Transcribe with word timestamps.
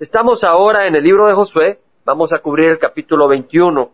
Estamos 0.00 0.42
ahora 0.44 0.86
en 0.86 0.96
el 0.96 1.04
libro 1.04 1.26
de 1.26 1.34
Josué, 1.34 1.78
vamos 2.06 2.32
a 2.32 2.38
cubrir 2.38 2.70
el 2.70 2.78
capítulo 2.78 3.28
21. 3.28 3.90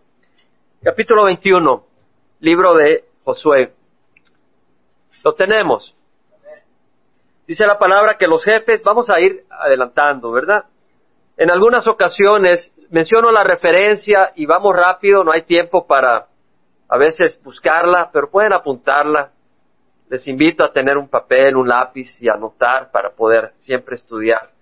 Capítulo 0.81 1.25
21, 1.25 1.85
libro 2.39 2.75
de 2.75 3.07
Josué. 3.25 3.75
Lo 5.25 5.33
tenemos. 5.33 5.97
Dice 7.49 7.67
la 7.67 7.77
palabra 7.77 8.17
que 8.17 8.29
los 8.29 8.45
jefes, 8.45 8.85
vamos 8.85 9.11
a 9.11 9.19
ir 9.19 9.47
adelantando, 9.51 10.31
¿verdad? 10.31 10.67
En 11.37 11.51
algunas 11.51 11.89
ocasiones 11.89 12.73
menciono 12.89 13.33
la 13.33 13.43
referencia 13.43 14.31
y 14.37 14.47
vamos 14.47 14.77
rápido, 14.77 15.25
no 15.25 15.33
hay 15.33 15.43
tiempo 15.43 15.89
para 15.89 16.29
a 16.89 16.99
veces 16.99 17.43
buscarla, 17.43 18.11
pero 18.13 18.31
pueden 18.31 18.53
apuntarla. 18.53 19.33
Les 20.09 20.29
invito 20.29 20.63
a 20.63 20.73
tener 20.73 20.99
un 20.99 21.09
papel, 21.09 21.57
un 21.57 21.67
lápiz 21.67 22.23
y 22.23 22.29
anotar 22.29 22.93
para 22.93 23.11
poder 23.11 23.55
siempre 23.57 23.97
estudiar. 23.97 24.56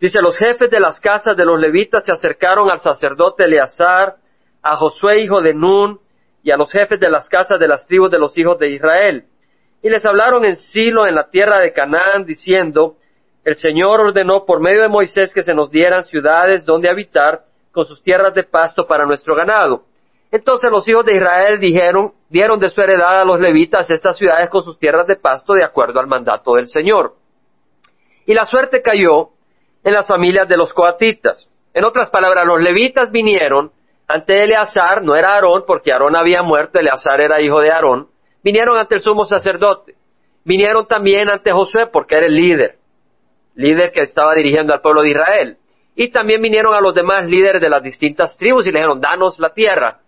Dice, 0.00 0.20
los 0.22 0.38
jefes 0.38 0.70
de 0.70 0.78
las 0.78 1.00
casas 1.00 1.36
de 1.36 1.44
los 1.44 1.58
levitas 1.58 2.04
se 2.04 2.12
acercaron 2.12 2.70
al 2.70 2.80
sacerdote 2.80 3.44
Eleazar, 3.44 4.16
a 4.62 4.76
Josué 4.76 5.20
hijo 5.20 5.40
de 5.40 5.54
Nun, 5.54 5.98
y 6.42 6.50
a 6.50 6.56
los 6.56 6.70
jefes 6.70 7.00
de 7.00 7.10
las 7.10 7.28
casas 7.28 7.58
de 7.58 7.66
las 7.66 7.86
tribus 7.86 8.10
de 8.10 8.18
los 8.18 8.36
hijos 8.38 8.58
de 8.58 8.70
Israel. 8.70 9.24
Y 9.82 9.90
les 9.90 10.04
hablaron 10.06 10.44
en 10.44 10.56
Silo, 10.56 11.06
en 11.06 11.14
la 11.14 11.28
tierra 11.30 11.58
de 11.58 11.72
Canaán, 11.72 12.24
diciendo, 12.24 12.96
el 13.44 13.56
Señor 13.56 14.00
ordenó 14.00 14.44
por 14.44 14.60
medio 14.60 14.82
de 14.82 14.88
Moisés 14.88 15.32
que 15.32 15.42
se 15.42 15.54
nos 15.54 15.70
dieran 15.70 16.04
ciudades 16.04 16.64
donde 16.64 16.88
habitar, 16.88 17.42
con 17.72 17.86
sus 17.86 18.02
tierras 18.02 18.34
de 18.34 18.44
pasto 18.44 18.86
para 18.86 19.04
nuestro 19.04 19.34
ganado. 19.34 19.84
Entonces 20.30 20.70
los 20.70 20.86
hijos 20.88 21.04
de 21.04 21.16
Israel 21.16 21.58
dijeron, 21.58 22.12
dieron 22.28 22.60
de 22.60 22.70
su 22.70 22.80
heredad 22.80 23.20
a 23.22 23.24
los 23.24 23.40
levitas 23.40 23.90
estas 23.90 24.18
ciudades 24.18 24.50
con 24.50 24.64
sus 24.64 24.78
tierras 24.78 25.06
de 25.06 25.16
pasto 25.16 25.54
de 25.54 25.64
acuerdo 25.64 26.00
al 26.00 26.06
mandato 26.06 26.54
del 26.54 26.66
Señor. 26.66 27.14
Y 28.26 28.34
la 28.34 28.44
suerte 28.44 28.82
cayó 28.82 29.30
en 29.88 29.94
las 29.94 30.06
familias 30.06 30.48
de 30.48 30.56
los 30.56 30.72
coatitas. 30.72 31.48
En 31.74 31.84
otras 31.84 32.10
palabras, 32.10 32.46
los 32.46 32.62
levitas 32.62 33.10
vinieron 33.10 33.72
ante 34.06 34.42
Eleazar, 34.42 35.02
no 35.02 35.16
era 35.16 35.34
Aarón, 35.34 35.64
porque 35.66 35.92
Aarón 35.92 36.16
había 36.16 36.42
muerto, 36.42 36.78
Eleazar 36.78 37.20
era 37.20 37.40
hijo 37.40 37.60
de 37.60 37.70
Aarón, 37.70 38.08
vinieron 38.42 38.78
ante 38.78 38.94
el 38.94 39.00
sumo 39.00 39.24
sacerdote, 39.24 39.94
vinieron 40.44 40.86
también 40.86 41.28
ante 41.28 41.52
Josué, 41.52 41.88
porque 41.92 42.16
era 42.16 42.26
el 42.26 42.34
líder, 42.34 42.76
líder 43.54 43.92
que 43.92 44.00
estaba 44.00 44.34
dirigiendo 44.34 44.72
al 44.72 44.80
pueblo 44.80 45.02
de 45.02 45.10
Israel. 45.10 45.56
Y 45.94 46.10
también 46.10 46.40
vinieron 46.40 46.74
a 46.74 46.80
los 46.80 46.94
demás 46.94 47.26
líderes 47.26 47.60
de 47.60 47.68
las 47.68 47.82
distintas 47.82 48.36
tribus 48.38 48.66
y 48.66 48.70
le 48.70 48.78
dijeron, 48.78 49.00
danos 49.00 49.38
la 49.38 49.52
tierra 49.52 49.98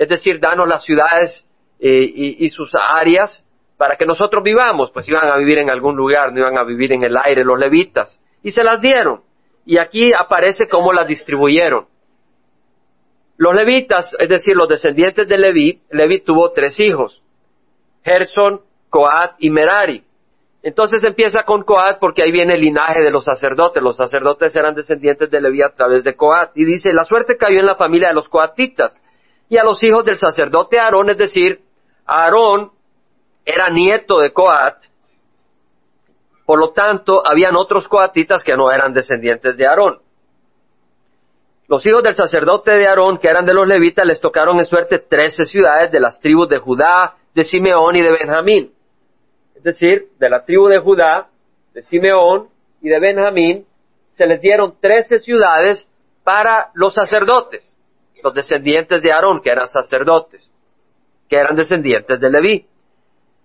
es 0.00 0.08
decir, 0.08 0.40
danos 0.40 0.66
las 0.66 0.82
ciudades 0.82 1.44
eh, 1.78 2.10
y, 2.38 2.48
sus 2.48 2.74
áreas 2.74 3.44
para 3.76 3.96
que 3.96 4.06
nosotros 4.06 4.42
vivamos, 4.42 4.90
pues 4.92 5.06
iban 5.10 5.28
a 5.30 5.36
vivir 5.36 5.58
en 5.58 5.68
algún 5.68 5.94
lugar, 5.94 6.32
no 6.32 6.38
iban 6.38 6.56
a 6.56 6.64
vivir 6.64 6.94
en 6.94 7.04
el 7.04 7.14
aire 7.18 7.44
los 7.44 7.58
levitas, 7.58 8.18
y 8.42 8.50
se 8.50 8.64
las 8.64 8.80
dieron. 8.80 9.22
Y 9.64 9.78
aquí 9.78 10.12
aparece 10.12 10.68
cómo 10.68 10.92
las 10.92 11.06
distribuyeron. 11.06 11.86
Los 13.36 13.54
levitas, 13.54 14.14
es 14.18 14.28
decir, 14.28 14.54
los 14.54 14.68
descendientes 14.68 15.26
de 15.26 15.38
Leví, 15.38 15.80
Leví 15.90 16.20
tuvo 16.20 16.52
tres 16.52 16.78
hijos, 16.78 17.22
Gerson, 18.04 18.60
Coat 18.90 19.36
y 19.38 19.50
Merari. 19.50 20.04
Entonces 20.62 21.02
empieza 21.04 21.44
con 21.44 21.62
Coat 21.62 21.98
porque 22.00 22.22
ahí 22.22 22.32
viene 22.32 22.54
el 22.54 22.60
linaje 22.60 23.00
de 23.00 23.10
los 23.10 23.24
sacerdotes. 23.24 23.82
Los 23.82 23.96
sacerdotes 23.96 24.54
eran 24.54 24.74
descendientes 24.74 25.30
de 25.30 25.40
Leví 25.40 25.62
a 25.62 25.70
través 25.74 26.04
de 26.04 26.16
Coat. 26.16 26.50
Y 26.54 26.66
dice, 26.66 26.92
la 26.92 27.04
suerte 27.04 27.38
cayó 27.38 27.60
en 27.60 27.66
la 27.66 27.76
familia 27.76 28.08
de 28.08 28.14
los 28.14 28.28
coatitas 28.28 29.00
y 29.48 29.56
a 29.56 29.64
los 29.64 29.82
hijos 29.82 30.04
del 30.04 30.18
sacerdote 30.18 30.78
Aarón, 30.78 31.10
es 31.10 31.16
decir, 31.16 31.60
Aarón 32.06 32.72
era 33.44 33.70
nieto 33.70 34.20
de 34.20 34.32
Coat, 34.32 34.76
por 36.50 36.58
lo 36.58 36.70
tanto, 36.72 37.22
habían 37.24 37.54
otros 37.54 37.86
coatitas 37.86 38.42
que 38.42 38.56
no 38.56 38.72
eran 38.72 38.92
descendientes 38.92 39.56
de 39.56 39.68
Aarón. 39.68 40.00
Los 41.68 41.86
hijos 41.86 42.02
del 42.02 42.14
sacerdote 42.14 42.72
de 42.72 42.88
Aarón, 42.88 43.18
que 43.18 43.28
eran 43.28 43.46
de 43.46 43.54
los 43.54 43.68
levitas, 43.68 44.04
les 44.04 44.20
tocaron 44.20 44.58
en 44.58 44.64
suerte 44.64 44.98
trece 44.98 45.44
ciudades 45.44 45.92
de 45.92 46.00
las 46.00 46.18
tribus 46.18 46.48
de 46.48 46.58
Judá, 46.58 47.14
de 47.36 47.44
Simeón 47.44 47.94
y 47.94 48.02
de 48.02 48.10
Benjamín. 48.10 48.72
Es 49.54 49.62
decir, 49.62 50.08
de 50.18 50.28
la 50.28 50.44
tribu 50.44 50.66
de 50.66 50.80
Judá, 50.80 51.28
de 51.72 51.84
Simeón 51.84 52.48
y 52.80 52.88
de 52.88 52.98
Benjamín, 52.98 53.64
se 54.16 54.26
les 54.26 54.40
dieron 54.40 54.74
trece 54.80 55.20
ciudades 55.20 55.88
para 56.24 56.70
los 56.74 56.94
sacerdotes 56.94 57.76
los 58.24 58.34
descendientes 58.34 59.02
de 59.02 59.12
Aarón, 59.12 59.40
que 59.40 59.50
eran 59.50 59.68
sacerdotes, 59.68 60.50
que 61.28 61.36
eran 61.36 61.54
descendientes 61.54 62.18
de 62.18 62.28
Leví. 62.28 62.66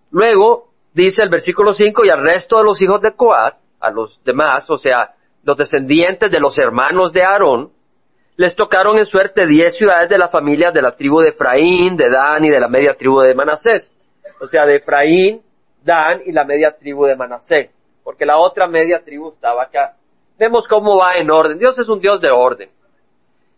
Luego 0.09 0.69
dice 0.95 1.22
el 1.22 1.29
versículo 1.29 1.73
5, 1.73 2.06
y 2.06 2.09
al 2.09 2.22
resto 2.22 2.57
de 2.57 2.63
los 2.63 2.81
hijos 2.81 3.01
de 3.01 3.13
Coat, 3.16 3.56
a 3.79 3.91
los 3.91 4.19
demás, 4.23 4.69
o 4.69 4.78
sea, 4.78 5.13
los 5.44 5.57
descendientes 5.57 6.31
de 6.31 6.39
los 6.39 6.57
hermanos 6.57 7.13
de 7.13 7.23
Aarón, 7.23 7.72
les 8.38 8.56
tocaron 8.56 8.97
en 8.97 9.06
suerte 9.06 9.45
diez 9.45 9.78
ciudades 9.78 10.09
de 10.09 10.17
la 10.17 10.29
familia 10.29 10.72
de 10.72 10.81
la 10.81 10.95
tribu 10.95 11.22
de 11.22 11.29
Efraín, 11.29 11.95
de 11.95 12.09
Dan 12.09 12.44
y 12.45 12.50
de 12.50 12.59
la 12.59 12.67
media 12.67 12.95
tribu 12.95 13.22
de 13.22 13.35
Manasés. 13.35 13.91
O 14.41 14.47
sea, 14.47 14.66
de 14.66 14.78
Efraín, 14.78 15.41
Dan 15.83 16.22
y 16.25 16.31
la 16.31 16.44
media 16.44 16.75
tribu 16.78 17.06
de 17.06 17.16
Manasés. 17.16 17.69
Porque 18.03 18.25
la 18.25 18.38
otra 18.38 18.67
media 18.67 19.03
tribu 19.03 19.29
estaba 19.33 19.63
acá. 19.63 19.94
Vemos 20.38 20.67
cómo 20.67 20.97
va 20.97 21.16
en 21.16 21.31
orden. 21.31 21.59
Dios 21.59 21.77
es 21.79 21.88
un 21.88 22.00
Dios 22.00 22.19
de 22.19 22.29
orden. 22.29 22.69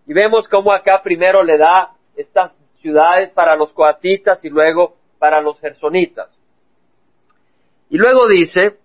Y 0.05 0.13
vemos 0.13 0.47
cómo 0.47 0.71
acá 0.71 1.01
primero 1.01 1.43
le 1.43 1.57
da 1.57 1.91
estas 2.15 2.53
ciudades 2.81 3.29
para 3.31 3.55
los 3.55 3.71
coatitas 3.73 4.43
y 4.45 4.49
luego 4.49 4.95
para 5.17 5.41
los 5.41 5.59
gersonitas. 5.59 6.36
Y 7.89 7.97
luego 7.97 8.27
dice, 8.27 8.77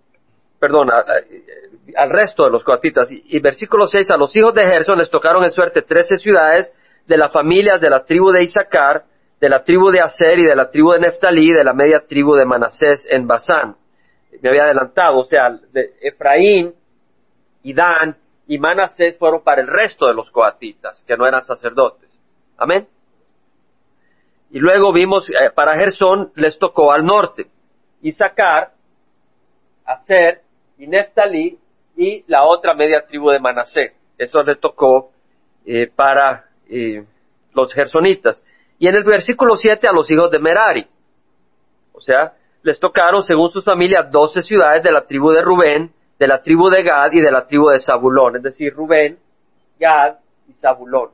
perdón, 0.59 0.89
al 0.91 2.09
resto 2.09 2.45
de 2.45 2.51
los 2.51 2.63
coatitas, 2.63 3.09
y, 3.11 3.39
versículo 3.39 3.87
6, 3.87 4.09
a 4.11 4.17
los 4.17 4.35
hijos 4.35 4.53
de 4.53 4.65
Gerson 4.65 4.97
les 4.97 5.09
tocaron 5.09 5.43
en 5.43 5.51
suerte 5.51 5.81
trece 5.81 6.15
ciudades 6.17 6.73
de 7.05 7.17
las 7.17 7.31
familias 7.31 7.81
de 7.81 7.89
la 7.89 8.05
tribu 8.05 8.31
de 8.31 8.43
Isaacar, 8.43 9.03
de 9.41 9.49
la 9.49 9.63
tribu 9.63 9.91
de 9.91 9.99
Aser 9.99 10.39
y 10.39 10.45
de 10.45 10.55
la 10.55 10.69
tribu 10.69 10.91
de 10.93 10.99
Neftalí, 10.99 11.51
de 11.51 11.63
la 11.63 11.73
media 11.73 12.05
tribu 12.07 12.35
de 12.35 12.45
Manasés 12.45 13.05
en 13.09 13.27
Basán. 13.27 13.75
Me 14.41 14.49
había 14.49 14.63
adelantado, 14.63 15.17
o 15.19 15.25
sea, 15.25 15.49
de 15.71 15.93
Efraín 16.01 16.73
y 17.61 17.73
Dan 17.73 18.17
y 18.47 18.57
Manasés 18.57 19.17
fueron 19.17 19.43
para 19.43 19.61
el 19.61 19.67
resto 19.67 20.07
de 20.07 20.13
los 20.13 20.29
coatitas, 20.31 21.03
que 21.05 21.17
no 21.17 21.25
eran 21.25 21.43
sacerdotes. 21.43 22.09
Amén. 22.57 22.87
Y 24.51 24.59
luego 24.59 24.93
vimos, 24.93 25.29
eh, 25.29 25.49
para 25.53 25.75
Gersón 25.75 26.31
les 26.35 26.57
tocó 26.59 26.91
al 26.91 27.05
norte, 27.05 27.47
Isaacar, 28.01 28.71
Aser 29.85 30.41
y 30.77 30.87
Neftalí 30.87 31.57
y 31.95 32.23
la 32.27 32.43
otra 32.43 32.73
media 32.73 33.05
tribu 33.05 33.29
de 33.29 33.39
Manasés. 33.39 33.93
Eso 34.17 34.43
le 34.43 34.55
tocó 34.55 35.11
eh, 35.65 35.87
para 35.93 36.45
eh, 36.69 37.05
los 37.53 37.73
gersonitas. 37.73 38.43
Y 38.79 38.87
en 38.87 38.95
el 38.95 39.03
versículo 39.03 39.55
7 39.55 39.87
a 39.87 39.91
los 39.93 40.09
hijos 40.11 40.31
de 40.31 40.39
Merari. 40.39 40.87
O 41.93 42.01
sea, 42.01 42.33
les 42.63 42.79
tocaron, 42.79 43.21
según 43.23 43.51
sus 43.51 43.63
familias, 43.63 44.11
doce 44.11 44.41
ciudades 44.41 44.83
de 44.83 44.91
la 44.91 45.05
tribu 45.05 45.31
de 45.31 45.41
Rubén, 45.41 45.91
de 46.17 46.27
la 46.27 46.41
tribu 46.41 46.69
de 46.69 46.83
Gad 46.83 47.11
y 47.11 47.21
de 47.21 47.31
la 47.31 47.45
tribu 47.45 47.69
de 47.69 47.79
Zabulón, 47.79 48.37
es 48.37 48.43
decir, 48.43 48.73
Rubén, 48.73 49.19
Gad 49.79 50.15
y 50.47 50.53
Zabulón. 50.53 51.11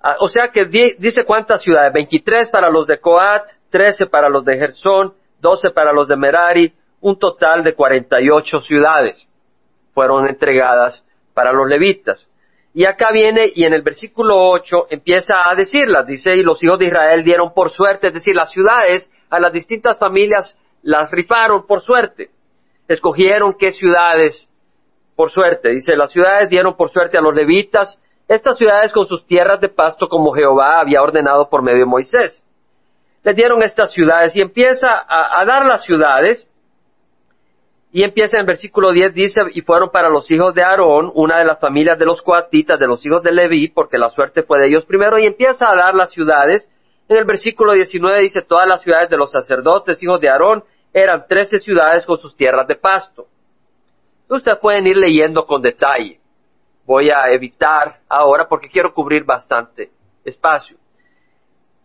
Ah, 0.00 0.16
o 0.20 0.28
sea 0.28 0.48
que 0.48 0.64
dice 0.64 1.24
cuántas 1.24 1.60
ciudades, 1.60 1.92
23 1.92 2.50
para 2.50 2.70
los 2.70 2.86
de 2.86 2.98
Coat, 2.98 3.42
13 3.70 4.06
para 4.06 4.30
los 4.30 4.44
de 4.44 4.56
Gersón, 4.56 5.12
12 5.40 5.70
para 5.70 5.92
los 5.92 6.08
de 6.08 6.16
Merari, 6.16 6.72
un 7.00 7.18
total 7.18 7.64
de 7.64 7.74
48 7.74 8.60
ciudades 8.60 9.26
fueron 9.94 10.28
entregadas 10.28 11.04
para 11.34 11.52
los 11.52 11.68
levitas. 11.68 12.28
Y 12.72 12.84
acá 12.84 13.10
viene 13.12 13.50
y 13.54 13.64
en 13.64 13.72
el 13.72 13.82
versículo 13.82 14.36
8 14.50 14.86
empieza 14.90 15.34
a 15.44 15.54
decirlas, 15.54 16.06
dice, 16.06 16.36
y 16.36 16.42
los 16.42 16.62
hijos 16.62 16.78
de 16.78 16.86
Israel 16.86 17.24
dieron 17.24 17.52
por 17.52 17.70
suerte, 17.70 18.08
es 18.08 18.14
decir, 18.14 18.34
las 18.34 18.50
ciudades 18.50 19.10
a 19.28 19.40
las 19.40 19.52
distintas 19.52 19.98
familias 19.98 20.56
las 20.82 21.10
rifaron 21.10 21.66
por 21.66 21.80
suerte. 21.80 22.30
Escogieron 22.86 23.54
qué 23.58 23.72
ciudades, 23.72 24.48
por 25.16 25.30
suerte, 25.30 25.70
dice, 25.70 25.96
las 25.96 26.12
ciudades 26.12 26.48
dieron 26.48 26.76
por 26.76 26.90
suerte 26.90 27.18
a 27.18 27.20
los 27.20 27.34
levitas, 27.34 27.98
estas 28.28 28.56
ciudades 28.56 28.92
con 28.92 29.06
sus 29.06 29.26
tierras 29.26 29.60
de 29.60 29.68
pasto 29.68 30.06
como 30.06 30.32
Jehová 30.32 30.80
había 30.80 31.02
ordenado 31.02 31.50
por 31.50 31.62
medio 31.62 31.80
de 31.80 31.86
Moisés. 31.86 32.44
Les 33.24 33.34
dieron 33.34 33.62
estas 33.62 33.92
ciudades 33.92 34.34
y 34.36 34.40
empieza 34.40 34.86
a, 35.08 35.44
dar 35.44 35.66
las 35.66 35.82
ciudades, 35.82 36.46
y 37.92 38.04
empieza 38.04 38.36
en 38.36 38.42
el 38.42 38.46
versículo 38.46 38.92
10, 38.92 39.14
dice, 39.14 39.40
y 39.52 39.62
fueron 39.62 39.90
para 39.90 40.08
los 40.08 40.30
hijos 40.30 40.54
de 40.54 40.62
Aarón, 40.62 41.10
una 41.14 41.38
de 41.38 41.44
las 41.44 41.58
familias 41.58 41.98
de 41.98 42.06
los 42.06 42.22
coatitas, 42.22 42.78
de 42.78 42.86
los 42.86 43.04
hijos 43.04 43.22
de 43.22 43.32
Leví, 43.32 43.68
porque 43.68 43.98
la 43.98 44.10
suerte 44.10 44.44
fue 44.44 44.60
de 44.60 44.68
ellos 44.68 44.84
primero, 44.84 45.18
y 45.18 45.26
empieza 45.26 45.68
a 45.68 45.74
dar 45.74 45.94
las 45.94 46.10
ciudades. 46.10 46.70
En 47.08 47.16
el 47.16 47.24
versículo 47.24 47.72
19 47.72 48.20
dice, 48.20 48.42
todas 48.42 48.68
las 48.68 48.82
ciudades 48.82 49.10
de 49.10 49.16
los 49.16 49.32
sacerdotes, 49.32 50.00
hijos 50.02 50.20
de 50.20 50.28
Aarón, 50.28 50.62
eran 50.92 51.26
trece 51.26 51.58
ciudades 51.58 52.06
con 52.06 52.18
sus 52.18 52.36
tierras 52.36 52.68
de 52.68 52.76
pasto. 52.76 53.26
Ustedes 54.28 54.58
pueden 54.58 54.86
ir 54.86 54.96
leyendo 54.96 55.44
con 55.44 55.60
detalle. 55.60 56.20
Voy 56.86 57.10
a 57.10 57.32
evitar 57.32 57.98
ahora 58.08 58.46
porque 58.48 58.68
quiero 58.68 58.94
cubrir 58.94 59.24
bastante 59.24 59.90
espacio. 60.24 60.76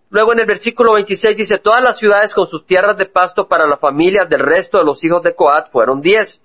Luego 0.09 0.33
en 0.33 0.39
el 0.39 0.45
versículo 0.45 0.93
26 0.93 1.37
dice, 1.37 1.57
todas 1.57 1.83
las 1.83 1.97
ciudades 1.97 2.33
con 2.33 2.47
sus 2.47 2.65
tierras 2.65 2.97
de 2.97 3.05
pasto 3.05 3.47
para 3.47 3.67
las 3.67 3.79
familias 3.79 4.29
del 4.29 4.39
resto 4.39 4.77
de 4.77 4.85
los 4.85 5.03
hijos 5.03 5.23
de 5.23 5.35
Coat 5.35 5.71
fueron 5.71 6.01
diez. 6.01 6.41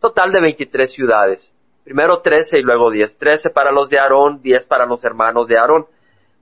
Total 0.00 0.32
de 0.32 0.40
23 0.40 0.92
ciudades 0.92 1.52
Primero 1.86 2.18
trece 2.18 2.58
y 2.58 2.62
luego 2.62 2.90
diez. 2.90 3.16
Trece 3.16 3.48
para 3.48 3.70
los 3.70 3.88
de 3.88 4.00
Aarón, 4.00 4.42
diez 4.42 4.66
para 4.66 4.86
los 4.86 5.04
hermanos 5.04 5.46
de 5.46 5.56
Aarón. 5.56 5.86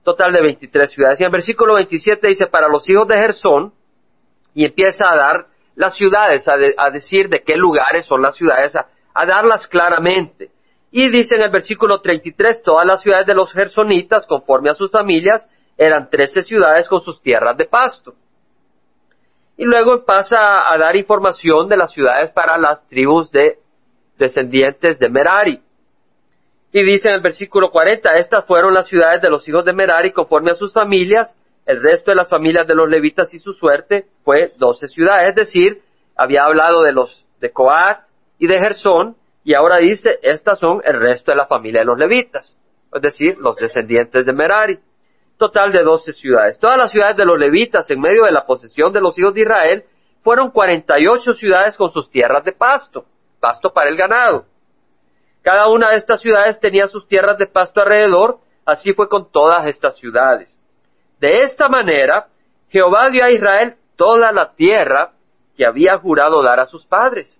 Total 0.03 0.33
de 0.33 0.41
veintitrés 0.41 0.89
ciudades. 0.89 1.21
Y 1.21 1.23
en 1.23 1.31
versículo 1.31 1.75
veintisiete 1.75 2.29
dice 2.29 2.47
para 2.47 2.67
los 2.67 2.89
hijos 2.89 3.07
de 3.07 3.15
Gersón 3.15 3.71
y 4.55 4.65
empieza 4.65 5.07
a 5.07 5.15
dar 5.15 5.45
las 5.75 5.95
ciudades, 5.95 6.47
a, 6.47 6.89
decir 6.89 7.29
de 7.29 7.43
qué 7.43 7.57
lugares 7.57 8.07
son 8.07 8.23
las 8.23 8.35
ciudades, 8.35 8.75
a, 8.75 9.25
darlas 9.27 9.67
claramente. 9.67 10.49
Y 10.89 11.11
dice 11.11 11.35
en 11.35 11.43
el 11.43 11.51
versículo 11.51 12.01
33, 12.01 12.63
todas 12.63 12.87
las 12.87 13.03
ciudades 13.03 13.27
de 13.27 13.35
los 13.35 13.53
gersonitas, 13.53 14.25
conforme 14.25 14.71
a 14.71 14.73
sus 14.73 14.89
familias, 14.89 15.47
eran 15.77 16.09
trece 16.09 16.41
ciudades 16.41 16.87
con 16.87 17.01
sus 17.01 17.21
tierras 17.21 17.57
de 17.57 17.65
pasto. 17.65 18.13
Y 19.57 19.63
luego 19.63 20.03
pasa 20.03 20.71
a 20.71 20.77
dar 20.77 20.95
información 20.95 21.69
de 21.69 21.77
las 21.77 21.91
ciudades 21.91 22.29
para 22.31 22.57
las 22.57 22.85
tribus 22.87 23.31
de 23.31 23.59
descendientes 24.17 24.99
de 24.99 25.09
Merari. 25.09 25.61
Y 26.71 26.83
dice 26.83 27.07
en 27.07 27.15
el 27.15 27.21
versículo 27.21 27.71
40, 27.71 28.11
estas 28.13 28.45
fueron 28.45 28.73
las 28.73 28.87
ciudades 28.87 29.21
de 29.21 29.29
los 29.29 29.47
hijos 29.47 29.63
de 29.63 29.71
Merari 29.73 30.11
conforme 30.11 30.51
a 30.51 30.55
sus 30.55 30.73
familias, 30.73 31.35
el 31.65 31.81
resto 31.81 32.11
de 32.11 32.15
las 32.15 32.29
familias 32.29 32.67
de 32.67 32.75
los 32.75 32.89
levitas 32.89 33.33
y 33.33 33.39
su 33.39 33.53
suerte 33.53 34.05
fue 34.23 34.53
doce 34.57 34.87
ciudades, 34.87 35.29
es 35.29 35.35
decir, 35.35 35.81
había 36.15 36.43
hablado 36.43 36.83
de 36.83 36.91
los 36.91 37.25
de 37.39 37.51
Coat 37.51 37.99
y 38.39 38.47
de 38.47 38.59
Gersón, 38.59 39.15
y 39.43 39.53
ahora 39.53 39.77
dice, 39.77 40.19
estas 40.21 40.59
son 40.59 40.81
el 40.83 40.99
resto 40.99 41.31
de 41.31 41.37
la 41.37 41.45
familia 41.45 41.81
de 41.81 41.85
los 41.85 41.97
levitas, 41.97 42.57
es 42.93 43.01
decir, 43.01 43.37
los 43.37 43.55
descendientes 43.55 44.25
de 44.25 44.33
Merari. 44.33 44.79
Total 45.37 45.71
de 45.71 45.83
doce 45.83 46.13
ciudades. 46.13 46.57
Todas 46.59 46.77
las 46.77 46.91
ciudades 46.91 47.17
de 47.17 47.25
los 47.25 47.37
levitas 47.37 47.89
en 47.89 47.99
medio 47.99 48.23
de 48.23 48.31
la 48.31 48.45
posesión 48.45 48.93
de 48.93 49.01
los 49.01 49.17
hijos 49.19 49.33
de 49.33 49.41
Israel 49.41 49.85
fueron 50.23 50.51
cuarenta 50.51 50.97
y 50.99 51.07
ocho 51.07 51.33
ciudades 51.33 51.75
con 51.75 51.91
sus 51.91 52.09
tierras 52.09 52.43
de 52.43 52.53
pasto, 52.53 53.05
pasto 53.39 53.71
para 53.73 53.89
el 53.89 53.97
ganado. 53.97 54.45
Cada 55.43 55.67
una 55.67 55.91
de 55.91 55.97
estas 55.97 56.21
ciudades 56.21 56.59
tenía 56.59 56.87
sus 56.87 57.07
tierras 57.07 57.37
de 57.37 57.45
pasto 57.45 57.81
alrededor, 57.81 58.39
así 58.65 58.93
fue 58.93 59.07
con 59.07 59.31
todas 59.31 59.67
estas 59.67 59.95
ciudades. 59.97 60.57
De 61.19 61.41
esta 61.41 61.69
manera, 61.69 62.27
Jehová 62.69 63.09
dio 63.09 63.23
a 63.23 63.29
Israel 63.29 63.75
toda 63.95 64.31
la 64.31 64.53
tierra 64.53 65.11
que 65.55 65.65
había 65.65 65.97
jurado 65.99 66.41
dar 66.41 66.59
a 66.59 66.65
sus 66.65 66.85
padres, 66.85 67.39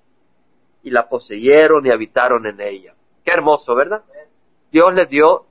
y 0.84 0.92
la 0.92 1.10
poseyeron 1.10 1.86
y 1.86 1.92
habitaron 1.92 2.46
en 2.46 2.62
ella. 2.62 2.94
Qué 3.24 3.32
hermoso, 3.32 3.74
¿verdad? 3.74 4.04
Dios 4.72 4.94
les 4.94 5.10
dio, 5.10 5.46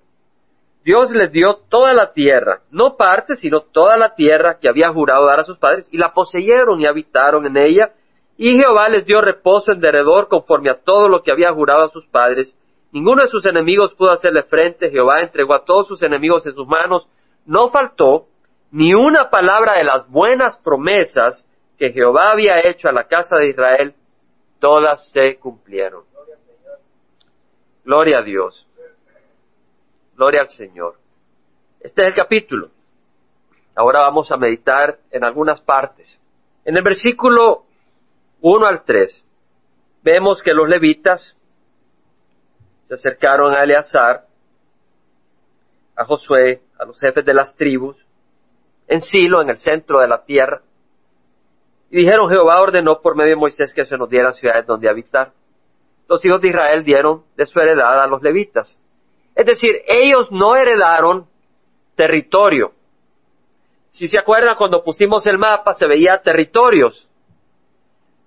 Dios 0.85 1.11
les 1.13 1.33
dio 1.33 1.61
toda 1.71 1.95
la 1.95 2.13
tierra, 2.13 2.61
no 2.71 2.97
parte, 2.99 3.37
sino 3.37 3.61
toda 3.61 3.97
la 3.97 4.15
tierra 4.15 4.59
que 4.61 4.69
había 4.69 4.91
jurado 4.91 5.25
dar 5.27 5.41
a 5.41 5.45
sus 5.45 5.57
padres, 5.57 5.89
y 5.91 5.97
la 5.97 6.13
poseyeron 6.13 6.79
y 6.79 6.87
habitaron 6.87 7.47
en 7.47 7.57
ella, 7.57 7.93
y 8.37 8.59
Jehová 8.59 8.91
les 8.91 9.07
dio 9.07 9.23
reposo 9.23 9.73
en 9.73 9.81
derredor 9.81 10.29
conforme 10.29 10.69
a 10.69 10.83
todo 10.83 11.09
lo 11.09 11.23
que 11.23 11.33
había 11.33 11.53
jurado 11.53 11.85
a 11.85 11.91
sus 11.91 12.07
padres. 12.09 12.55
Ninguno 12.93 13.23
de 13.23 13.29
sus 13.29 13.47
enemigos 13.47 13.95
pudo 13.95 14.11
hacerle 14.11 14.43
frente, 14.43 14.91
Jehová 14.91 15.23
entregó 15.23 15.55
a 15.55 15.65
todos 15.65 15.89
sus 15.89 16.03
enemigos 16.03 16.47
en 16.47 16.55
sus 16.55 16.67
manos, 16.67 17.07
no 17.47 17.71
faltó 17.71 18.27
ni 18.71 18.93
una 18.93 19.31
palabra 19.31 19.79
de 19.79 19.85
las 19.85 20.07
buenas 20.11 20.59
promesas 20.59 21.49
que 21.79 21.93
Jehová 21.93 22.33
había 22.33 22.61
hecho 22.61 22.89
a 22.89 22.93
la 22.93 23.05
casa 23.05 23.37
de 23.39 23.49
Israel, 23.49 23.95
todas 24.61 25.11
se 25.13 25.39
cumplieron. 25.39 26.03
Gloria 27.85 28.19
a 28.19 28.23
Dios. 28.23 28.67
Gloria 30.17 30.43
al 30.43 30.49
Señor. 30.51 30.97
Este 31.81 32.03
es 32.03 32.09
el 32.09 32.15
capítulo. 32.15 32.71
Ahora 33.75 34.01
vamos 34.01 34.31
a 34.31 34.37
meditar 34.37 34.99
en 35.11 35.25
algunas 35.25 35.61
partes. 35.61 36.19
En 36.65 36.77
el 36.77 36.83
versículo 36.83 37.65
1 38.41 38.67
al 38.67 38.85
3, 38.85 39.25
vemos 40.03 40.43
que 40.43 40.55
los 40.55 40.69
levitas 40.69 41.37
se 42.83 42.95
acercaron 42.95 43.55
a 43.55 43.65
Eleazar 43.65 44.27
a 45.97 46.05
Josué, 46.05 46.63
a 46.79 46.85
los 46.85 46.99
jefes 46.99 47.25
de 47.25 47.35
las 47.35 47.57
tribus, 47.57 47.97
en 48.89 49.01
Silo, 49.01 49.41
en 49.43 49.51
el 49.51 49.59
centro 49.59 50.01
de 50.01 50.09
la 50.09 50.25
tierra. 50.25 50.63
Y 51.91 51.99
dijeron, 51.99 52.29
Jehová 52.29 52.61
ordenó 52.61 53.01
por 53.01 53.17
medio 53.17 53.31
de 53.31 53.37
Moisés 53.37 53.73
que 53.73 53.87
se 53.87 53.97
nos 53.97 54.09
dieran 54.09 54.35
ciudades 54.35 54.67
donde 54.67 54.89
habitar. 54.89 55.33
Los 56.09 56.25
hijos 56.25 56.41
de 56.41 56.49
Israel 56.49 56.85
dieron 56.85 57.25
de 57.37 57.47
su 57.47 57.59
heredad 57.61 58.03
a 58.03 58.07
los 58.07 58.23
levitas. 58.23 58.79
Es 59.35 59.47
decir, 59.47 59.83
ellos 59.87 60.31
no 60.31 60.57
heredaron 60.57 61.27
territorio. 61.97 62.73
Si 63.91 64.09
se 64.09 64.19
acuerdan, 64.19 64.57
cuando 64.57 64.83
pusimos 64.83 65.27
el 65.27 65.39
mapa 65.39 65.75
se 65.75 65.87
veía 65.87 66.21
territorios. 66.23 67.09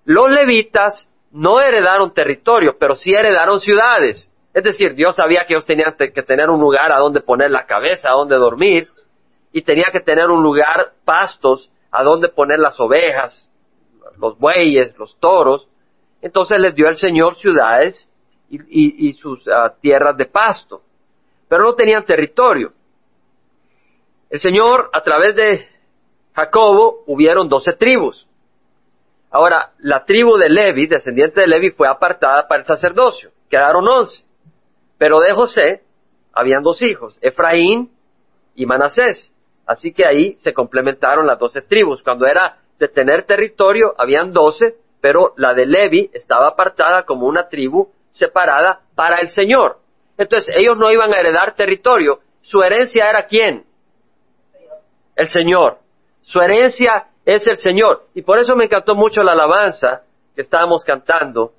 Los 0.06 0.31
levitas 0.31 1.09
no 1.31 1.59
heredaron 1.59 2.13
territorio, 2.13 2.77
pero 2.80 2.95
sí 2.95 3.12
heredaron 3.13 3.59
ciudades. 3.59 4.31
Es 4.54 4.63
decir, 4.63 4.95
Dios 4.95 5.15
sabía 5.15 5.45
que 5.45 5.54
ellos 5.54 5.65
tenían 5.65 5.95
que 5.98 6.24
tener 6.24 6.50
un 6.50 6.59
lugar 6.59 6.92
a 6.92 6.98
donde 6.98 7.21
poner 7.21 7.51
la 7.51 7.65
cabeza, 7.65 8.10
a 8.10 8.13
donde 8.13 8.38
dormir, 8.38 8.89
y 9.51 9.62
tenía 9.62 9.88
que 9.92 10.00
tener 10.00 10.30
un 10.30 10.42
lugar, 10.42 10.94
pastos, 11.06 11.71
a 11.92 12.03
donde 12.03 12.30
poner 12.30 12.60
las 12.60 12.80
ovejas, 12.80 13.50
los 14.19 14.38
bueyes, 14.38 14.98
los 14.98 15.18
toros. 15.19 15.68
Entonces 16.21 16.60
les 16.60 16.75
dio 16.75 16.88
el 16.88 16.95
Señor 16.95 17.38
ciudades 17.38 18.10
y, 18.50 19.13
sus 19.13 19.48
ah, 19.48 19.74
tierras 19.81 20.15
de 20.18 20.25
pasto, 20.25 20.81
pero 21.47 21.63
no 21.63 21.75
tenían 21.75 22.05
territorio. 22.05 22.73
El 24.29 24.39
Señor, 24.39 24.89
a 24.94 25.01
través 25.03 25.35
de 25.35 25.67
Jacobo, 26.33 27.03
hubieron 27.07 27.47
doce 27.47 27.73
tribus. 27.73 28.27
Ahora, 29.29 29.71
la 29.79 30.05
tribu 30.05 30.38
de 30.38 30.49
Levi, 30.49 30.88
descendiente 30.88 31.41
de 31.41 31.47
Levi, 31.47 31.71
fue 31.71 31.88
apartada 31.88 32.47
para 32.47 32.61
el 32.61 32.67
sacerdocio. 32.67 33.31
Quedaron 33.49 33.88
once. 33.88 34.23
Pero 34.97 35.19
de 35.19 35.33
José 35.33 35.83
habían 36.33 36.63
dos 36.63 36.81
hijos, 36.81 37.17
Efraín 37.21 37.91
y 38.55 38.65
Manasés. 38.65 39.33
Así 39.65 39.93
que 39.93 40.05
ahí 40.05 40.35
se 40.38 40.53
complementaron 40.53 41.27
las 41.27 41.39
doce 41.39 41.61
tribus. 41.61 42.01
Cuando 42.01 42.25
era 42.25 42.59
de 42.79 42.88
tener 42.88 43.23
territorio, 43.23 43.93
habían 43.97 44.31
doce, 44.31 44.75
pero 45.01 45.33
la 45.38 45.53
de 45.53 45.65
Levi 45.65 46.09
estaba 46.13 46.50
apartada 46.50 47.03
como 47.03 47.27
una 47.27 47.50
tribu 47.50 47.89
separada 48.09 48.81
para 48.95 49.17
el 49.17 49.29
Señor. 49.29 49.79
Entonces 50.17 50.55
ellos 50.57 50.77
no 50.77 50.91
iban 50.91 51.13
a 51.13 51.19
heredar 51.19 51.55
territorio. 51.55 52.19
Su 52.41 52.61
herencia 52.61 53.09
era 53.09 53.27
quién? 53.27 53.65
El 55.15 55.27
Señor. 55.27 55.79
Su 56.21 56.39
herencia 56.39 57.07
es 57.25 57.47
el 57.47 57.57
Señor. 57.57 58.07
Y 58.13 58.21
por 58.21 58.39
eso 58.39 58.55
me 58.55 58.65
encantó 58.65 58.95
mucho 58.95 59.21
la 59.21 59.33
alabanza 59.33 60.03
que 60.35 60.41
estábamos 60.41 60.83
cantando, 60.83 61.53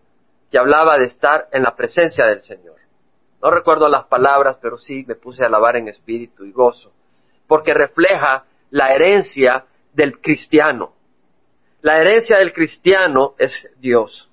que 0.51 0.59
hablaba 0.59 0.99
de 0.99 1.07
estar 1.07 1.49
en 1.53 1.63
la 1.63 1.75
presencia 1.77 2.27
del 2.27 2.41
Señor. 2.41 2.77
No 3.43 3.51
recuerdo 3.51 3.89
las 3.89 4.07
palabras, 4.07 4.57
pero 4.61 4.79
sí 4.79 5.05
me 5.07 5.15
puse 5.15 5.45
a 5.45 5.47
alabar 5.47 5.77
en 5.77 5.89
espíritu 5.89 6.45
y 6.45 6.53
gozo, 6.53 6.93
porque 7.47 7.73
refleja 7.73 8.45
la 8.71 8.93
herencia 8.93 9.65
del 9.93 10.21
cristiano. 10.21 10.93
La 11.83 12.01
herencia 12.01 12.39
del 12.39 12.53
cristiano 12.53 13.35
es 13.39 13.69
Dios. 13.79 14.29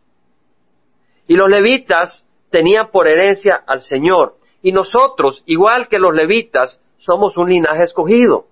Y 1.28 1.36
los 1.36 1.50
levitas 1.50 2.25
tenían 2.56 2.90
por 2.90 3.06
herencia 3.06 3.62
al 3.68 3.82
Señor. 3.82 4.36
Y 4.62 4.72
nosotros, 4.72 5.44
igual 5.46 5.90
que 5.90 6.00
los 6.00 6.16
levitas, 6.16 6.80
somos 7.00 7.36
un 7.36 7.50
linaje 7.50 7.84
escogido. 7.84 8.46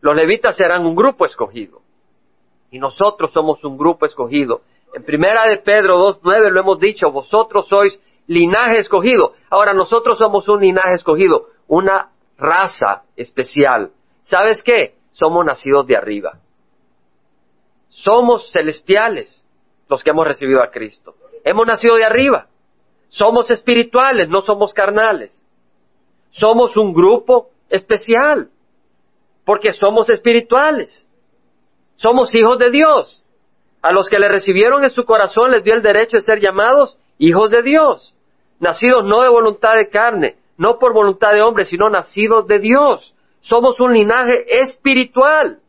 Los 0.00 0.16
levitas 0.16 0.58
eran 0.58 0.86
un 0.86 0.96
grupo 0.96 1.26
escogido. 1.26 1.82
Y 2.70 2.78
nosotros 2.78 3.30
somos 3.30 3.62
un 3.62 3.76
grupo 3.76 4.06
escogido. 4.06 4.62
En 4.94 5.04
primera 5.04 5.44
de 5.46 5.58
Pedro 5.58 5.98
2.9 5.98 6.50
lo 6.50 6.60
hemos 6.60 6.80
dicho, 6.80 7.10
vosotros 7.10 7.68
sois 7.68 8.00
linaje 8.26 8.78
escogido. 8.78 9.34
Ahora 9.50 9.74
nosotros 9.74 10.16
somos 10.16 10.48
un 10.48 10.62
linaje 10.62 10.94
escogido, 10.94 11.48
una 11.68 12.08
raza 12.38 13.02
especial. 13.16 13.90
¿Sabes 14.22 14.62
qué? 14.62 14.94
Somos 15.10 15.44
nacidos 15.44 15.86
de 15.86 15.98
arriba. 15.98 16.38
Somos 17.90 18.50
celestiales 18.50 19.43
los 19.94 20.02
que 20.02 20.10
hemos 20.10 20.26
recibido 20.26 20.60
a 20.60 20.70
Cristo. 20.70 21.14
Hemos 21.44 21.66
nacido 21.66 21.94
de 21.94 22.04
arriba. 22.04 22.48
Somos 23.08 23.48
espirituales, 23.50 24.28
no 24.28 24.42
somos 24.42 24.74
carnales. 24.74 25.46
Somos 26.30 26.76
un 26.76 26.92
grupo 26.92 27.50
especial, 27.70 28.50
porque 29.44 29.72
somos 29.72 30.10
espirituales. 30.10 31.06
Somos 31.94 32.34
hijos 32.34 32.58
de 32.58 32.70
Dios. 32.72 33.24
A 33.82 33.92
los 33.92 34.08
que 34.08 34.18
le 34.18 34.28
recibieron 34.28 34.82
en 34.82 34.90
su 34.90 35.04
corazón 35.04 35.52
les 35.52 35.62
dio 35.62 35.74
el 35.74 35.82
derecho 35.82 36.16
de 36.16 36.24
ser 36.24 36.40
llamados 36.40 36.98
hijos 37.18 37.50
de 37.50 37.62
Dios, 37.62 38.14
nacidos 38.58 39.04
no 39.04 39.22
de 39.22 39.28
voluntad 39.28 39.76
de 39.76 39.90
carne, 39.90 40.36
no 40.56 40.80
por 40.80 40.92
voluntad 40.92 41.32
de 41.32 41.42
hombre, 41.42 41.66
sino 41.66 41.88
nacidos 41.88 42.48
de 42.48 42.58
Dios. 42.58 43.14
Somos 43.42 43.78
un 43.78 43.92
linaje 43.92 44.60
espiritual. 44.60 45.60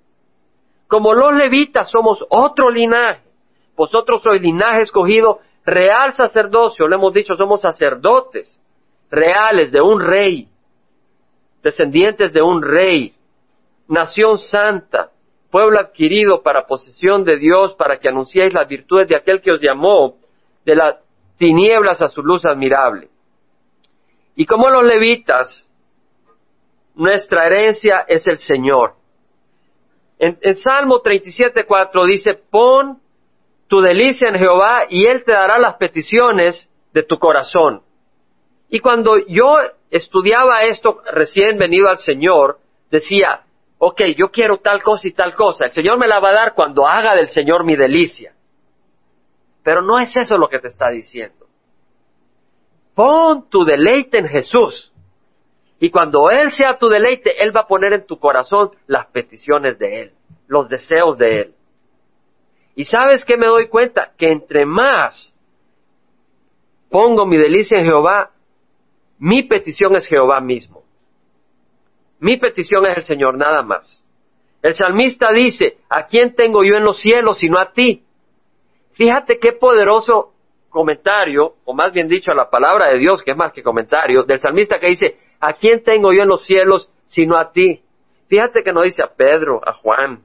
Como 0.88 1.14
los 1.14 1.36
levitas 1.36 1.92
somos 1.92 2.26
otro 2.30 2.72
linaje. 2.72 3.25
Vosotros 3.76 4.22
sois 4.24 4.42
linaje 4.42 4.82
escogido, 4.82 5.40
real 5.66 6.14
sacerdocio, 6.14 6.88
lo 6.88 6.96
hemos 6.96 7.14
dicho, 7.14 7.36
somos 7.36 7.62
sacerdotes 7.62 8.62
reales 9.10 9.72
de 9.72 9.82
un 9.82 10.00
rey, 10.00 10.48
descendientes 11.64 12.32
de 12.32 12.42
un 12.42 12.62
rey, 12.62 13.14
nación 13.88 14.38
santa, 14.38 15.10
pueblo 15.52 15.80
adquirido 15.80 16.42
para 16.42 16.68
posesión 16.68 17.24
de 17.24 17.38
Dios, 17.38 17.74
para 17.76 17.98
que 17.98 18.10
anunciéis 18.10 18.54
las 18.54 18.68
virtudes 18.68 19.08
de 19.08 19.16
aquel 19.16 19.42
que 19.42 19.52
os 19.52 19.62
llamó 19.62 20.18
de 20.66 20.76
la 20.76 21.00
tinieblas 21.38 22.02
a 22.02 22.08
su 22.08 22.22
luz 22.22 22.46
admirable. 22.46 23.10
Y 24.36 24.46
como 24.46 24.70
los 24.70 24.84
levitas, 24.84 25.66
nuestra 26.96 27.46
herencia 27.46 28.06
es 28.08 28.28
el 28.28 28.38
Señor. 28.38 28.94
En, 30.18 30.38
en 30.42 30.56
Salmo 30.56 31.02
37.4 31.02 32.06
dice, 32.06 32.34
pon 32.50 33.00
tu 33.68 33.82
delicia 33.82 34.30
en 34.30 34.36
Jehová 34.36 34.86
y 34.90 35.06
Él 35.08 35.24
te 35.24 35.32
dará 35.32 35.60
las 35.60 35.76
peticiones 35.76 36.70
de 36.94 37.04
tu 37.04 37.18
corazón. 37.18 37.82
Y 38.70 38.80
cuando 38.80 39.18
yo 39.28 39.58
estudiaba 39.90 40.64
esto 40.64 41.02
recién 41.12 41.58
venido 41.58 41.90
al 41.90 41.98
Señor, 41.98 42.60
decía, 42.92 43.42
ok, 43.78 44.02
yo 44.18 44.32
quiero 44.32 44.58
tal 44.58 44.82
cosa 44.82 45.08
y 45.08 45.12
tal 45.12 45.36
cosa, 45.36 45.66
el 45.66 45.72
Señor 45.72 45.98
me 45.98 46.08
la 46.08 46.20
va 46.20 46.30
a 46.30 46.34
dar 46.34 46.54
cuando 46.54 46.88
haga 46.88 47.16
del 47.16 47.28
Señor 47.28 47.64
mi 47.64 47.76
delicia. 47.76 48.34
Pero 49.64 49.82
no 49.82 50.00
es 50.00 50.16
eso 50.16 50.38
lo 50.38 50.48
que 50.48 50.60
te 50.60 50.68
está 50.68 50.90
diciendo. 50.90 51.46
Pon 52.94 53.50
tu 53.50 53.66
deleite 53.66 54.20
en 54.20 54.28
Jesús. 54.28 54.94
Y 55.80 55.90
cuando 55.90 56.30
Él 56.30 56.52
sea 56.52 56.78
tu 56.78 56.88
deleite, 56.88 57.44
Él 57.44 57.56
va 57.56 57.62
a 57.62 57.68
poner 57.68 57.94
en 57.94 58.06
tu 58.06 58.18
corazón 58.18 58.72
las 58.88 59.08
peticiones 59.08 59.78
de 59.78 60.02
Él, 60.02 60.12
los 60.48 60.70
deseos 60.70 61.18
de 61.18 61.42
Él. 61.42 61.54
Y 62.76 62.86
sabes 62.86 63.24
que 63.24 63.38
me 63.38 63.48
doy 63.48 63.70
cuenta 63.70 64.12
que 64.18 64.32
entre 64.32 64.66
más 64.66 65.34
pongo 66.90 67.26
mi 67.26 67.38
delicia 67.38 67.80
en 67.80 67.86
Jehová, 67.86 68.32
mi 69.18 69.44
petición 69.44 69.96
es 69.96 70.08
Jehová 70.08 70.42
mismo. 70.42 70.84
Mi 72.20 72.38
petición 72.38 72.86
es 72.86 72.98
el 72.98 73.04
Señor, 73.04 73.38
nada 73.38 73.62
más. 73.62 74.06
El 74.62 74.74
salmista 74.74 75.32
dice, 75.32 75.78
¿a 75.90 76.08
quién 76.08 76.36
tengo 76.36 76.64
yo 76.64 76.76
en 76.76 76.84
los 76.84 77.00
cielos 77.00 77.38
sino 77.38 77.60
a 77.60 77.72
ti? 77.72 78.04
Fíjate 78.94 79.40
qué 79.40 79.54
poderoso 79.54 80.34
comentario, 80.70 81.54
o 81.64 81.74
más 81.74 81.94
bien 81.94 82.08
dicho, 82.08 82.34
la 82.34 82.50
palabra 82.50 82.90
de 82.90 82.98
Dios, 82.98 83.22
que 83.24 83.32
es 83.32 83.38
más 83.38 83.54
que 83.54 83.64
comentario, 83.64 84.24
del 84.24 84.40
salmista 84.40 84.80
que 84.80 84.88
dice, 84.88 85.18
¿a 85.40 85.54
quién 85.54 85.84
tengo 85.84 86.12
yo 86.12 86.24
en 86.24 86.28
los 86.28 86.46
cielos 86.46 86.90
sino 87.08 87.38
a 87.38 87.52
ti? 87.52 87.82
Fíjate 88.28 88.64
que 88.64 88.74
no 88.74 88.82
dice 88.82 89.04
a 89.04 89.14
Pedro, 89.16 89.62
a 89.66 89.74
Juan, 89.74 90.25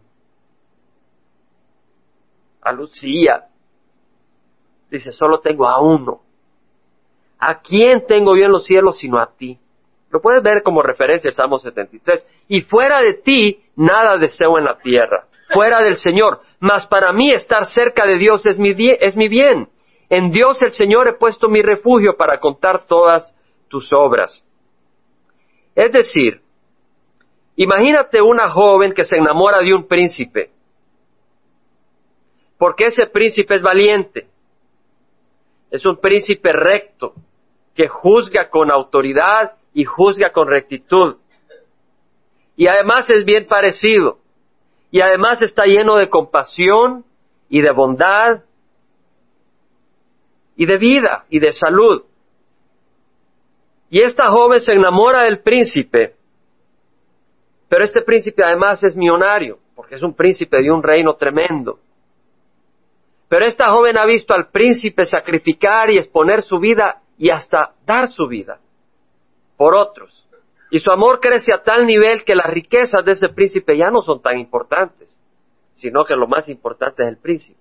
a 2.63 2.73
Lucía. 2.73 3.45
Dice, 4.91 5.13
solo 5.13 5.41
tengo 5.41 5.69
a 5.69 5.81
uno. 5.81 6.21
¿A 7.39 7.61
quién 7.61 8.07
tengo 8.07 8.37
yo 8.37 8.45
en 8.45 8.53
los 8.53 8.67
cielos 8.67 8.99
sino 8.99 9.19
a 9.19 9.35
ti? 9.35 9.59
Lo 10.11 10.21
puedes 10.21 10.43
ver 10.43 10.63
como 10.63 10.83
referencia 10.83 11.29
el 11.29 11.35
Salmo 11.35 11.59
73. 11.59 12.27
Y 12.49 12.63
fuera 12.63 13.01
de 13.01 13.15
ti, 13.15 13.63
nada 13.77 14.19
deseo 14.19 14.59
en 14.59 14.65
la 14.65 14.77
tierra. 14.79 15.27
Fuera 15.51 15.81
del 15.81 15.97
Señor. 15.97 16.41
Mas 16.59 16.87
para 16.87 17.13
mí 17.13 17.31
estar 17.31 17.65
cerca 17.67 18.05
de 18.07 18.19
Dios 18.19 18.45
es 18.45 18.59
mi, 18.59 18.75
es 19.01 19.17
mi 19.17 19.29
bien. 19.29 19.69
En 20.09 20.33
Dios 20.33 20.61
el 20.63 20.73
Señor 20.73 21.09
he 21.09 21.13
puesto 21.15 21.49
mi 21.49 21.63
refugio 21.63 22.17
para 22.17 22.39
contar 22.39 22.87
todas 22.87 23.35
tus 23.69 23.93
obras. 23.93 24.45
Es 25.77 25.93
decir, 25.93 26.41
imagínate 27.55 28.21
una 28.21 28.51
joven 28.51 28.93
que 28.93 29.05
se 29.05 29.17
enamora 29.17 29.61
de 29.61 29.73
un 29.73 29.87
príncipe. 29.87 30.51
Porque 32.61 32.89
ese 32.89 33.07
príncipe 33.07 33.55
es 33.55 33.63
valiente. 33.63 34.27
Es 35.71 35.87
un 35.87 35.99
príncipe 35.99 36.53
recto, 36.53 37.15
que 37.75 37.89
juzga 37.89 38.51
con 38.51 38.71
autoridad 38.71 39.53
y 39.73 39.85
juzga 39.85 40.31
con 40.31 40.47
rectitud. 40.47 41.17
Y 42.57 42.67
además 42.67 43.09
es 43.09 43.25
bien 43.25 43.47
parecido. 43.47 44.19
Y 44.91 45.01
además 45.01 45.41
está 45.41 45.65
lleno 45.65 45.97
de 45.97 46.11
compasión 46.11 47.07
y 47.49 47.63
de 47.63 47.71
bondad 47.71 48.43
y 50.55 50.67
de 50.67 50.77
vida 50.77 51.25
y 51.31 51.39
de 51.39 51.55
salud. 51.55 52.03
Y 53.89 54.03
esta 54.03 54.29
joven 54.29 54.61
se 54.61 54.75
enamora 54.75 55.23
del 55.23 55.41
príncipe, 55.41 56.15
pero 57.71 57.85
este 57.85 58.03
príncipe 58.03 58.45
además 58.45 58.85
es 58.85 58.95
millonario, 58.95 59.59
porque 59.75 59.95
es 59.95 60.03
un 60.03 60.13
príncipe 60.13 60.61
de 60.61 60.71
un 60.71 60.83
reino 60.83 61.15
tremendo. 61.15 61.79
Pero 63.31 63.47
esta 63.47 63.71
joven 63.71 63.97
ha 63.97 64.05
visto 64.07 64.35
al 64.35 64.49
príncipe 64.49 65.07
sacrificar 65.07 65.89
y 65.89 65.99
exponer 65.99 66.43
su 66.43 66.59
vida 66.59 67.01
y 67.17 67.31
hasta 67.31 67.75
dar 67.87 68.09
su 68.09 68.27
vida 68.27 68.59
por 69.57 69.77
otros. 69.77 70.29
Y 70.69 70.81
su 70.81 70.91
amor 70.91 71.21
crece 71.21 71.55
a 71.55 71.63
tal 71.63 71.87
nivel 71.87 72.25
que 72.25 72.35
las 72.35 72.51
riquezas 72.51 73.05
de 73.05 73.13
ese 73.13 73.29
príncipe 73.29 73.77
ya 73.77 73.89
no 73.89 74.03
son 74.03 74.21
tan 74.21 74.37
importantes, 74.37 75.17
sino 75.75 76.05
que 76.05 76.17
lo 76.17 76.27
más 76.27 76.49
importante 76.49 77.05
es 77.05 77.09
el 77.09 77.19
príncipe. 77.19 77.61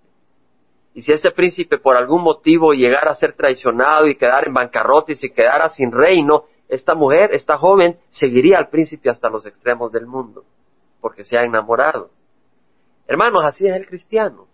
Y 0.96 1.04
si 1.04 1.14
este 1.14 1.30
príncipe 1.30 1.78
por 1.78 1.96
algún 1.96 2.24
motivo 2.24 2.74
llegara 2.74 3.12
a 3.12 3.16
ser 3.16 3.34
traicionado 3.34 4.08
y 4.08 4.16
quedar 4.16 4.48
en 4.48 4.56
bancarrota 4.56 5.12
y 5.12 5.30
quedara 5.30 5.70
sin 5.70 5.92
reino, 5.92 6.46
esta 6.68 6.96
mujer, 6.96 7.30
esta 7.32 7.60
joven, 7.60 8.00
seguiría 8.10 8.58
al 8.58 8.70
príncipe 8.70 9.12
hasta 9.12 9.30
los 9.30 9.46
extremos 9.46 9.92
del 9.92 10.08
mundo, 10.08 10.46
porque 11.00 11.24
se 11.24 11.38
ha 11.38 11.44
enamorado. 11.44 12.10
Hermanos, 13.08 13.46
así 13.46 13.68
es 13.68 13.76
el 13.76 13.86
cristiano. 13.86 14.49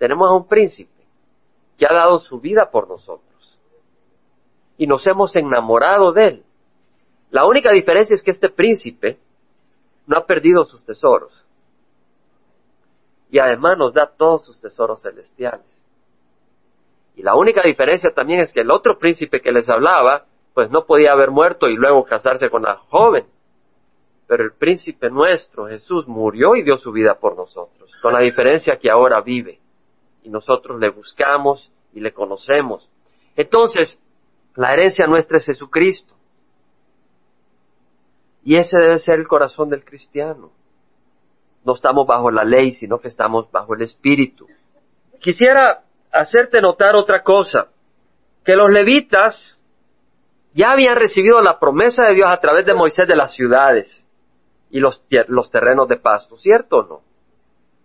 Tenemos 0.00 0.30
a 0.30 0.32
un 0.32 0.48
príncipe 0.48 1.04
que 1.76 1.84
ha 1.84 1.92
dado 1.92 2.20
su 2.20 2.40
vida 2.40 2.70
por 2.70 2.88
nosotros. 2.88 3.60
Y 4.78 4.86
nos 4.86 5.06
hemos 5.06 5.36
enamorado 5.36 6.12
de 6.12 6.26
él. 6.26 6.44
La 7.30 7.44
única 7.44 7.70
diferencia 7.70 8.14
es 8.14 8.22
que 8.22 8.30
este 8.30 8.48
príncipe 8.48 9.18
no 10.06 10.16
ha 10.16 10.24
perdido 10.24 10.64
sus 10.64 10.82
tesoros. 10.86 11.44
Y 13.30 13.40
además 13.40 13.76
nos 13.76 13.92
da 13.92 14.06
todos 14.06 14.46
sus 14.46 14.58
tesoros 14.58 15.02
celestiales. 15.02 15.66
Y 17.14 17.22
la 17.22 17.34
única 17.34 17.60
diferencia 17.60 18.10
también 18.14 18.40
es 18.40 18.54
que 18.54 18.62
el 18.62 18.70
otro 18.70 18.98
príncipe 18.98 19.42
que 19.42 19.52
les 19.52 19.68
hablaba, 19.68 20.24
pues 20.54 20.70
no 20.70 20.86
podía 20.86 21.12
haber 21.12 21.30
muerto 21.30 21.68
y 21.68 21.76
luego 21.76 22.04
casarse 22.04 22.48
con 22.48 22.62
la 22.62 22.76
joven. 22.88 23.26
Pero 24.26 24.44
el 24.44 24.54
príncipe 24.54 25.10
nuestro, 25.10 25.66
Jesús, 25.66 26.08
murió 26.08 26.56
y 26.56 26.62
dio 26.62 26.78
su 26.78 26.90
vida 26.90 27.16
por 27.16 27.36
nosotros, 27.36 27.94
con 28.00 28.14
la 28.14 28.20
diferencia 28.20 28.78
que 28.78 28.90
ahora 28.90 29.20
vive. 29.20 29.60
Y 30.22 30.30
nosotros 30.30 30.78
le 30.78 30.90
buscamos 30.90 31.70
y 31.92 32.00
le 32.00 32.12
conocemos. 32.12 32.88
Entonces, 33.36 33.98
la 34.54 34.72
herencia 34.72 35.06
nuestra 35.06 35.38
es 35.38 35.46
Jesucristo. 35.46 36.14
Y 38.44 38.56
ese 38.56 38.78
debe 38.78 38.98
ser 38.98 39.18
el 39.18 39.28
corazón 39.28 39.68
del 39.68 39.84
cristiano. 39.84 40.52
No 41.64 41.74
estamos 41.74 42.06
bajo 42.06 42.30
la 42.30 42.44
ley, 42.44 42.72
sino 42.72 42.98
que 42.98 43.08
estamos 43.08 43.50
bajo 43.50 43.74
el 43.74 43.82
Espíritu. 43.82 44.46
Quisiera 45.20 45.82
hacerte 46.10 46.60
notar 46.60 46.96
otra 46.96 47.22
cosa, 47.22 47.68
que 48.44 48.56
los 48.56 48.70
levitas 48.70 49.58
ya 50.54 50.70
habían 50.70 50.96
recibido 50.96 51.40
la 51.42 51.58
promesa 51.58 52.06
de 52.06 52.14
Dios 52.14 52.30
a 52.30 52.40
través 52.40 52.64
de 52.64 52.74
Moisés 52.74 53.06
de 53.06 53.16
las 53.16 53.34
ciudades 53.34 54.04
y 54.70 54.80
los, 54.80 55.04
los 55.28 55.50
terrenos 55.50 55.88
de 55.88 55.96
pasto, 55.96 56.36
¿cierto 56.36 56.78
o 56.78 56.82
no? 56.84 57.09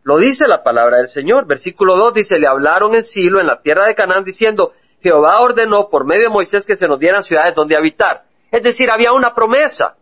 Lo 0.05 0.19
dice 0.19 0.47
la 0.47 0.61
palabra 0.61 0.97
del 0.97 1.07
Señor. 1.07 1.47
Versículo 1.47 1.97
2 1.97 2.13
dice, 2.13 2.37
le 2.37 2.47
hablaron 2.47 2.93
en 2.93 3.03
Silo, 3.03 3.39
en 3.41 3.47
la 3.47 3.61
tierra 3.61 3.87
de 3.87 3.95
Canaán, 3.95 4.23
diciendo, 4.23 4.73
Jehová 5.01 5.41
ordenó 5.41 5.89
por 5.89 6.05
medio 6.05 6.25
de 6.25 6.29
Moisés 6.29 6.63
que 6.63 6.75
se 6.75 6.87
nos 6.87 6.99
dieran 6.99 7.23
ciudades 7.23 7.55
donde 7.55 7.75
habitar. 7.75 8.21
Es 8.51 8.61
decir, 8.61 8.91
había 8.91 9.13
una 9.13 9.33
promesa. 9.33 9.95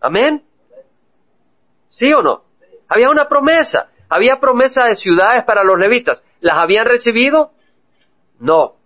Amén. 0.00 0.42
¿Sí 1.90 2.10
o 2.10 2.22
no? 2.22 2.44
Había 2.88 3.10
una 3.10 3.28
promesa. 3.28 3.90
Había 4.08 4.40
promesa 4.40 4.84
de 4.84 4.96
ciudades 4.96 5.44
para 5.44 5.62
los 5.62 5.78
levitas. 5.78 6.24
¿Las 6.40 6.56
habían 6.56 6.86
recibido? 6.86 7.50
No. 8.38 8.76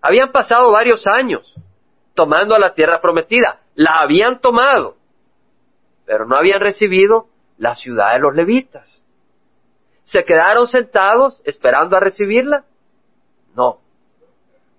Habían 0.00 0.32
pasado 0.32 0.72
varios 0.72 1.04
años 1.06 1.54
tomando 2.14 2.58
la 2.58 2.72
tierra 2.72 3.02
prometida. 3.02 3.60
La 3.74 3.98
habían 4.00 4.40
tomado. 4.40 4.96
Pero 6.06 6.24
no 6.24 6.36
habían 6.36 6.60
recibido 6.60 7.26
la 7.58 7.74
ciudad 7.74 8.14
de 8.14 8.20
los 8.20 8.34
levitas. 8.34 9.02
¿Se 10.06 10.24
quedaron 10.24 10.68
sentados 10.68 11.42
esperando 11.44 11.96
a 11.96 12.00
recibirla? 12.00 12.64
No. 13.56 13.80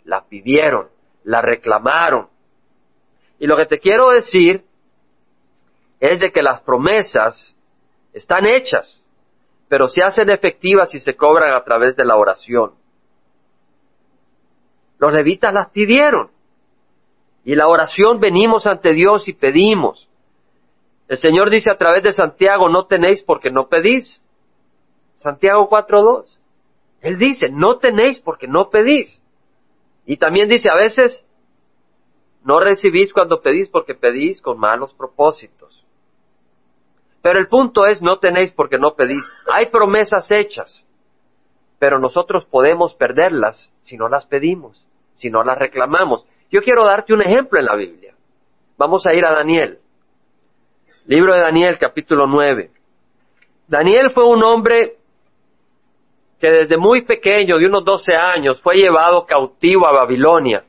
La 0.05 0.25
pidieron, 0.25 0.87
la 1.25 1.41
reclamaron. 1.41 2.29
Y 3.37 3.45
lo 3.45 3.57
que 3.57 3.65
te 3.65 3.79
quiero 3.79 4.09
decir 4.11 4.63
es 5.99 6.21
de 6.21 6.31
que 6.31 6.41
las 6.41 6.61
promesas 6.61 7.53
están 8.13 8.45
hechas, 8.45 9.05
pero 9.67 9.89
se 9.89 10.01
hacen 10.01 10.29
efectivas 10.29 10.93
y 10.93 11.01
se 11.01 11.17
cobran 11.17 11.53
a 11.53 11.63
través 11.65 11.97
de 11.97 12.05
la 12.05 12.15
oración. 12.15 12.75
Los 14.97 15.11
levitas 15.11 15.53
las 15.53 15.71
pidieron. 15.71 16.31
Y 17.43 17.55
la 17.55 17.67
oración 17.67 18.21
venimos 18.21 18.65
ante 18.65 18.93
Dios 18.93 19.27
y 19.27 19.33
pedimos. 19.33 20.07
El 21.09 21.17
Señor 21.17 21.49
dice 21.49 21.69
a 21.69 21.77
través 21.77 22.01
de 22.03 22.13
Santiago, 22.13 22.69
no 22.69 22.85
tenéis 22.85 23.21
porque 23.23 23.51
no 23.51 23.67
pedís. 23.67 24.21
Santiago 25.17 25.67
4.2. 25.69 26.37
Él 27.01 27.17
dice, 27.17 27.49
no 27.51 27.77
tenéis 27.77 28.19
porque 28.19 28.47
no 28.47 28.69
pedís. 28.69 29.21
Y 30.05 30.17
también 30.17 30.47
dice, 30.47 30.69
a 30.69 30.75
veces 30.75 31.25
no 32.43 32.59
recibís 32.59 33.11
cuando 33.11 33.41
pedís 33.41 33.67
porque 33.67 33.93
pedís 33.93 34.41
con 34.41 34.57
malos 34.57 34.93
propósitos. 34.93 35.85
Pero 37.21 37.39
el 37.39 37.47
punto 37.47 37.85
es, 37.85 38.01
no 38.01 38.19
tenéis 38.19 38.51
porque 38.53 38.77
no 38.77 38.95
pedís. 38.95 39.23
Hay 39.51 39.65
promesas 39.65 40.31
hechas, 40.31 40.87
pero 41.79 41.99
nosotros 41.99 42.45
podemos 42.45 42.93
perderlas 42.95 43.71
si 43.81 43.97
no 43.97 44.07
las 44.07 44.25
pedimos, 44.27 44.85
si 45.15 45.29
no 45.29 45.43
las 45.43 45.57
reclamamos. 45.57 46.25
Yo 46.49 46.61
quiero 46.61 46.85
darte 46.85 47.13
un 47.13 47.21
ejemplo 47.21 47.59
en 47.59 47.65
la 47.65 47.75
Biblia. 47.75 48.13
Vamos 48.77 49.05
a 49.07 49.13
ir 49.13 49.25
a 49.25 49.33
Daniel. 49.33 49.79
Libro 51.05 51.33
de 51.33 51.41
Daniel, 51.41 51.77
capítulo 51.79 52.27
9. 52.27 52.71
Daniel 53.67 54.11
fue 54.11 54.25
un 54.25 54.43
hombre 54.43 54.97
que 56.39 56.51
desde 56.51 56.77
muy 56.77 57.03
pequeño, 57.03 57.57
de 57.57 57.65
unos 57.65 57.83
12 57.83 58.15
años, 58.15 58.61
fue 58.61 58.75
llevado 58.75 59.25
cautivo 59.25 59.87
a 59.87 59.91
Babilonia. 59.91 60.63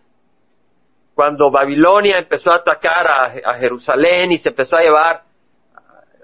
Cuando 1.14 1.50
Babilonia 1.50 2.18
empezó 2.18 2.52
a 2.52 2.56
atacar 2.56 3.06
a, 3.44 3.54
Jerusalén 3.54 4.32
y 4.32 4.38
se 4.38 4.50
empezó 4.50 4.76
a 4.76 4.82
llevar 4.82 5.22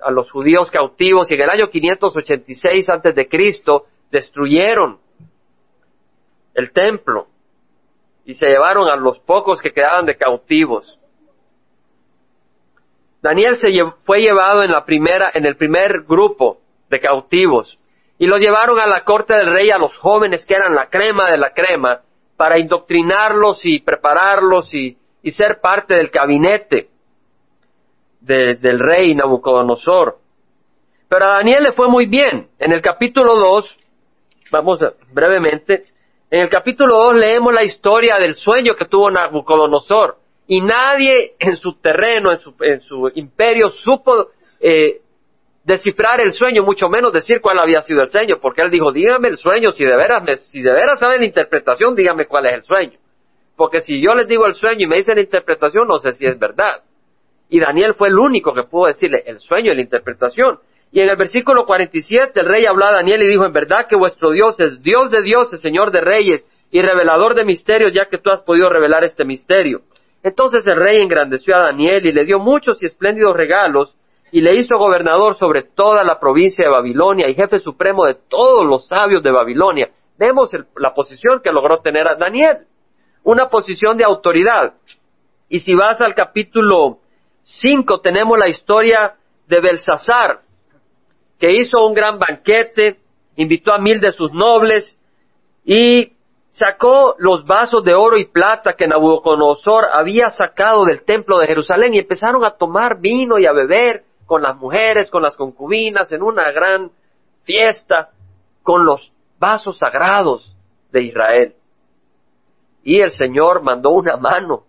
a 0.02 0.10
los 0.10 0.30
judíos 0.30 0.70
cautivos, 0.70 1.30
y 1.30 1.34
en 1.34 1.42
el 1.42 1.50
año 1.50 1.68
586 1.68 2.88
antes 2.90 3.14
de 3.14 3.28
Cristo 3.28 3.86
destruyeron 4.10 4.98
el 6.54 6.70
templo 6.72 7.26
y 8.24 8.34
se 8.34 8.46
llevaron 8.46 8.88
a 8.88 8.96
los 8.96 9.18
pocos 9.20 9.60
que 9.60 9.72
quedaban 9.72 10.06
de 10.06 10.16
cautivos. 10.16 10.98
Daniel 13.20 13.56
se 13.56 13.68
fue 14.04 14.20
llevado 14.20 14.62
en 14.62 14.70
la 14.70 14.84
primera, 14.84 15.30
en 15.34 15.44
el 15.44 15.56
primer 15.56 16.02
grupo 16.06 16.60
de 16.88 17.00
cautivos 17.00 17.78
y 18.18 18.26
los 18.26 18.40
llevaron 18.40 18.78
a 18.78 18.86
la 18.86 19.04
corte 19.04 19.34
del 19.34 19.52
rey 19.52 19.70
a 19.70 19.78
los 19.78 19.96
jóvenes 19.98 20.46
que 20.46 20.54
eran 20.54 20.74
la 20.74 20.88
crema 20.88 21.30
de 21.30 21.38
la 21.38 21.52
crema 21.52 22.00
para 22.36 22.58
indoctrinarlos 22.58 23.64
y 23.64 23.80
prepararlos 23.80 24.72
y, 24.74 24.96
ser 25.30 25.60
parte 25.60 25.94
del 25.94 26.08
gabinete 26.08 26.88
del 28.20 28.78
rey 28.78 29.14
Nabucodonosor. 29.14 30.18
Pero 31.08 31.24
a 31.24 31.34
Daniel 31.36 31.62
le 31.62 31.72
fue 31.72 31.88
muy 31.88 32.06
bien. 32.06 32.48
En 32.58 32.72
el 32.72 32.82
capítulo 32.82 33.34
2, 33.38 33.78
vamos 34.50 34.80
brevemente, 35.12 35.86
en 36.30 36.40
el 36.40 36.48
capítulo 36.50 36.96
2 37.04 37.16
leemos 37.16 37.54
la 37.54 37.64
historia 37.64 38.18
del 38.18 38.34
sueño 38.34 38.74
que 38.74 38.84
tuvo 38.84 39.10
Nabucodonosor 39.10 40.18
y 40.46 40.60
nadie 40.60 41.36
en 41.38 41.56
su 41.56 41.74
terreno, 41.80 42.32
en 42.32 42.40
su, 42.40 42.54
en 42.60 42.80
su 42.80 43.10
imperio, 43.14 43.70
supo 43.70 44.28
eh, 44.60 45.00
descifrar 45.64 46.20
el 46.20 46.32
sueño, 46.32 46.62
mucho 46.62 46.88
menos 46.88 47.12
decir 47.12 47.40
cuál 47.40 47.58
había 47.58 47.80
sido 47.82 48.02
el 48.02 48.10
sueño, 48.10 48.36
porque 48.40 48.62
él 48.62 48.70
dijo, 48.70 48.92
dígame 48.92 49.28
el 49.28 49.38
sueño, 49.38 49.72
si 49.72 49.84
de 49.84 49.96
veras, 49.96 50.42
si 50.50 50.62
de 50.62 50.70
veras 50.70 50.98
saben 50.98 51.20
la 51.20 51.26
interpretación, 51.26 51.94
dígame 51.94 52.26
cuál 52.26 52.46
es 52.46 52.52
el 52.54 52.62
sueño. 52.64 52.98
Porque 53.56 53.80
si 53.80 54.00
yo 54.00 54.14
les 54.14 54.28
digo 54.28 54.46
el 54.46 54.54
sueño 54.54 54.84
y 54.84 54.86
me 54.86 54.96
dicen 54.96 55.14
la 55.14 55.22
interpretación, 55.22 55.88
no 55.88 55.98
sé 55.98 56.12
si 56.12 56.26
es 56.26 56.38
verdad. 56.38 56.82
Y 57.48 57.60
Daniel 57.60 57.94
fue 57.94 58.08
el 58.08 58.18
único 58.18 58.52
que 58.52 58.64
pudo 58.64 58.88
decirle 58.88 59.22
el 59.26 59.38
sueño 59.40 59.72
y 59.72 59.76
la 59.76 59.80
interpretación. 59.80 60.58
Y 60.92 61.00
en 61.00 61.08
el 61.08 61.16
versículo 61.16 61.64
47 61.64 62.38
el 62.40 62.46
rey 62.46 62.66
habló 62.66 62.84
a 62.86 62.92
Daniel 62.92 63.22
y 63.22 63.28
dijo, 63.28 63.44
en 63.44 63.52
verdad 63.52 63.86
que 63.88 63.96
vuestro 63.96 64.30
Dios 64.30 64.58
es 64.60 64.82
Dios 64.82 65.10
de 65.10 65.22
dioses, 65.22 65.60
Señor 65.60 65.90
de 65.90 66.00
reyes 66.00 66.46
y 66.70 66.82
revelador 66.82 67.34
de 67.34 67.44
misterios, 67.44 67.92
ya 67.92 68.06
que 68.06 68.18
tú 68.18 68.30
has 68.30 68.40
podido 68.40 68.68
revelar 68.68 69.04
este 69.04 69.24
misterio. 69.24 69.82
Entonces 70.22 70.66
el 70.66 70.76
rey 70.76 71.00
engrandeció 71.00 71.54
a 71.56 71.60
Daniel 71.60 72.04
y 72.06 72.12
le 72.12 72.24
dio 72.24 72.38
muchos 72.38 72.82
y 72.82 72.86
espléndidos 72.86 73.36
regalos 73.36 73.96
y 74.34 74.40
le 74.40 74.56
hizo 74.56 74.76
gobernador 74.76 75.36
sobre 75.36 75.62
toda 75.62 76.02
la 76.02 76.18
provincia 76.18 76.64
de 76.64 76.70
Babilonia 76.72 77.28
y 77.28 77.36
jefe 77.36 77.60
supremo 77.60 78.04
de 78.04 78.16
todos 78.28 78.66
los 78.66 78.88
sabios 78.88 79.22
de 79.22 79.30
Babilonia. 79.30 79.90
Vemos 80.18 80.50
la 80.74 80.92
posición 80.92 81.40
que 81.40 81.52
logró 81.52 81.78
tener 81.78 82.08
a 82.08 82.16
Daniel, 82.16 82.66
una 83.22 83.48
posición 83.48 83.96
de 83.96 84.02
autoridad. 84.02 84.74
Y 85.48 85.60
si 85.60 85.76
vas 85.76 86.00
al 86.00 86.16
capítulo 86.16 86.98
5, 87.42 88.00
tenemos 88.00 88.36
la 88.36 88.48
historia 88.48 89.14
de 89.46 89.60
Belsasar, 89.60 90.40
que 91.38 91.52
hizo 91.52 91.86
un 91.86 91.94
gran 91.94 92.18
banquete, 92.18 92.98
invitó 93.36 93.72
a 93.72 93.78
mil 93.78 94.00
de 94.00 94.10
sus 94.10 94.32
nobles 94.32 94.98
y 95.64 96.12
sacó 96.48 97.14
los 97.18 97.46
vasos 97.46 97.84
de 97.84 97.94
oro 97.94 98.18
y 98.18 98.24
plata 98.24 98.72
que 98.72 98.88
Nabucodonosor 98.88 99.84
había 99.92 100.26
sacado 100.30 100.86
del 100.86 101.04
templo 101.04 101.38
de 101.38 101.46
Jerusalén 101.46 101.94
y 101.94 102.00
empezaron 102.00 102.44
a 102.44 102.56
tomar 102.56 102.98
vino 102.98 103.38
y 103.38 103.46
a 103.46 103.52
beber 103.52 104.02
con 104.26 104.42
las 104.42 104.56
mujeres, 104.56 105.10
con 105.10 105.22
las 105.22 105.36
concubinas, 105.36 106.10
en 106.12 106.22
una 106.22 106.50
gran 106.50 106.90
fiesta, 107.44 108.10
con 108.62 108.84
los 108.84 109.12
vasos 109.38 109.78
sagrados 109.78 110.56
de 110.90 111.02
Israel. 111.02 111.54
Y 112.82 113.00
el 113.00 113.10
Señor 113.10 113.62
mandó 113.62 113.90
una 113.90 114.16
mano 114.16 114.64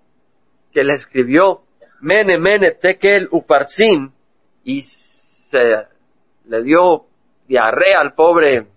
que 0.71 0.83
le 0.83 0.93
escribió 0.93 1.61
Mene, 2.01 2.37
Mene, 2.37 2.71
Tekel, 2.71 3.29
Uparsin, 3.31 4.13
y 4.63 4.81
se 4.81 5.87
le 6.45 6.63
dio 6.63 7.05
diarrea 7.47 8.01
al 8.01 8.13
pobre 8.13 8.67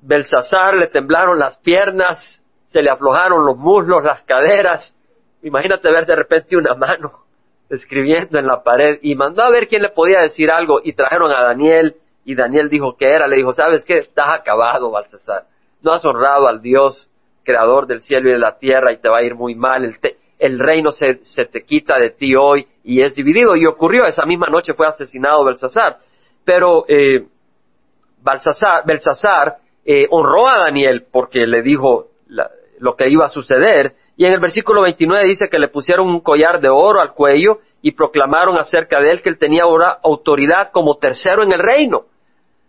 Belsasar, 0.00 0.74
le 0.74 0.88
temblaron 0.88 1.38
las 1.38 1.58
piernas, 1.58 2.42
se 2.66 2.82
le 2.82 2.90
aflojaron 2.90 3.46
los 3.46 3.56
muslos, 3.56 4.02
las 4.02 4.22
caderas. 4.22 4.96
Imagínate 5.42 5.90
ver 5.90 6.06
de 6.06 6.16
repente 6.16 6.56
una 6.56 6.74
mano 6.74 7.21
escribiendo 7.74 8.38
en 8.38 8.46
la 8.46 8.62
pared 8.62 8.98
y 9.02 9.14
mandó 9.14 9.42
a 9.42 9.50
ver 9.50 9.66
quién 9.66 9.82
le 9.82 9.88
podía 9.88 10.20
decir 10.20 10.50
algo 10.50 10.80
y 10.84 10.92
trajeron 10.92 11.32
a 11.32 11.42
Daniel 11.42 11.96
y 12.24 12.34
Daniel 12.34 12.68
dijo 12.68 12.96
que 12.96 13.06
era, 13.06 13.26
le 13.26 13.36
dijo, 13.36 13.52
¿sabes 13.52 13.84
qué? 13.84 13.98
Estás 13.98 14.32
acabado, 14.32 14.90
Balsasar. 14.90 15.44
No 15.80 15.92
has 15.92 16.04
honrado 16.04 16.46
al 16.46 16.60
Dios, 16.60 17.08
creador 17.42 17.86
del 17.86 18.00
cielo 18.00 18.28
y 18.28 18.32
de 18.32 18.38
la 18.38 18.58
tierra 18.58 18.92
y 18.92 18.98
te 18.98 19.08
va 19.08 19.18
a 19.18 19.22
ir 19.22 19.34
muy 19.34 19.54
mal. 19.54 19.84
El, 19.84 19.96
el 20.38 20.58
reino 20.58 20.92
se, 20.92 21.24
se, 21.24 21.46
te 21.46 21.64
quita 21.64 21.98
de 21.98 22.10
ti 22.10 22.34
hoy 22.36 22.66
y 22.84 23.00
es 23.00 23.14
dividido. 23.14 23.56
Y 23.56 23.66
ocurrió, 23.66 24.04
esa 24.04 24.24
misma 24.24 24.46
noche 24.48 24.74
fue 24.74 24.86
asesinado 24.86 25.44
Belsasar. 25.44 25.98
Pero 26.44 26.84
eh, 26.86 27.26
Belsasar 28.22 29.56
eh, 29.84 30.06
honró 30.10 30.48
a 30.48 30.58
Daniel 30.58 31.06
porque 31.10 31.46
le 31.46 31.62
dijo 31.62 32.08
lo 32.78 32.96
que 32.96 33.08
iba 33.08 33.24
a 33.24 33.28
suceder 33.28 33.94
y 34.16 34.26
en 34.26 34.32
el 34.32 34.40
versículo 34.40 34.82
29 34.82 35.26
dice 35.26 35.48
que 35.48 35.58
le 35.58 35.68
pusieron 35.68 36.08
un 36.08 36.20
collar 36.20 36.60
de 36.60 36.68
oro 36.68 37.00
al 37.00 37.12
cuello 37.12 37.60
y 37.80 37.92
proclamaron 37.92 38.58
acerca 38.58 39.00
de 39.00 39.10
él 39.10 39.22
que 39.22 39.30
él 39.30 39.38
tenía 39.38 39.64
ahora 39.64 39.98
autoridad 40.02 40.70
como 40.70 40.98
tercero 40.98 41.42
en 41.42 41.52
el 41.52 41.58
reino. 41.58 42.04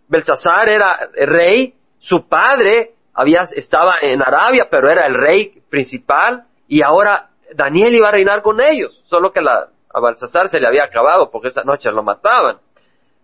Belsasar 0.08 0.68
era 0.68 1.08
rey, 1.14 1.74
su 1.98 2.26
padre 2.28 2.92
había, 3.12 3.42
estaba 3.54 3.96
en 4.00 4.22
Arabia, 4.22 4.68
pero 4.70 4.90
era 4.90 5.06
el 5.06 5.14
rey 5.14 5.62
principal 5.70 6.44
y 6.66 6.82
ahora 6.82 7.30
Daniel 7.54 7.94
iba 7.94 8.08
a 8.08 8.12
reinar 8.12 8.42
con 8.42 8.60
ellos, 8.60 9.02
solo 9.06 9.32
que 9.32 9.40
a 9.40 10.00
Belsasar 10.00 10.48
se 10.48 10.58
le 10.58 10.66
había 10.66 10.84
acabado 10.84 11.30
porque 11.30 11.48
esa 11.48 11.62
noche 11.62 11.90
lo 11.90 12.02
mataban. 12.02 12.58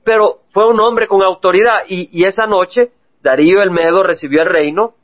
Pero 0.04 0.40
fue 0.50 0.68
un 0.68 0.80
hombre 0.80 1.06
con 1.06 1.22
autoridad 1.22 1.80
y, 1.88 2.08
y 2.12 2.24
esa 2.24 2.46
noche 2.46 2.92
Darío 3.22 3.62
el 3.62 3.70
Medo 3.70 4.02
recibió 4.02 4.42
el 4.42 4.48
reino 4.48 4.94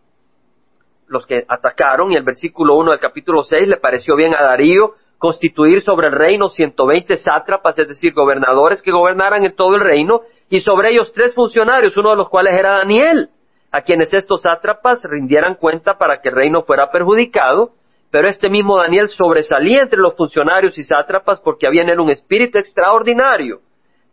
los 1.08 1.26
que 1.26 1.44
atacaron, 1.48 2.12
y 2.12 2.16
el 2.16 2.24
versículo 2.24 2.74
1 2.76 2.90
del 2.92 3.00
capítulo 3.00 3.42
6 3.42 3.68
le 3.68 3.76
pareció 3.76 4.16
bien 4.16 4.34
a 4.34 4.42
Darío 4.42 4.94
constituir 5.18 5.80
sobre 5.80 6.08
el 6.08 6.12
reino 6.12 6.48
120 6.48 7.16
sátrapas, 7.16 7.78
es 7.78 7.88
decir, 7.88 8.12
gobernadores 8.12 8.82
que 8.82 8.92
gobernaran 8.92 9.44
en 9.44 9.54
todo 9.54 9.74
el 9.74 9.80
reino, 9.80 10.22
y 10.48 10.60
sobre 10.60 10.90
ellos 10.90 11.12
tres 11.12 11.34
funcionarios, 11.34 11.96
uno 11.96 12.10
de 12.10 12.16
los 12.16 12.28
cuales 12.28 12.54
era 12.54 12.78
Daniel, 12.78 13.30
a 13.72 13.82
quienes 13.82 14.12
estos 14.14 14.42
sátrapas 14.42 15.02
rindieran 15.04 15.54
cuenta 15.54 15.98
para 15.98 16.20
que 16.20 16.28
el 16.28 16.34
reino 16.34 16.62
fuera 16.62 16.90
perjudicado, 16.90 17.72
pero 18.10 18.28
este 18.28 18.48
mismo 18.48 18.78
Daniel 18.78 19.08
sobresalía 19.08 19.82
entre 19.82 19.98
los 19.98 20.14
funcionarios 20.16 20.78
y 20.78 20.84
sátrapas 20.84 21.40
porque 21.40 21.66
había 21.66 21.82
en 21.82 21.90
él 21.90 22.00
un 22.00 22.10
espíritu 22.10 22.58
extraordinario, 22.58 23.60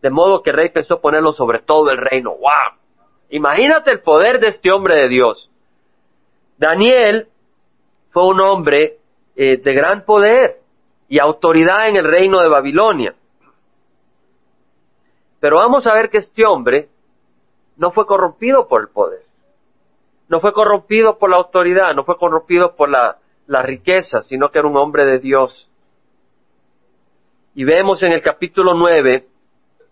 de 0.01 0.09
modo 0.09 0.41
que 0.41 0.49
el 0.49 0.57
rey 0.57 0.69
pensó 0.69 0.99
ponerlo 0.99 1.31
sobre 1.33 1.59
todo 1.59 1.91
el 1.91 1.97
reino. 1.97 2.31
¡Wow! 2.31 2.79
Imagínate 3.29 3.91
el 3.91 4.01
poder 4.01 4.39
de 4.39 4.47
este 4.47 4.71
hombre 4.71 4.95
de 4.95 5.07
Dios. 5.07 5.49
Daniel 6.57 7.27
fue 8.11 8.27
un 8.27 8.39
hombre 8.41 8.97
eh, 9.35 9.57
de 9.57 9.73
gran 9.73 10.05
poder 10.05 10.59
y 11.09 11.19
autoridad 11.19 11.89
en 11.89 11.97
el 11.97 12.05
reino 12.05 12.41
de 12.41 12.49
Babilonia. 12.49 13.15
Pero 15.39 15.57
vamos 15.57 15.85
a 15.87 15.93
ver 15.93 16.09
que 16.09 16.19
este 16.19 16.45
hombre 16.45 16.89
no 17.75 17.91
fue 17.91 18.05
corrompido 18.05 18.67
por 18.67 18.81
el 18.81 18.87
poder, 18.89 19.23
no 20.29 20.39
fue 20.39 20.53
corrompido 20.53 21.17
por 21.17 21.29
la 21.29 21.37
autoridad, 21.37 21.93
no 21.93 22.05
fue 22.05 22.17
corrompido 22.17 22.75
por 22.75 22.89
la, 22.89 23.17
la 23.47 23.61
riqueza, 23.61 24.21
sino 24.21 24.49
que 24.49 24.59
era 24.59 24.67
un 24.67 24.77
hombre 24.77 25.05
de 25.05 25.19
Dios. 25.19 25.69
Y 27.55 27.65
vemos 27.65 28.01
en 28.03 28.13
el 28.13 28.21
capítulo 28.21 28.73
9 28.73 29.27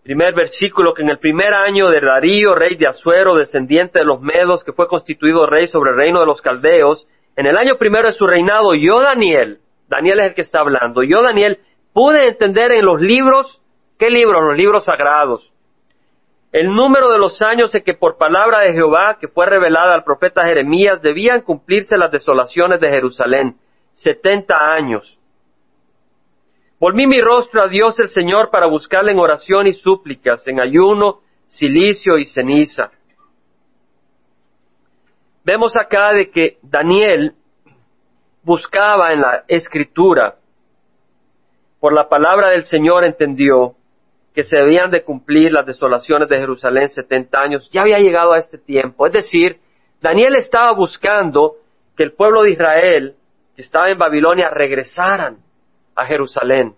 primer 0.02 0.34
versículo, 0.34 0.94
que 0.94 1.02
en 1.02 1.10
el 1.10 1.18
primer 1.18 1.54
año 1.54 1.88
de 1.88 2.00
Darío, 2.00 2.54
rey 2.54 2.76
de 2.76 2.86
Asuero, 2.86 3.36
descendiente 3.36 4.00
de 4.00 4.04
los 4.04 4.20
Medos, 4.20 4.64
que 4.64 4.72
fue 4.72 4.88
constituido 4.88 5.46
rey 5.46 5.68
sobre 5.68 5.90
el 5.90 5.96
reino 5.96 6.20
de 6.20 6.26
los 6.26 6.42
Caldeos, 6.42 7.06
en 7.36 7.46
el 7.46 7.56
año 7.56 7.76
primero 7.78 8.08
de 8.08 8.14
su 8.14 8.26
reinado, 8.26 8.74
yo 8.74 9.00
Daniel, 9.00 9.60
Daniel 9.88 10.20
es 10.20 10.26
el 10.28 10.34
que 10.34 10.42
está 10.42 10.60
hablando, 10.60 11.02
yo 11.02 11.22
Daniel 11.22 11.60
pude 11.92 12.28
entender 12.28 12.72
en 12.72 12.84
los 12.84 13.00
libros, 13.00 13.60
¿qué 13.98 14.10
libros? 14.10 14.42
Los 14.42 14.56
libros 14.56 14.84
sagrados. 14.84 15.52
El 16.50 16.74
número 16.74 17.08
de 17.08 17.18
los 17.18 17.40
años 17.40 17.74
en 17.74 17.82
que 17.82 17.94
por 17.94 18.18
palabra 18.18 18.60
de 18.60 18.74
Jehová, 18.74 19.16
que 19.18 19.28
fue 19.28 19.46
revelada 19.46 19.94
al 19.94 20.04
profeta 20.04 20.44
Jeremías, 20.44 21.00
debían 21.00 21.40
cumplirse 21.40 21.96
las 21.96 22.10
desolaciones 22.10 22.80
de 22.80 22.90
Jerusalén, 22.90 23.56
setenta 23.92 24.74
años. 24.74 25.18
Volví 26.82 27.06
mi 27.06 27.20
rostro 27.20 27.62
a 27.62 27.68
Dios 27.68 28.00
el 28.00 28.08
Señor 28.08 28.50
para 28.50 28.66
buscarle 28.66 29.12
en 29.12 29.20
oración 29.20 29.68
y 29.68 29.72
súplicas, 29.72 30.44
en 30.48 30.58
ayuno, 30.58 31.20
silicio 31.46 32.18
y 32.18 32.24
ceniza. 32.24 32.90
Vemos 35.44 35.76
acá 35.76 36.12
de 36.12 36.28
que 36.32 36.58
Daniel 36.60 37.34
buscaba 38.42 39.12
en 39.12 39.20
la 39.20 39.44
escritura, 39.46 40.34
por 41.78 41.92
la 41.92 42.08
palabra 42.08 42.50
del 42.50 42.64
Señor 42.64 43.04
entendió 43.04 43.76
que 44.34 44.42
se 44.42 44.56
debían 44.56 44.90
de 44.90 45.04
cumplir 45.04 45.52
las 45.52 45.64
desolaciones 45.64 46.28
de 46.28 46.38
Jerusalén 46.38 46.88
70 46.88 47.40
años, 47.40 47.70
ya 47.70 47.82
había 47.82 48.00
llegado 48.00 48.32
a 48.32 48.38
este 48.38 48.58
tiempo. 48.58 49.06
Es 49.06 49.12
decir, 49.12 49.60
Daniel 50.00 50.34
estaba 50.34 50.72
buscando 50.72 51.58
que 51.96 52.02
el 52.02 52.14
pueblo 52.14 52.42
de 52.42 52.50
Israel, 52.50 53.14
que 53.54 53.62
estaba 53.62 53.88
en 53.88 53.98
Babilonia, 53.98 54.50
regresaran 54.50 55.44
a 55.94 56.04
Jerusalén. 56.06 56.74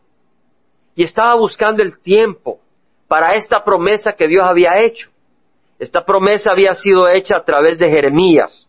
Y 0.94 1.02
estaba 1.04 1.34
buscando 1.34 1.82
el 1.82 2.00
tiempo 2.00 2.60
para 3.08 3.34
esta 3.34 3.64
promesa 3.64 4.12
que 4.12 4.28
Dios 4.28 4.44
había 4.46 4.80
hecho. 4.80 5.10
Esta 5.78 6.04
promesa 6.04 6.50
había 6.50 6.74
sido 6.74 7.08
hecha 7.08 7.36
a 7.36 7.44
través 7.44 7.78
de 7.78 7.90
Jeremías. 7.90 8.68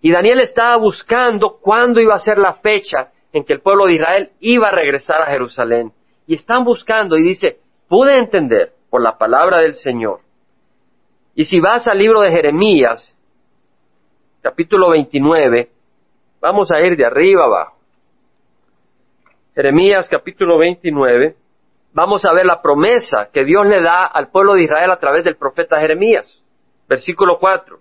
Y 0.00 0.12
Daniel 0.12 0.40
estaba 0.40 0.76
buscando 0.76 1.58
cuándo 1.60 2.00
iba 2.00 2.14
a 2.14 2.20
ser 2.20 2.38
la 2.38 2.54
fecha 2.54 3.10
en 3.32 3.44
que 3.44 3.52
el 3.52 3.60
pueblo 3.60 3.86
de 3.86 3.94
Israel 3.94 4.30
iba 4.40 4.68
a 4.68 4.72
regresar 4.72 5.22
a 5.22 5.26
Jerusalén. 5.26 5.92
Y 6.26 6.34
están 6.34 6.64
buscando 6.64 7.16
y 7.16 7.22
dice, 7.22 7.58
pude 7.88 8.18
entender 8.18 8.72
por 8.90 9.02
la 9.02 9.16
palabra 9.18 9.58
del 9.58 9.74
Señor. 9.74 10.20
Y 11.34 11.44
si 11.44 11.60
vas 11.60 11.86
al 11.86 11.98
libro 11.98 12.20
de 12.20 12.30
Jeremías, 12.30 13.14
capítulo 14.42 14.90
29, 14.90 15.70
vamos 16.40 16.70
a 16.70 16.80
ir 16.80 16.96
de 16.96 17.06
arriba 17.06 17.44
abajo. 17.44 17.77
Jeremías 19.58 20.08
capítulo 20.08 20.56
29, 20.56 21.34
vamos 21.92 22.24
a 22.24 22.32
ver 22.32 22.46
la 22.46 22.62
promesa 22.62 23.28
que 23.32 23.44
Dios 23.44 23.66
le 23.66 23.82
da 23.82 24.06
al 24.06 24.30
pueblo 24.30 24.54
de 24.54 24.62
Israel 24.62 24.88
a 24.92 25.00
través 25.00 25.24
del 25.24 25.34
profeta 25.34 25.80
Jeremías. 25.80 26.44
Versículo 26.88 27.40
4. 27.40 27.76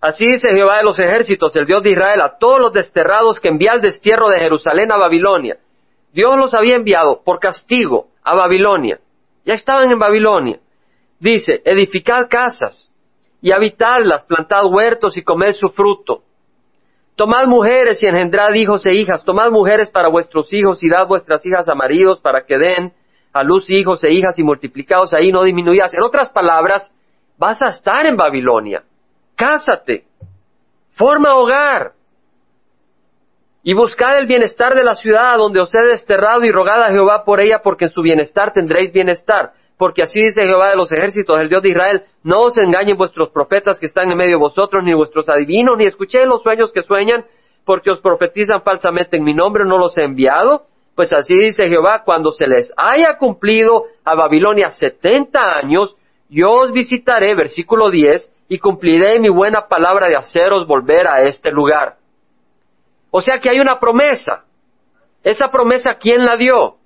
Así 0.00 0.24
dice 0.24 0.50
Jehová 0.52 0.76
de 0.76 0.84
los 0.84 0.96
ejércitos, 1.00 1.56
el 1.56 1.66
Dios 1.66 1.82
de 1.82 1.90
Israel, 1.90 2.20
a 2.20 2.38
todos 2.38 2.60
los 2.60 2.72
desterrados 2.72 3.40
que 3.40 3.48
envía 3.48 3.72
al 3.72 3.80
destierro 3.80 4.28
de 4.28 4.38
Jerusalén 4.38 4.92
a 4.92 4.96
Babilonia. 4.96 5.58
Dios 6.12 6.38
los 6.38 6.54
había 6.54 6.76
enviado 6.76 7.20
por 7.24 7.40
castigo 7.40 8.10
a 8.22 8.36
Babilonia. 8.36 9.00
Ya 9.44 9.54
estaban 9.54 9.90
en 9.90 9.98
Babilonia. 9.98 10.60
Dice, 11.18 11.62
edificad 11.64 12.28
casas 12.30 12.92
y 13.42 13.50
habitadlas, 13.50 14.24
plantad 14.24 14.66
huertos 14.66 15.16
y 15.16 15.22
comed 15.22 15.50
su 15.54 15.70
fruto. 15.70 16.22
Tomad 17.18 17.46
mujeres 17.46 18.02
y 18.02 18.06
engendrad 18.06 18.54
hijos 18.54 18.86
e 18.86 18.94
hijas, 18.94 19.24
tomad 19.24 19.50
mujeres 19.50 19.90
para 19.90 20.08
vuestros 20.08 20.50
hijos 20.54 20.82
y 20.82 20.88
dad 20.88 21.06
vuestras 21.06 21.44
hijas 21.44 21.68
a 21.68 21.74
maridos 21.74 22.20
para 22.20 22.46
que 22.46 22.56
den 22.56 22.94
a 23.34 23.42
luz 23.42 23.68
hijos 23.68 24.02
e 24.04 24.12
hijas 24.12 24.38
y 24.38 24.42
multiplicados 24.42 25.12
ahí 25.12 25.30
no 25.30 25.42
disminuyas. 25.42 25.92
En 25.92 26.02
otras 26.02 26.30
palabras, 26.30 26.90
vas 27.36 27.60
a 27.60 27.68
estar 27.68 28.06
en 28.06 28.16
Babilonia 28.16 28.84
cásate, 29.38 30.04
forma 30.96 31.36
hogar, 31.36 31.92
y 33.62 33.72
buscad 33.72 34.18
el 34.18 34.26
bienestar 34.26 34.74
de 34.74 34.82
la 34.82 34.94
ciudad 34.94 35.36
donde 35.36 35.60
os 35.60 35.72
he 35.74 35.82
desterrado 35.82 36.44
y 36.44 36.50
rogad 36.50 36.82
a 36.82 36.90
Jehová 36.90 37.24
por 37.24 37.40
ella, 37.40 37.60
porque 37.62 37.86
en 37.86 37.90
su 37.92 38.02
bienestar 38.02 38.52
tendréis 38.52 38.92
bienestar. 38.92 39.52
Porque 39.78 40.02
así 40.02 40.20
dice 40.20 40.44
Jehová 40.44 40.70
de 40.70 40.76
los 40.76 40.90
ejércitos, 40.90 41.38
el 41.38 41.48
Dios 41.48 41.62
de 41.62 41.70
Israel, 41.70 42.02
no 42.24 42.40
os 42.40 42.58
engañen 42.58 42.96
vuestros 42.96 43.30
profetas 43.30 43.78
que 43.78 43.86
están 43.86 44.10
en 44.10 44.18
medio 44.18 44.32
de 44.32 44.40
vosotros, 44.40 44.82
ni 44.82 44.92
vuestros 44.92 45.28
adivinos, 45.28 45.78
ni 45.78 45.86
escuchéis 45.86 46.26
los 46.26 46.42
sueños 46.42 46.72
que 46.72 46.82
sueñan, 46.82 47.24
porque 47.64 47.92
os 47.92 48.00
profetizan 48.00 48.62
falsamente 48.62 49.16
en 49.16 49.24
mi 49.24 49.34
nombre, 49.34 49.64
no 49.64 49.78
los 49.78 49.96
he 49.96 50.02
enviado. 50.02 50.64
Pues 50.96 51.12
así 51.12 51.38
dice 51.38 51.68
Jehová, 51.68 52.02
cuando 52.04 52.32
se 52.32 52.48
les 52.48 52.72
haya 52.76 53.18
cumplido 53.18 53.84
a 54.04 54.16
Babilonia 54.16 54.70
setenta 54.70 55.56
años, 55.56 55.94
yo 56.28 56.50
os 56.50 56.72
visitaré, 56.72 57.36
versículo 57.36 57.88
10, 57.88 58.32
y 58.48 58.58
cumpliré 58.58 59.20
mi 59.20 59.28
buena 59.28 59.68
palabra 59.68 60.08
de 60.08 60.16
haceros 60.16 60.66
volver 60.66 61.06
a 61.06 61.22
este 61.22 61.52
lugar. 61.52 61.98
O 63.12 63.22
sea 63.22 63.38
que 63.38 63.48
hay 63.48 63.60
una 63.60 63.78
promesa. 63.78 64.44
Esa 65.22 65.52
promesa, 65.52 65.98
¿quién 65.98 66.24
la 66.24 66.36
dio? 66.36 66.77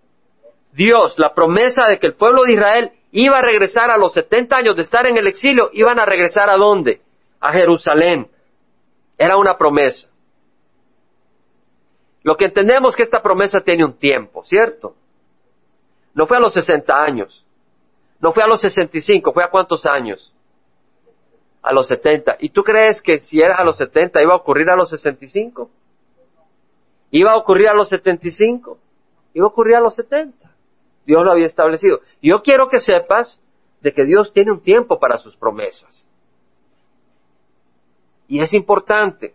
Dios, 0.72 1.18
la 1.18 1.34
promesa 1.34 1.86
de 1.86 1.98
que 1.98 2.06
el 2.06 2.14
pueblo 2.14 2.44
de 2.44 2.54
Israel 2.54 2.92
iba 3.10 3.38
a 3.38 3.42
regresar 3.42 3.90
a 3.90 3.96
los 3.96 4.12
70 4.14 4.56
años 4.56 4.76
de 4.76 4.82
estar 4.82 5.06
en 5.06 5.16
el 5.16 5.26
exilio, 5.26 5.70
iban 5.72 5.98
a 5.98 6.06
regresar 6.06 6.48
a 6.48 6.56
dónde? 6.56 7.00
A 7.40 7.52
Jerusalén. 7.52 8.28
Era 9.18 9.36
una 9.36 9.56
promesa. 9.58 10.08
Lo 12.22 12.36
que 12.36 12.46
entendemos 12.46 12.90
es 12.90 12.96
que 12.96 13.02
esta 13.02 13.22
promesa 13.22 13.60
tiene 13.60 13.84
un 13.84 13.98
tiempo, 13.98 14.44
¿cierto? 14.44 14.94
No 16.14 16.26
fue 16.26 16.36
a 16.36 16.40
los 16.40 16.52
60 16.52 17.02
años, 17.02 17.44
no 18.20 18.32
fue 18.32 18.42
a 18.42 18.46
los 18.46 18.60
65, 18.60 19.32
fue 19.32 19.42
a 19.42 19.50
cuántos 19.50 19.84
años? 19.86 20.32
a 21.62 21.72
los 21.72 21.86
70. 21.88 22.36
¿Y 22.40 22.50
tú 22.50 22.62
crees 22.62 23.00
que 23.00 23.20
si 23.20 23.40
eras 23.40 23.60
a 23.60 23.64
los 23.64 23.76
70 23.76 24.20
iba 24.20 24.32
a 24.32 24.36
ocurrir 24.36 24.68
a 24.68 24.76
los 24.76 24.90
65? 24.90 25.70
¿Iba 27.10 27.32
a 27.32 27.36
ocurrir 27.36 27.68
a 27.68 27.74
los 27.74 27.88
75? 27.88 28.78
Iba 29.34 29.44
a 29.46 29.48
ocurrir 29.48 29.76
a 29.76 29.80
los 29.80 29.94
70. 29.94 30.41
Dios 31.06 31.24
lo 31.24 31.32
había 31.32 31.46
establecido. 31.46 32.00
Yo 32.20 32.42
quiero 32.42 32.68
que 32.68 32.80
sepas 32.80 33.40
de 33.80 33.92
que 33.92 34.04
Dios 34.04 34.32
tiene 34.32 34.52
un 34.52 34.62
tiempo 34.62 34.98
para 34.98 35.18
sus 35.18 35.36
promesas. 35.36 36.08
Y 38.28 38.40
es 38.40 38.54
importante. 38.54 39.34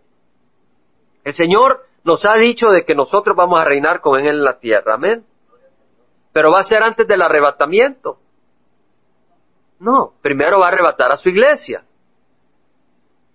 El 1.24 1.34
Señor 1.34 1.86
nos 2.04 2.24
ha 2.26 2.36
dicho 2.36 2.70
de 2.70 2.86
que 2.86 2.96
nosotros 2.96 3.36
vamos 3.36 3.60
a 3.60 3.66
reinar 3.66 4.00
con 4.00 4.20
Él 4.20 4.28
en 4.28 4.44
la 4.44 4.60
tierra. 4.60 4.96
Amén. 4.96 5.26
Pero 6.32 6.52
va 6.52 6.62
a 6.62 6.64
ser 6.64 6.82
antes 6.82 7.08
del 7.08 7.22
arrebatamiento. 7.22 8.18
No, 9.80 10.14
primero 10.22 10.60
va 10.60 10.68
a 10.68 10.70
arrebatar 10.70 11.12
a 11.12 11.18
su 11.18 11.30
iglesia. 11.30 11.84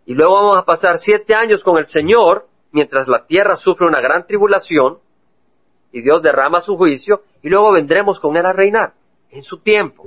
Y 0.06 0.14
luego 0.14 0.34
vamos 0.34 0.58
a 0.58 0.64
pasar 0.64 0.98
siete 0.98 1.34
años 1.34 1.62
con 1.62 1.78
el 1.78 1.86
Señor 1.86 2.46
mientras 2.72 3.06
la 3.06 3.26
tierra 3.26 3.56
sufre 3.56 3.86
una 3.86 4.00
gran 4.00 4.26
tribulación 4.26 4.98
y 5.92 6.00
Dios 6.00 6.22
derrama 6.22 6.60
su 6.60 6.76
juicio 6.76 7.22
y 7.42 7.50
luego 7.50 7.72
vendremos 7.72 8.18
con 8.18 8.36
Él 8.36 8.46
a 8.46 8.52
reinar 8.52 8.94
en 9.30 9.42
su 9.42 9.58
tiempo. 9.58 10.04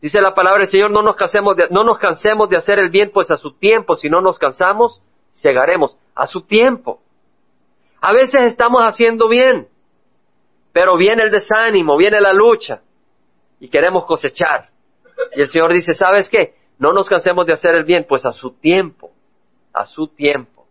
Dice 0.00 0.20
la 0.20 0.34
palabra 0.34 0.60
del 0.60 0.68
Señor, 0.68 0.90
no 0.90 1.02
nos, 1.02 1.14
cansemos 1.14 1.56
de, 1.56 1.68
no 1.70 1.84
nos 1.84 1.98
cansemos 1.98 2.48
de 2.48 2.56
hacer 2.56 2.78
el 2.78 2.88
bien, 2.88 3.10
pues 3.12 3.30
a 3.30 3.36
su 3.36 3.52
tiempo, 3.52 3.96
si 3.96 4.08
no 4.08 4.22
nos 4.22 4.38
cansamos, 4.38 5.02
cegaremos. 5.30 5.96
A 6.14 6.26
su 6.26 6.42
tiempo. 6.42 7.00
A 8.00 8.12
veces 8.12 8.44
estamos 8.44 8.82
haciendo 8.82 9.28
bien, 9.28 9.68
pero 10.72 10.96
viene 10.96 11.22
el 11.22 11.30
desánimo, 11.30 11.98
viene 11.98 12.18
la 12.20 12.32
lucha 12.32 12.80
y 13.58 13.68
queremos 13.68 14.06
cosechar. 14.06 14.70
Y 15.36 15.42
el 15.42 15.48
Señor 15.48 15.72
dice, 15.72 15.92
¿sabes 15.92 16.30
qué? 16.30 16.54
No 16.78 16.94
nos 16.94 17.06
cansemos 17.06 17.44
de 17.46 17.52
hacer 17.52 17.74
el 17.74 17.84
bien, 17.84 18.06
pues 18.08 18.24
a 18.24 18.32
su 18.32 18.52
tiempo, 18.52 19.10
a 19.74 19.84
su 19.84 20.08
tiempo, 20.08 20.66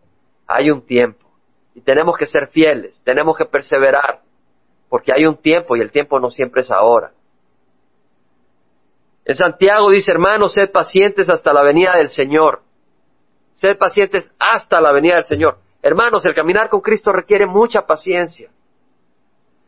hay 0.48 0.72
un 0.72 0.84
tiempo. 0.84 1.29
Y 1.74 1.80
tenemos 1.82 2.16
que 2.16 2.26
ser 2.26 2.48
fieles, 2.48 3.00
tenemos 3.04 3.36
que 3.36 3.44
perseverar, 3.44 4.20
porque 4.88 5.12
hay 5.14 5.24
un 5.24 5.36
tiempo 5.36 5.76
y 5.76 5.80
el 5.80 5.90
tiempo 5.90 6.18
no 6.18 6.30
siempre 6.30 6.62
es 6.62 6.70
ahora. 6.70 7.12
En 9.24 9.36
Santiago 9.36 9.90
dice, 9.90 10.10
hermanos, 10.10 10.54
sed 10.54 10.70
pacientes 10.72 11.30
hasta 11.30 11.52
la 11.52 11.62
venida 11.62 11.96
del 11.96 12.08
Señor. 12.08 12.62
Sed 13.52 13.78
pacientes 13.78 14.32
hasta 14.38 14.80
la 14.80 14.92
venida 14.92 15.14
del 15.14 15.24
Señor. 15.24 15.58
Hermanos, 15.82 16.24
el 16.26 16.34
caminar 16.34 16.68
con 16.68 16.80
Cristo 16.80 17.12
requiere 17.12 17.46
mucha 17.46 17.82
paciencia. 17.82 18.50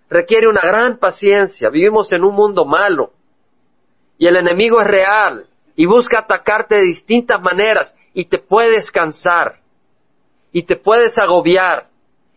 Requiere 0.09 0.49
una 0.49 0.63
gran 0.63 0.99
paciencia. 0.99 1.71
Vivimos 1.71 2.11
en 2.13 2.25
un 2.25 2.35
mundo 2.35 2.65
malo. 2.65 3.13
Y 4.19 4.27
el 4.27 4.37
enemigo 4.37 4.81
es 4.81 4.87
real 4.87 5.47
y 5.75 5.87
busca 5.87 6.21
atacarte 6.21 6.77
de 6.77 6.83
distintas 6.83 7.41
maneras 7.41 7.95
y 8.15 8.27
te 8.27 8.39
puedes 8.39 8.91
cansar 8.91 9.61
y 10.53 10.65
te 10.65 10.77
puedes 10.77 11.17
agobiar 11.19 11.89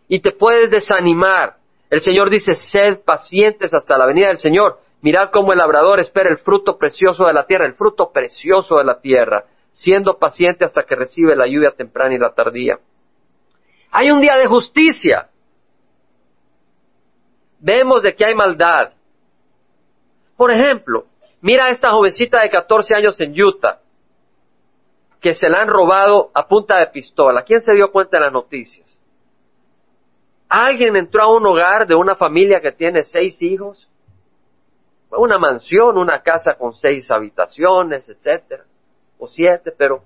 y 0.08 0.20
te 0.20 0.32
puedes 0.32 0.70
desanimar. 0.70 1.56
El 1.90 2.02
Señor 2.02 2.30
dice, 2.30 2.54
sed 2.54 3.00
pacientes 3.06 3.74
hasta 3.74 3.98
la 3.98 4.06
venida 4.06 4.28
del 4.28 4.38
Señor. 4.38 4.80
Mirad 5.02 5.30
cómo 5.32 5.52
el 5.52 5.60
labrador 5.60 6.00
espera 6.00 6.30
el 6.30 6.38
fruto 6.38 6.78
precioso 6.78 7.26
de 7.26 7.34
la 7.34 7.46
tierra, 7.46 7.66
el 7.66 7.76
fruto 7.76 8.12
precioso 8.12 8.78
de 8.78 8.84
la 8.84 9.00
tierra, 9.00 9.46
siendo 9.72 10.18
paciente 10.18 10.66
hasta 10.66 10.84
que 10.84 10.96
recibe 10.96 11.36
la 11.36 11.48
lluvia 11.48 11.72
temprana 11.72 12.16
y 12.16 12.18
la 12.18 12.34
tardía. 12.34 12.80
Hay 13.92 14.10
un 14.12 14.20
día 14.20 14.36
de 14.38 14.48
justicia. 14.48 15.30
Vemos 17.60 18.04
de 18.04 18.16
que 18.16 18.26
hay 18.26 18.36
maldad. 18.36 18.92
Por 20.36 20.52
ejemplo, 20.52 21.06
Mira 21.46 21.66
a 21.66 21.70
esta 21.70 21.92
jovencita 21.92 22.42
de 22.42 22.50
14 22.50 22.96
años 22.96 23.22
en 23.22 23.40
Utah, 23.40 23.78
que 25.22 25.36
se 25.36 25.48
la 25.48 25.62
han 25.62 25.68
robado 25.68 26.32
a 26.34 26.48
punta 26.48 26.80
de 26.80 26.88
pistola. 26.88 27.44
¿Quién 27.44 27.62
se 27.62 27.76
dio 27.76 27.92
cuenta 27.92 28.18
de 28.18 28.24
las 28.24 28.34
noticias? 28.34 28.85
Alguien 30.66 30.96
entró 30.96 31.22
a 31.22 31.32
un 31.32 31.46
hogar 31.46 31.86
de 31.86 31.94
una 31.94 32.16
familia 32.16 32.60
que 32.60 32.72
tiene 32.72 33.04
seis 33.04 33.40
hijos, 33.40 33.88
una 35.12 35.38
mansión, 35.38 35.96
una 35.96 36.24
casa 36.24 36.56
con 36.56 36.74
seis 36.74 37.12
habitaciones, 37.12 38.10
etcétera, 38.10 38.66
o 39.20 39.28
siete, 39.28 39.72
pero 39.72 40.02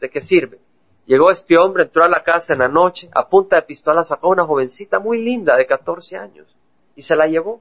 ¿de 0.00 0.10
qué 0.10 0.20
sirve? 0.20 0.58
Llegó 1.06 1.30
este 1.30 1.56
hombre, 1.56 1.84
entró 1.84 2.02
a 2.02 2.08
la 2.08 2.24
casa 2.24 2.54
en 2.54 2.58
la 2.58 2.66
noche, 2.66 3.08
a 3.14 3.28
punta 3.28 3.54
de 3.54 3.62
pistola 3.62 4.02
sacó 4.02 4.30
una 4.30 4.44
jovencita 4.44 4.98
muy 4.98 5.22
linda 5.22 5.56
de 5.56 5.64
14 5.64 6.16
años 6.16 6.56
y 6.96 7.02
se 7.02 7.14
la 7.14 7.28
llevó. 7.28 7.60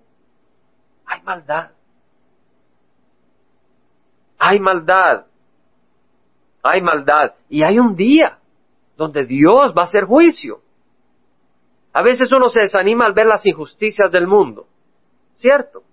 Hay 1.06 1.22
maldad. 1.22 1.70
Hay 4.40 4.60
maldad. 4.60 5.26
Hay 6.64 6.82
maldad. 6.82 7.36
Y 7.48 7.62
hay 7.62 7.78
un 7.78 7.96
día 7.96 8.40
donde 8.98 9.26
Dios 9.26 9.72
va 9.78 9.84
a 9.84 9.86
hacer 9.86 10.06
juicio. 10.06 10.62
A 11.94 12.02
veces 12.02 12.32
uno 12.32 12.50
se 12.50 12.62
desanima 12.62 13.06
al 13.06 13.14
ver 13.14 13.26
las 13.26 13.46
injusticias 13.46 14.12
del 14.12 14.28
mundo, 14.28 14.68
¿cierto? 15.36 15.84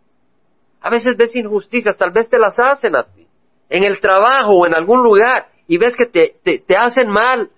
A 0.81 0.91
veces 0.91 1.17
ves 1.17 1.35
injusticias, 1.35 1.97
tal 1.97 2.11
vez 2.11 2.29
te 2.29 2.39
las 2.39 2.59
hacen 2.59 2.95
a 2.97 3.05
ti, 3.05 3.27
en 3.69 3.83
el 3.83 4.01
trabajo 4.01 4.53
o 4.53 4.67
en 4.67 4.75
algún 4.75 5.03
lugar, 5.03 5.49
y 5.67 5.79
ves 5.79 5.97
que 5.97 6.07
te, 6.07 6.37
te, 6.43 6.59
te 6.61 6.77
hacen 6.77 7.09
mal. 7.09 7.51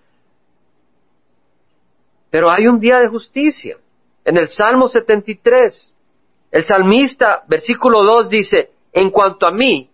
Pero 2.30 2.50
hay 2.50 2.66
un 2.66 2.78
día 2.78 3.00
de 3.00 3.08
justicia. 3.08 3.76
En 4.24 4.36
el 4.36 4.48
Salmo 4.48 4.88
73, 4.88 5.94
el 6.50 6.64
salmista, 6.64 7.42
versículo 7.48 8.02
2 8.02 8.30
dice, 8.30 8.70
en 8.92 9.10
cuanto 9.10 9.46
a 9.46 9.50
mí, 9.50 9.90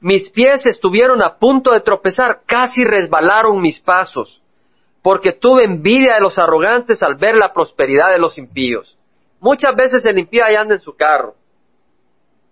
mis 0.00 0.30
pies 0.30 0.64
estuvieron 0.66 1.22
a 1.22 1.36
punto 1.36 1.72
de 1.72 1.80
tropezar, 1.80 2.40
casi 2.46 2.84
resbalaron 2.84 3.60
mis 3.60 3.80
pasos, 3.80 4.40
porque 5.02 5.32
tuve 5.32 5.64
envidia 5.64 6.14
de 6.14 6.20
los 6.20 6.38
arrogantes 6.38 7.02
al 7.02 7.14
ver 7.14 7.34
la 7.36 7.52
prosperidad 7.52 8.10
de 8.10 8.18
los 8.18 8.36
impíos. 8.38 8.96
Muchas 9.40 9.74
veces 9.74 10.04
el 10.04 10.18
impío 10.18 10.44
allá 10.44 10.60
anda 10.60 10.74
en 10.74 10.80
su 10.80 10.94
carro, 10.94 11.34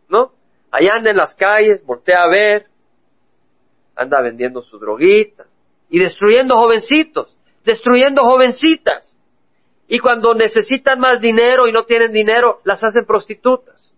¿no? 0.08 0.32
Allá 0.70 0.94
anda 0.94 1.10
en 1.10 1.16
las 1.16 1.34
calles, 1.34 1.84
voltea 1.84 2.22
a 2.22 2.28
ver, 2.28 2.66
anda 3.94 4.20
vendiendo 4.22 4.62
su 4.62 4.78
droguita 4.78 5.44
y 5.90 5.98
destruyendo 5.98 6.56
jovencitos, 6.56 7.36
destruyendo 7.64 8.22
jovencitas. 8.22 9.16
Y 9.86 9.98
cuando 9.98 10.34
necesitan 10.34 11.00
más 11.00 11.20
dinero 11.20 11.66
y 11.66 11.72
no 11.72 11.84
tienen 11.84 12.12
dinero, 12.12 12.60
las 12.64 12.84
hacen 12.84 13.06
prostitutas. 13.06 13.94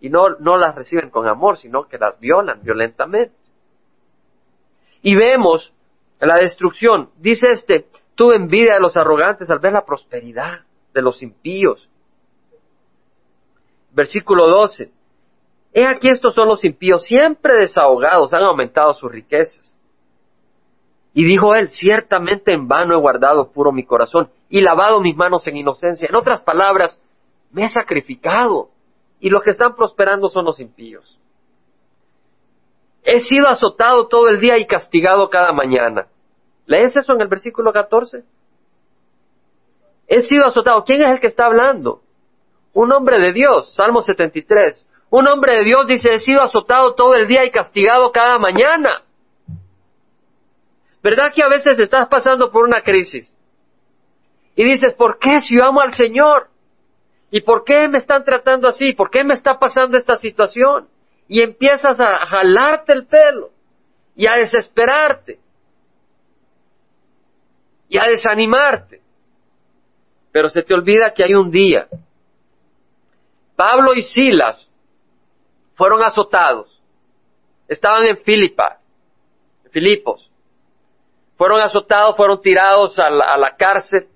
Y 0.00 0.10
no, 0.10 0.36
no 0.38 0.56
las 0.56 0.74
reciben 0.74 1.10
con 1.10 1.26
amor, 1.26 1.58
sino 1.58 1.88
que 1.88 1.98
las 1.98 2.18
violan 2.20 2.62
violentamente. 2.62 3.34
Y 5.02 5.14
vemos 5.16 5.72
la 6.20 6.36
destrucción. 6.36 7.10
Dice 7.18 7.50
este, 7.50 7.86
tuve 8.14 8.36
envidia 8.36 8.74
de 8.74 8.80
los 8.80 8.96
arrogantes 8.96 9.50
al 9.50 9.58
ver 9.58 9.72
la 9.72 9.84
prosperidad 9.84 10.60
de 10.94 11.02
los 11.02 11.22
impíos. 11.22 11.88
Versículo 13.92 14.48
12. 14.48 14.90
He 15.72 15.86
aquí 15.86 16.08
estos 16.08 16.34
son 16.34 16.48
los 16.48 16.64
impíos, 16.64 17.04
siempre 17.04 17.54
desahogados, 17.54 18.32
han 18.32 18.44
aumentado 18.44 18.94
sus 18.94 19.12
riquezas. 19.12 19.76
Y 21.12 21.24
dijo 21.24 21.54
él, 21.54 21.70
ciertamente 21.70 22.52
en 22.52 22.68
vano 22.68 22.94
he 22.94 22.98
guardado 22.98 23.50
puro 23.50 23.72
mi 23.72 23.84
corazón 23.84 24.30
y 24.48 24.60
lavado 24.60 25.00
mis 25.00 25.16
manos 25.16 25.46
en 25.46 25.56
inocencia. 25.56 26.08
En 26.08 26.14
otras 26.14 26.42
palabras, 26.42 27.00
me 27.50 27.64
he 27.64 27.68
sacrificado. 27.68 28.68
Y 29.18 29.30
los 29.30 29.42
que 29.42 29.50
están 29.50 29.74
prosperando 29.76 30.28
son 30.28 30.44
los 30.44 30.60
impíos. 30.60 31.18
He 33.08 33.20
sido 33.20 33.46
azotado 33.48 34.08
todo 34.08 34.28
el 34.28 34.40
día 34.40 34.58
y 34.58 34.66
castigado 34.66 35.30
cada 35.30 35.52
mañana. 35.52 36.08
¿Lees 36.66 36.96
eso 36.96 37.12
en 37.12 37.20
el 37.20 37.28
versículo 37.28 37.72
14? 37.72 38.24
He 40.08 40.22
sido 40.22 40.44
azotado. 40.44 40.82
¿Quién 40.84 41.02
es 41.02 41.10
el 41.10 41.20
que 41.20 41.28
está 41.28 41.46
hablando? 41.46 42.02
Un 42.72 42.90
hombre 42.90 43.20
de 43.20 43.32
Dios, 43.32 43.72
Salmo 43.76 44.02
73. 44.02 44.84
Un 45.10 45.28
hombre 45.28 45.58
de 45.58 45.64
Dios 45.64 45.86
dice, 45.86 46.14
he 46.14 46.18
sido 46.18 46.42
azotado 46.42 46.96
todo 46.96 47.14
el 47.14 47.28
día 47.28 47.44
y 47.44 47.52
castigado 47.52 48.10
cada 48.10 48.40
mañana. 48.40 49.02
¿Verdad 51.00 51.32
que 51.32 51.44
a 51.44 51.48
veces 51.48 51.78
estás 51.78 52.08
pasando 52.08 52.50
por 52.50 52.64
una 52.64 52.80
crisis? 52.80 53.32
Y 54.56 54.64
dices, 54.64 54.94
¿por 54.94 55.20
qué 55.20 55.38
si 55.42 55.56
yo 55.56 55.64
amo 55.64 55.80
al 55.80 55.92
Señor? 55.92 56.48
¿Y 57.30 57.42
por 57.42 57.62
qué 57.62 57.86
me 57.88 57.98
están 57.98 58.24
tratando 58.24 58.66
así? 58.66 58.94
¿Por 58.94 59.10
qué 59.10 59.22
me 59.22 59.34
está 59.34 59.60
pasando 59.60 59.96
esta 59.96 60.16
situación? 60.16 60.88
Y 61.28 61.40
empiezas 61.40 62.00
a 62.00 62.26
jalarte 62.26 62.92
el 62.92 63.06
pelo 63.06 63.50
y 64.14 64.26
a 64.26 64.34
desesperarte 64.34 65.38
y 67.88 67.98
a 67.98 68.04
desanimarte. 68.04 69.00
Pero 70.32 70.50
se 70.50 70.62
te 70.62 70.74
olvida 70.74 71.12
que 71.14 71.24
hay 71.24 71.34
un 71.34 71.50
día. 71.50 71.88
Pablo 73.56 73.94
y 73.94 74.02
Silas 74.02 74.70
fueron 75.74 76.02
azotados. 76.02 76.80
Estaban 77.68 78.06
en 78.06 78.18
Filipa, 78.18 78.78
Filipos 79.70 80.30
fueron 81.36 81.60
azotados, 81.60 82.16
fueron 82.16 82.40
tirados 82.40 82.98
a 82.98 83.10
la, 83.10 83.56
cárcel, 83.56 84.08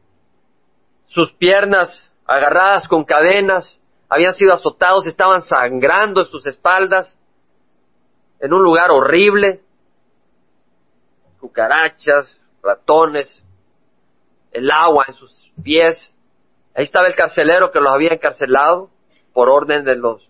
sus 1.07 1.33
piernas 1.35 2.14
agarradas 2.27 2.88
con 2.88 3.05
cadenas, 3.05 3.79
habían 4.11 4.35
sido 4.35 4.53
azotados, 4.53 5.07
estaban 5.07 5.40
sangrando 5.42 6.20
en 6.20 6.27
sus 6.27 6.44
espaldas, 6.46 7.18
en 8.40 8.53
un 8.53 8.62
lugar 8.62 8.90
horrible, 8.90 9.61
cucarachas, 11.38 12.38
ratones, 12.62 13.40
el 14.51 14.68
agua 14.70 15.05
en 15.07 15.14
sus 15.14 15.51
pies. 15.62 16.14
Ahí 16.75 16.85
estaba 16.85 17.07
el 17.07 17.14
carcelero 17.14 17.70
que 17.70 17.81
los 17.81 17.92
había 17.92 18.12
encarcelado 18.12 18.90
por 19.33 19.49
orden 19.49 19.85
de 19.85 19.94
los 19.94 20.29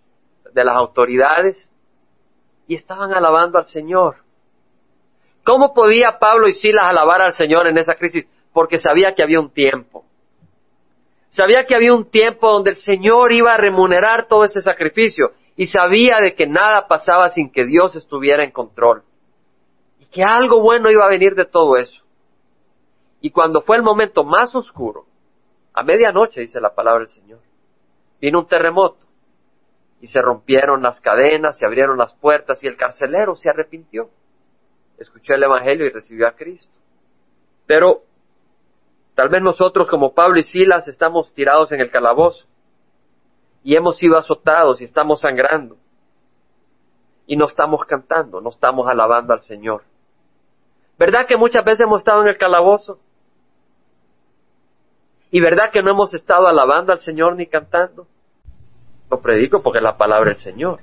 de 0.52 0.64
las 0.64 0.76
autoridades 0.76 1.68
y 2.66 2.74
estaban 2.74 3.14
alabando 3.14 3.58
al 3.58 3.66
Señor. 3.66 4.16
¿Cómo 5.44 5.72
podía 5.72 6.18
Pablo 6.18 6.48
y 6.48 6.52
Silas 6.52 6.84
alabar 6.84 7.22
al 7.22 7.32
Señor 7.32 7.66
en 7.66 7.78
esa 7.78 7.94
crisis? 7.94 8.28
Porque 8.52 8.78
sabía 8.78 9.14
que 9.14 9.22
había 9.22 9.40
un 9.40 9.50
tiempo. 9.50 10.04
Sabía 11.30 11.64
que 11.64 11.74
había 11.74 11.94
un 11.94 12.10
tiempo 12.10 12.50
donde 12.52 12.70
el 12.70 12.76
Señor 12.76 13.32
iba 13.32 13.54
a 13.54 13.56
remunerar 13.56 14.28
todo 14.28 14.44
ese 14.44 14.60
sacrificio 14.60 15.32
y 15.56 15.66
sabía 15.66 16.18
de 16.20 16.34
que 16.34 16.46
nada 16.46 16.86
pasaba 16.86 17.30
sin 17.30 17.50
que 17.50 17.64
Dios 17.64 17.96
estuviera 17.96 18.44
en 18.44 18.50
control 18.50 19.02
y 19.98 20.06
que 20.06 20.22
algo 20.22 20.60
bueno 20.60 20.90
iba 20.90 21.04
a 21.04 21.10
venir 21.10 21.34
de 21.34 21.46
todo 21.46 21.76
eso. 21.76 22.02
Y 23.20 23.30
cuando 23.30 23.62
fue 23.62 23.76
el 23.76 23.82
momento 23.82 24.24
más 24.24 24.54
oscuro, 24.54 25.06
a 25.72 25.82
medianoche 25.82 26.40
dice 26.40 26.60
la 26.60 26.74
palabra 26.74 27.00
del 27.00 27.08
Señor, 27.08 27.40
vino 28.20 28.40
un 28.40 28.48
terremoto 28.48 29.06
y 30.00 30.08
se 30.08 30.20
rompieron 30.20 30.82
las 30.82 31.00
cadenas, 31.00 31.58
se 31.58 31.66
abrieron 31.66 31.96
las 31.96 32.14
puertas 32.14 32.62
y 32.64 32.66
el 32.66 32.76
carcelero 32.76 33.36
se 33.36 33.50
arrepintió 33.50 34.10
escuchó 35.00 35.34
el 35.34 35.42
Evangelio 35.42 35.86
y 35.86 35.90
recibió 35.90 36.28
a 36.28 36.32
Cristo. 36.32 36.78
Pero 37.66 38.02
tal 39.20 39.28
vez 39.28 39.42
nosotros 39.42 39.86
como 39.86 40.14
Pablo 40.14 40.38
y 40.38 40.44
Silas 40.44 40.88
estamos 40.88 41.30
tirados 41.34 41.72
en 41.72 41.80
el 41.80 41.90
calabozo 41.90 42.46
y 43.62 43.76
hemos 43.76 43.98
sido 43.98 44.16
azotados 44.16 44.80
y 44.80 44.84
estamos 44.84 45.20
sangrando 45.20 45.76
y 47.26 47.36
no 47.36 47.44
estamos 47.44 47.84
cantando, 47.84 48.40
no 48.40 48.48
estamos 48.48 48.88
alabando 48.88 49.34
al 49.34 49.42
Señor. 49.42 49.82
¿Verdad 50.98 51.26
que 51.28 51.36
muchas 51.36 51.62
veces 51.66 51.80
hemos 51.82 52.00
estado 52.00 52.22
en 52.22 52.28
el 52.28 52.38
calabozo? 52.38 52.98
¿Y 55.30 55.38
verdad 55.38 55.70
que 55.70 55.82
no 55.82 55.90
hemos 55.90 56.14
estado 56.14 56.46
alabando 56.46 56.90
al 56.90 57.00
Señor 57.00 57.36
ni 57.36 57.46
cantando? 57.46 58.06
Lo 59.10 59.20
predico 59.20 59.62
porque 59.62 59.80
es 59.80 59.84
la 59.84 59.98
palabra 59.98 60.30
del 60.30 60.40
Señor. 60.40 60.80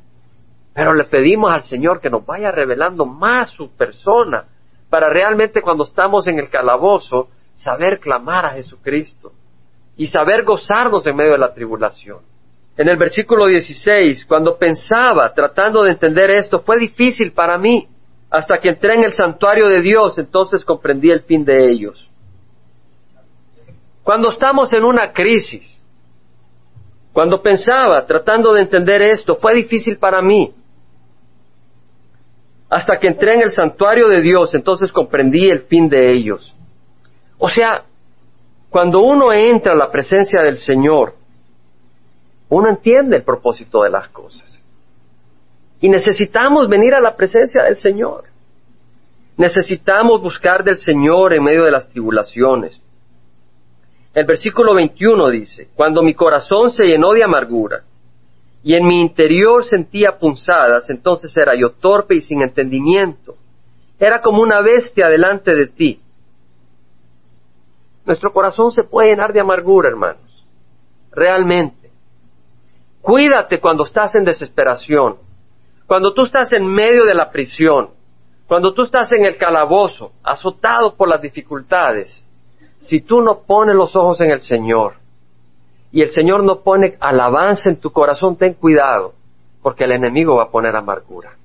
Pero 0.76 0.94
le 0.94 1.06
pedimos 1.06 1.52
al 1.52 1.64
Señor 1.64 2.02
que 2.02 2.12
nos 2.12 2.24
vaya 2.24 2.52
revelando 2.52 3.08
más 3.08 3.50
su 3.50 3.72
persona 3.72 4.46
para 4.92 5.10
realmente 5.10 5.64
cuando 5.64 5.86
estamos 5.86 6.28
en 6.28 6.38
el 6.38 6.52
calabozo 6.52 7.30
saber 7.58 8.00
clamar 8.00 8.46
a 8.46 8.52
Jesucristo 8.52 9.34
y 9.98 10.06
saber 10.06 10.44
gozarnos 10.44 11.06
en 11.08 11.16
medio 11.16 11.32
de 11.34 11.40
la 11.40 11.54
tribulación. 11.54 12.20
En 12.78 12.88
el 12.88 12.98
versículo 12.98 13.48
16, 13.48 14.26
cuando 14.26 14.58
pensaba 14.58 15.34
tratando 15.34 15.84
de 15.84 15.92
entender 15.92 16.30
esto, 16.30 16.62
fue 16.62 16.78
difícil 16.78 17.32
para 17.32 17.58
mí. 17.58 17.88
Hasta 18.30 18.60
que 18.60 18.70
entré 18.70 18.94
en 18.94 19.04
el 19.04 19.14
santuario 19.14 19.68
de 19.68 19.82
Dios, 19.82 20.20
entonces 20.20 20.64
comprendí 20.64 21.10
el 21.10 21.22
fin 21.22 21.44
de 21.44 21.72
ellos. 21.72 22.08
Cuando 24.04 24.30
estamos 24.30 24.72
en 24.74 24.84
una 24.84 25.12
crisis, 25.12 25.82
cuando 27.14 27.42
pensaba 27.42 28.06
tratando 28.06 28.54
de 28.54 28.62
entender 28.62 29.02
esto, 29.02 29.36
fue 29.36 29.56
difícil 29.56 29.98
para 29.98 30.22
mí 30.22 30.54
hasta 32.70 33.00
que 33.00 33.08
entré 33.08 33.34
en 33.34 33.42
el 33.42 33.52
santuario 33.52 34.10
de 34.10 34.22
Dios, 34.22 34.54
entonces 34.54 34.92
comprendí 34.92 35.50
el 35.50 35.62
fin 35.64 35.88
de 35.90 36.12
ellos. 36.12 36.54
O 37.38 37.50
sea, 37.50 37.84
cuando 38.70 39.02
uno 39.02 39.32
entra 39.32 39.74
a 39.74 39.76
la 39.76 39.92
presencia 39.92 40.42
del 40.42 40.58
Señor, 40.58 41.14
uno 42.50 42.70
entiende 42.70 43.18
el 43.18 43.24
propósito 43.24 43.84
de 43.84 43.90
las 43.90 44.10
cosas. 44.10 44.62
Y 45.80 45.90
necesitamos 45.90 46.68
venir 46.68 46.94
a 46.94 47.02
la 47.02 47.16
presencia 47.16 47.64
del 47.64 47.78
Señor. 47.78 48.26
Necesitamos 49.38 50.22
buscar 50.22 50.64
del 50.64 50.78
Señor 50.78 51.34
en 51.34 51.44
medio 51.44 51.64
de 51.64 51.72
las 51.72 51.90
tribulaciones. 51.90 52.80
El 54.14 54.26
versículo 54.26 54.74
21 54.74 55.30
dice, 55.30 55.70
cuando 55.76 56.02
mi 56.02 56.16
corazón 56.16 56.72
se 56.72 56.86
llenó 56.86 57.14
de 57.14 57.24
amargura 57.24 57.84
y 58.64 58.74
en 58.74 58.88
mi 58.88 59.00
interior 59.00 59.64
sentía 59.64 60.18
punzadas, 60.18 60.90
entonces 60.90 61.36
era 61.38 61.54
yo 61.54 61.70
torpe 61.74 62.16
y 62.16 62.22
sin 62.22 62.42
entendimiento. 62.42 63.36
Era 64.00 64.22
como 64.22 64.42
una 64.42 64.62
bestia 64.62 65.08
delante 65.08 65.54
de 65.54 65.68
ti. 65.68 66.02
Nuestro 68.08 68.32
corazón 68.32 68.72
se 68.72 68.84
puede 68.84 69.10
llenar 69.10 69.34
de 69.34 69.42
amargura, 69.42 69.90
hermanos. 69.90 70.46
Realmente. 71.12 71.92
Cuídate 73.02 73.60
cuando 73.60 73.86
estás 73.86 74.16
en 74.16 74.24
desesperación. 74.24 75.18
Cuando 75.86 76.14
tú 76.14 76.24
estás 76.24 76.54
en 76.54 76.66
medio 76.66 77.04
de 77.04 77.14
la 77.14 77.30
prisión. 77.30 77.90
Cuando 78.48 78.74
tú 78.74 78.84
estás 78.84 79.12
en 79.12 79.26
el 79.26 79.36
calabozo, 79.36 80.14
azotado 80.24 80.96
por 80.96 81.10
las 81.10 81.22
dificultades. 81.22 82.24
Si 82.80 83.02
tú 83.02 83.20
no 83.20 83.42
pones 83.42 83.76
los 83.76 83.94
ojos 83.94 84.22
en 84.22 84.32
el 84.32 84.40
Señor 84.40 84.94
y 85.92 86.02
el 86.02 86.12
Señor 86.12 86.46
no 86.46 86.62
pone 86.62 86.96
alabanza 87.02 87.70
en 87.70 87.82
tu 87.82 87.92
corazón, 87.92 88.38
ten 88.38 88.54
cuidado, 88.54 89.16
porque 89.62 89.84
el 89.84 89.92
enemigo 89.92 90.38
va 90.38 90.44
a 90.44 90.52
poner 90.52 90.78
amargura. 90.78 91.36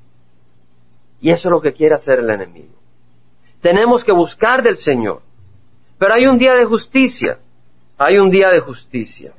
Y 1.20 1.31
eso 1.31 1.48
es 1.48 1.53
lo 1.53 1.61
que 1.61 1.72
quiere 1.72 1.96
hacer 1.96 2.20
el 2.20 2.31
enemigo. 2.31 2.75
Tenemos 3.61 4.05
que 4.05 4.12
buscar 4.12 4.62
del 4.62 4.77
Señor. 4.77 5.22
Pero 6.02 6.14
hay 6.14 6.26
un 6.26 6.36
día 6.36 6.54
de 6.54 6.64
justicia. 6.64 7.38
Hay 7.96 8.18
un 8.18 8.28
día 8.28 8.50
de 8.50 8.58
justicia. 8.58 9.34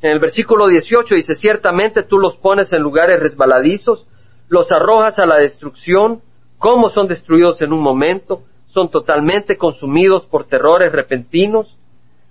En 0.00 0.12
el 0.12 0.18
versículo 0.18 0.66
18 0.66 1.14
dice, 1.14 1.34
ciertamente 1.34 2.04
tú 2.04 2.16
los 2.16 2.38
pones 2.38 2.72
en 2.72 2.80
lugares 2.80 3.20
resbaladizos, 3.20 4.06
los 4.48 4.72
arrojas 4.72 5.18
a 5.18 5.26
la 5.26 5.36
destrucción, 5.36 6.22
¿cómo 6.56 6.88
son 6.88 7.06
destruidos 7.06 7.60
en 7.60 7.70
un 7.70 7.82
momento? 7.82 8.44
Son 8.68 8.90
totalmente 8.90 9.58
consumidos 9.58 10.24
por 10.24 10.46
terrores 10.46 10.90
repentinos, 10.90 11.76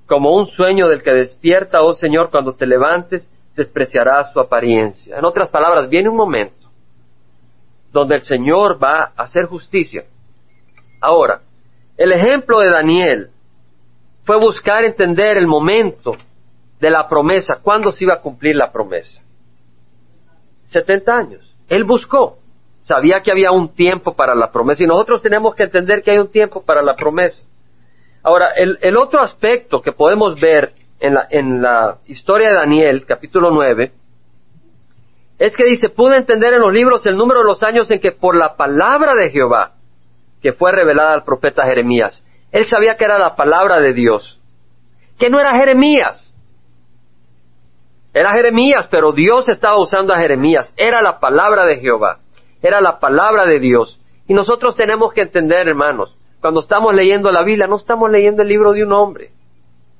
como 0.08 0.36
un 0.36 0.48
sueño 0.48 0.88
del 0.88 1.04
que 1.04 1.12
despierta, 1.12 1.84
oh 1.84 1.93
Señor, 1.93 2.32
cuando 2.32 2.54
te 2.54 2.65
levantes, 2.65 3.30
despreciarás 3.56 4.34
su 4.34 4.39
apariencia. 4.39 5.19
En 5.19 5.26
otras 5.26 5.50
palabras, 5.50 5.89
viene 5.89 6.10
un 6.10 6.17
momento 6.17 6.71
donde 7.93 8.15
el 8.15 8.21
Señor 8.21 8.84
va 8.84 9.13
a 9.15 9.21
hacer 9.21 9.45
justicia. 9.45 10.06
Ahora, 11.00 11.41
el 11.98 12.12
ejemplo 12.12 12.62
de 12.62 12.71
Daniel 12.71 13.30
fue 14.26 14.38
buscar 14.38 14.84
entender 14.84 15.38
el 15.38 15.48
momento 15.48 16.18
de 16.80 16.90
la 16.90 17.08
promesa, 17.08 17.60
cuándo 17.62 17.92
se 17.92 18.04
iba 18.04 18.16
a 18.16 18.22
cumplir 18.22 18.56
la 18.56 18.72
promesa. 18.72 19.22
70 20.66 21.16
años. 21.16 21.56
Él 21.70 21.84
buscó, 21.84 22.40
sabía 22.82 23.22
que 23.22 23.32
había 23.32 23.52
un 23.52 23.74
tiempo 23.74 24.16
para 24.16 24.36
la 24.36 24.52
promesa 24.52 24.84
y 24.84 24.88
nosotros 24.88 25.22
tenemos 25.22 25.56
que 25.56 25.64
entender 25.64 26.02
que 26.02 26.12
hay 26.12 26.18
un 26.18 26.32
tiempo 26.32 26.64
para 26.64 26.82
la 26.82 26.96
promesa. 26.96 27.46
Ahora, 28.24 28.50
el, 28.56 28.98
otro 28.98 29.22
aspecto 29.22 29.82
que 29.82 29.92
podemos 29.92 30.40
ver 30.40 30.74
en 31.00 31.14
la, 31.14 31.28
en 31.30 31.62
la 31.62 32.00
historia 32.08 32.50
de 32.50 32.56
Daniel, 32.56 33.06
capítulo 33.06 33.52
9, 33.52 33.92
es 35.38 35.56
que 35.56 35.66
dice, 35.66 35.90
pude 35.90 36.18
entender 36.18 36.54
en 36.56 36.62
los 36.62 36.74
libros 36.74 37.06
el 37.06 37.18
número 37.18 37.42
de 37.42 37.46
los 37.46 37.62
años 37.62 37.92
en 37.92 38.00
que 38.00 38.12
por 38.12 38.36
la 38.36 38.56
palabra 38.56 39.14
de 39.14 39.30
Jehová, 39.30 39.74
que 40.42 40.54
fue 40.54 40.72
revelada 40.72 41.14
al 41.14 41.24
profeta 41.24 41.66
Jeremías, 41.66 42.24
él 42.56 42.63
sabía 42.63 42.96
que 42.96 43.04
era 43.04 43.20
la 43.20 43.36
palabra 43.36 43.82
de 43.82 43.91
Dios, 43.91 44.39
que 45.20 45.30
no 45.30 45.41
era 45.41 45.58
Jeremías. 45.58 46.34
Era 48.13 48.32
Jeremías, 48.32 48.88
pero 48.89 49.12
Dios 49.12 49.50
estaba 49.50 49.78
usando 49.78 50.13
a 50.13 50.20
Jeremías. 50.20 50.74
Era 50.78 51.02
la 51.02 51.20
palabra 51.20 51.65
de 51.65 51.82
Jehová, 51.82 52.20
era 52.62 52.80
la 52.80 52.98
palabra 53.00 53.46
de 53.46 53.60
Dios. 53.60 54.00
Y 54.26 54.34
nosotros 54.34 54.78
tenemos 54.78 55.12
que 55.12 55.24
entender, 55.24 55.68
hermanos, 55.68 56.15
cuando 56.39 56.62
estamos 56.62 56.96
leyendo 56.96 57.30
la 57.30 57.44
Biblia, 57.44 57.68
no 57.68 57.76
estamos 57.76 58.10
leyendo 58.10 58.41
el 58.41 58.48
libro 58.48 58.72
de 58.72 58.86
un 58.86 58.94
hombre, 58.94 59.32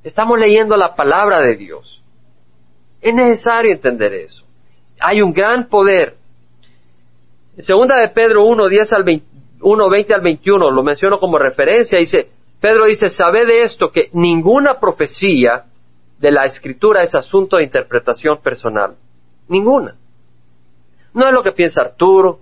estamos 0.02 0.40
leyendo 0.40 0.78
la 0.78 0.96
palabra 0.96 1.42
de 1.42 1.58
Dios. 1.58 2.02
Es 3.02 3.14
necesario 3.14 3.74
entender 3.74 4.14
eso. 4.14 4.46
Hay 5.02 5.22
un 5.22 5.34
gran 5.34 5.68
poder. 5.68 6.16
Segunda 7.58 7.98
de 7.98 8.08
Pedro 8.08 8.46
1, 8.46 8.70
10 8.70 8.94
al 8.94 9.22
1, 9.60 9.90
20 9.90 10.14
al 10.14 10.22
21, 10.22 10.72
lo 10.72 10.84
menciono 10.84 11.20
como 11.20 11.38
referencia, 11.38 12.00
dice, 12.00 12.30
Pedro 12.60 12.86
dice, 12.86 13.10
sabe 13.10 13.46
de 13.46 13.64
esto 13.64 13.92
que 13.92 14.10
ninguna 14.14 14.80
profecía 14.80 15.66
de 16.20 16.32
la 16.32 16.44
escritura 16.44 17.04
es 17.04 17.14
asunto 17.14 17.58
de 17.58 17.64
interpretación 17.64 18.40
personal. 18.42 18.96
Ninguna. 19.48 19.96
No 21.14 21.28
es 21.28 21.32
lo 21.32 21.44
que 21.44 21.52
piensa 21.52 21.82
Arturo, 21.82 22.40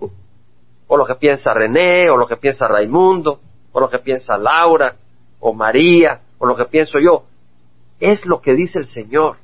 o 0.86 0.96
lo 0.96 1.06
que 1.06 1.14
piensa 1.14 1.52
René, 1.52 2.10
o 2.10 2.16
lo 2.16 2.26
que 2.26 2.36
piensa 2.36 2.66
Raimundo, 2.66 3.40
o 3.72 3.80
lo 3.80 3.88
que 3.88 3.98
piensa 3.98 4.36
Laura, 4.36 4.96
o 5.40 5.52
María, 5.52 6.20
o 6.38 6.46
lo 6.46 6.56
que 6.56 6.64
pienso 6.64 6.98
yo. 6.98 7.24
Es 8.00 8.24
lo 8.26 8.40
que 8.40 8.54
dice 8.54 8.78
el 8.78 8.86
Señor. 8.86 9.36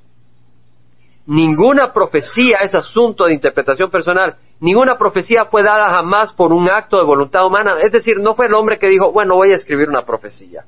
Ninguna 1.31 1.93
profecía 1.93 2.59
es 2.65 2.75
asunto 2.75 3.27
de 3.27 3.35
interpretación 3.35 3.89
personal. 3.89 4.35
Ninguna 4.59 4.99
profecía 4.99 5.45
fue 5.45 5.63
dada 5.63 5.89
jamás 5.89 6.33
por 6.33 6.53
un 6.53 6.69
acto 6.69 6.99
de 6.99 7.05
voluntad 7.05 7.47
humana. 7.47 7.77
Es 7.81 7.93
decir, 7.93 8.19
no 8.19 8.35
fue 8.35 8.47
el 8.47 8.55
hombre 8.55 8.81
que 8.81 8.89
dijo, 8.89 9.13
bueno, 9.13 9.37
voy 9.37 9.53
a 9.53 9.55
escribir 9.55 9.89
una 9.89 10.05
profecía. 10.05 10.65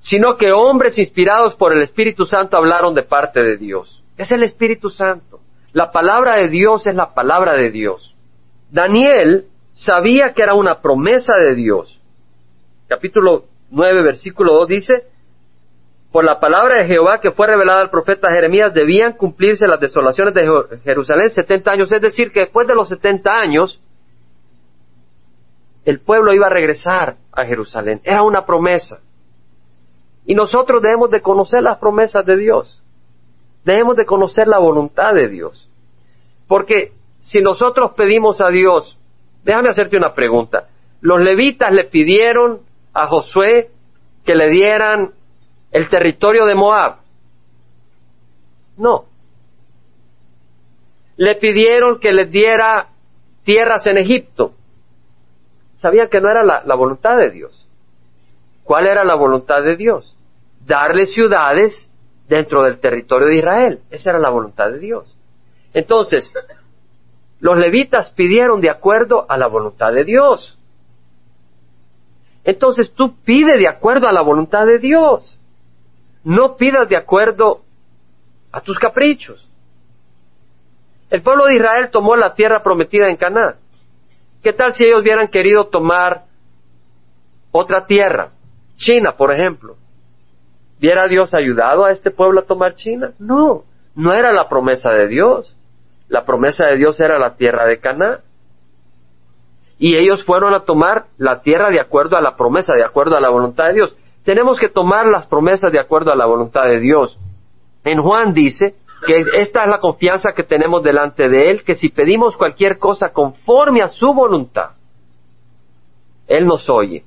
Sino 0.00 0.36
que 0.36 0.52
hombres 0.52 0.98
inspirados 0.98 1.54
por 1.54 1.72
el 1.72 1.80
Espíritu 1.80 2.26
Santo 2.26 2.58
hablaron 2.58 2.94
de 2.94 3.04
parte 3.04 3.40
de 3.40 3.56
Dios. 3.56 4.04
Es 4.18 4.30
el 4.32 4.42
Espíritu 4.42 4.90
Santo. 4.90 5.40
La 5.72 5.90
palabra 5.90 6.36
de 6.36 6.48
Dios 6.48 6.86
es 6.86 6.94
la 6.94 7.14
palabra 7.14 7.54
de 7.54 7.70
Dios. 7.70 8.14
Daniel 8.70 9.46
sabía 9.72 10.34
que 10.34 10.42
era 10.42 10.52
una 10.52 10.82
promesa 10.82 11.36
de 11.38 11.54
Dios. 11.54 11.98
Capítulo 12.86 13.44
9, 13.70 14.02
versículo 14.02 14.52
2 14.52 14.68
dice, 14.68 15.06
por 16.12 16.24
la 16.24 16.38
palabra 16.38 16.76
de 16.76 16.86
Jehová 16.86 17.20
que 17.20 17.32
fue 17.32 17.46
revelada 17.46 17.80
al 17.80 17.90
profeta 17.90 18.30
Jeremías, 18.30 18.74
debían 18.74 19.14
cumplirse 19.14 19.66
las 19.66 19.80
desolaciones 19.80 20.34
de 20.34 20.46
Jerusalén 20.84 21.30
70 21.30 21.70
años. 21.70 21.90
Es 21.90 22.02
decir, 22.02 22.30
que 22.30 22.40
después 22.40 22.68
de 22.68 22.74
los 22.74 22.90
70 22.90 23.30
años, 23.32 23.80
el 25.86 26.00
pueblo 26.00 26.34
iba 26.34 26.46
a 26.46 26.50
regresar 26.50 27.16
a 27.32 27.44
Jerusalén. 27.46 28.02
Era 28.04 28.22
una 28.22 28.44
promesa. 28.44 29.00
Y 30.26 30.34
nosotros 30.34 30.82
debemos 30.82 31.10
de 31.10 31.22
conocer 31.22 31.62
las 31.62 31.78
promesas 31.78 32.26
de 32.26 32.36
Dios. 32.36 32.82
Debemos 33.64 33.96
de 33.96 34.04
conocer 34.04 34.46
la 34.46 34.58
voluntad 34.58 35.14
de 35.14 35.28
Dios. 35.28 35.70
Porque 36.46 36.92
si 37.20 37.40
nosotros 37.40 37.92
pedimos 37.96 38.42
a 38.42 38.48
Dios, 38.48 38.98
déjame 39.44 39.70
hacerte 39.70 39.96
una 39.96 40.12
pregunta. 40.12 40.68
Los 41.00 41.22
levitas 41.22 41.72
le 41.72 41.84
pidieron 41.84 42.60
a 42.92 43.06
Josué 43.06 43.70
que 44.26 44.34
le 44.34 44.50
dieran 44.50 45.14
el 45.72 45.88
territorio 45.88 46.44
de 46.44 46.54
Moab. 46.54 46.98
No. 48.76 49.06
Le 51.16 51.34
pidieron 51.36 51.98
que 51.98 52.12
les 52.12 52.30
diera 52.30 52.88
tierras 53.44 53.86
en 53.86 53.98
Egipto. 53.98 54.52
Sabían 55.76 56.08
que 56.08 56.20
no 56.20 56.30
era 56.30 56.44
la, 56.44 56.74
voluntad 56.74 57.16
de 57.16 57.30
Dios. 57.30 57.66
¿Cuál 58.64 58.86
era 58.86 59.02
la 59.02 59.16
voluntad 59.16 59.62
de 59.62 59.76
Dios? 59.76 60.16
Darle 60.64 61.06
ciudades 61.06 61.88
dentro 62.28 62.62
del 62.62 62.78
territorio 62.78 63.26
de 63.26 63.36
Israel. 63.36 63.80
Esa 63.90 64.10
era 64.10 64.18
la 64.18 64.30
voluntad 64.30 64.70
de 64.70 64.78
Dios. 64.78 65.16
Entonces, 65.74 66.30
los 67.40 67.58
levitas 67.58 68.10
pidieron 68.12 68.60
de 68.60 68.70
acuerdo 68.70 69.26
a 69.28 69.36
la 69.38 69.48
voluntad 69.48 69.92
de 69.92 70.04
Dios. 70.04 70.58
Entonces 72.44 72.92
tú 72.92 73.16
pide 73.24 73.56
de 73.58 73.68
acuerdo 73.68 74.06
a 74.06 74.12
la 74.12 74.22
voluntad 74.22 74.66
de 74.66 74.78
Dios. 74.78 75.40
No 76.24 76.56
pidas 76.56 76.88
de 76.88 76.96
acuerdo 76.96 77.62
a 78.52 78.60
tus 78.60 78.78
caprichos. 78.78 79.48
El 81.10 81.22
pueblo 81.22 81.46
de 81.46 81.56
Israel 81.56 81.90
tomó 81.90 82.16
la 82.16 82.34
tierra 82.34 82.62
prometida 82.62 83.08
en 83.08 83.16
Canaán. 83.16 83.56
¿Qué 84.42 84.52
tal 84.52 84.72
si 84.72 84.84
ellos 84.84 85.02
hubieran 85.02 85.28
querido 85.28 85.66
tomar 85.66 86.24
otra 87.50 87.86
tierra? 87.86 88.30
China, 88.76 89.16
por 89.16 89.32
ejemplo. 89.32 89.76
¿Hubiera 90.78 91.06
Dios 91.06 91.34
ayudado 91.34 91.84
a 91.84 91.90
este 91.92 92.10
pueblo 92.10 92.40
a 92.40 92.44
tomar 92.44 92.74
China? 92.74 93.12
No, 93.18 93.64
no 93.94 94.12
era 94.12 94.32
la 94.32 94.48
promesa 94.48 94.90
de 94.90 95.06
Dios. 95.06 95.56
La 96.08 96.24
promesa 96.24 96.66
de 96.66 96.76
Dios 96.76 96.98
era 97.00 97.18
la 97.18 97.36
tierra 97.36 97.66
de 97.66 97.78
Canaán. 97.78 98.20
Y 99.78 99.96
ellos 99.96 100.24
fueron 100.24 100.54
a 100.54 100.60
tomar 100.60 101.06
la 101.18 101.42
tierra 101.42 101.70
de 101.70 101.80
acuerdo 101.80 102.16
a 102.16 102.20
la 102.20 102.36
promesa, 102.36 102.74
de 102.74 102.84
acuerdo 102.84 103.16
a 103.16 103.20
la 103.20 103.28
voluntad 103.28 103.66
de 103.66 103.74
Dios. 103.74 103.96
Tenemos 104.24 104.58
que 104.58 104.68
tomar 104.68 105.06
las 105.06 105.26
promesas 105.26 105.72
de 105.72 105.80
acuerdo 105.80 106.12
a 106.12 106.16
la 106.16 106.26
voluntad 106.26 106.64
de 106.64 106.78
Dios. 106.78 107.18
En 107.84 108.00
Juan 108.00 108.32
dice 108.32 108.76
que 109.04 109.24
esta 109.34 109.64
es 109.64 109.68
la 109.68 109.80
confianza 109.80 110.32
que 110.32 110.44
tenemos 110.44 110.82
delante 110.84 111.28
de 111.28 111.50
Él, 111.50 111.64
que 111.64 111.74
si 111.74 111.88
pedimos 111.88 112.36
cualquier 112.36 112.78
cosa 112.78 113.12
conforme 113.12 113.82
a 113.82 113.88
su 113.88 114.14
voluntad, 114.14 114.70
Él 116.28 116.46
nos 116.46 116.68
oye. 116.70 117.04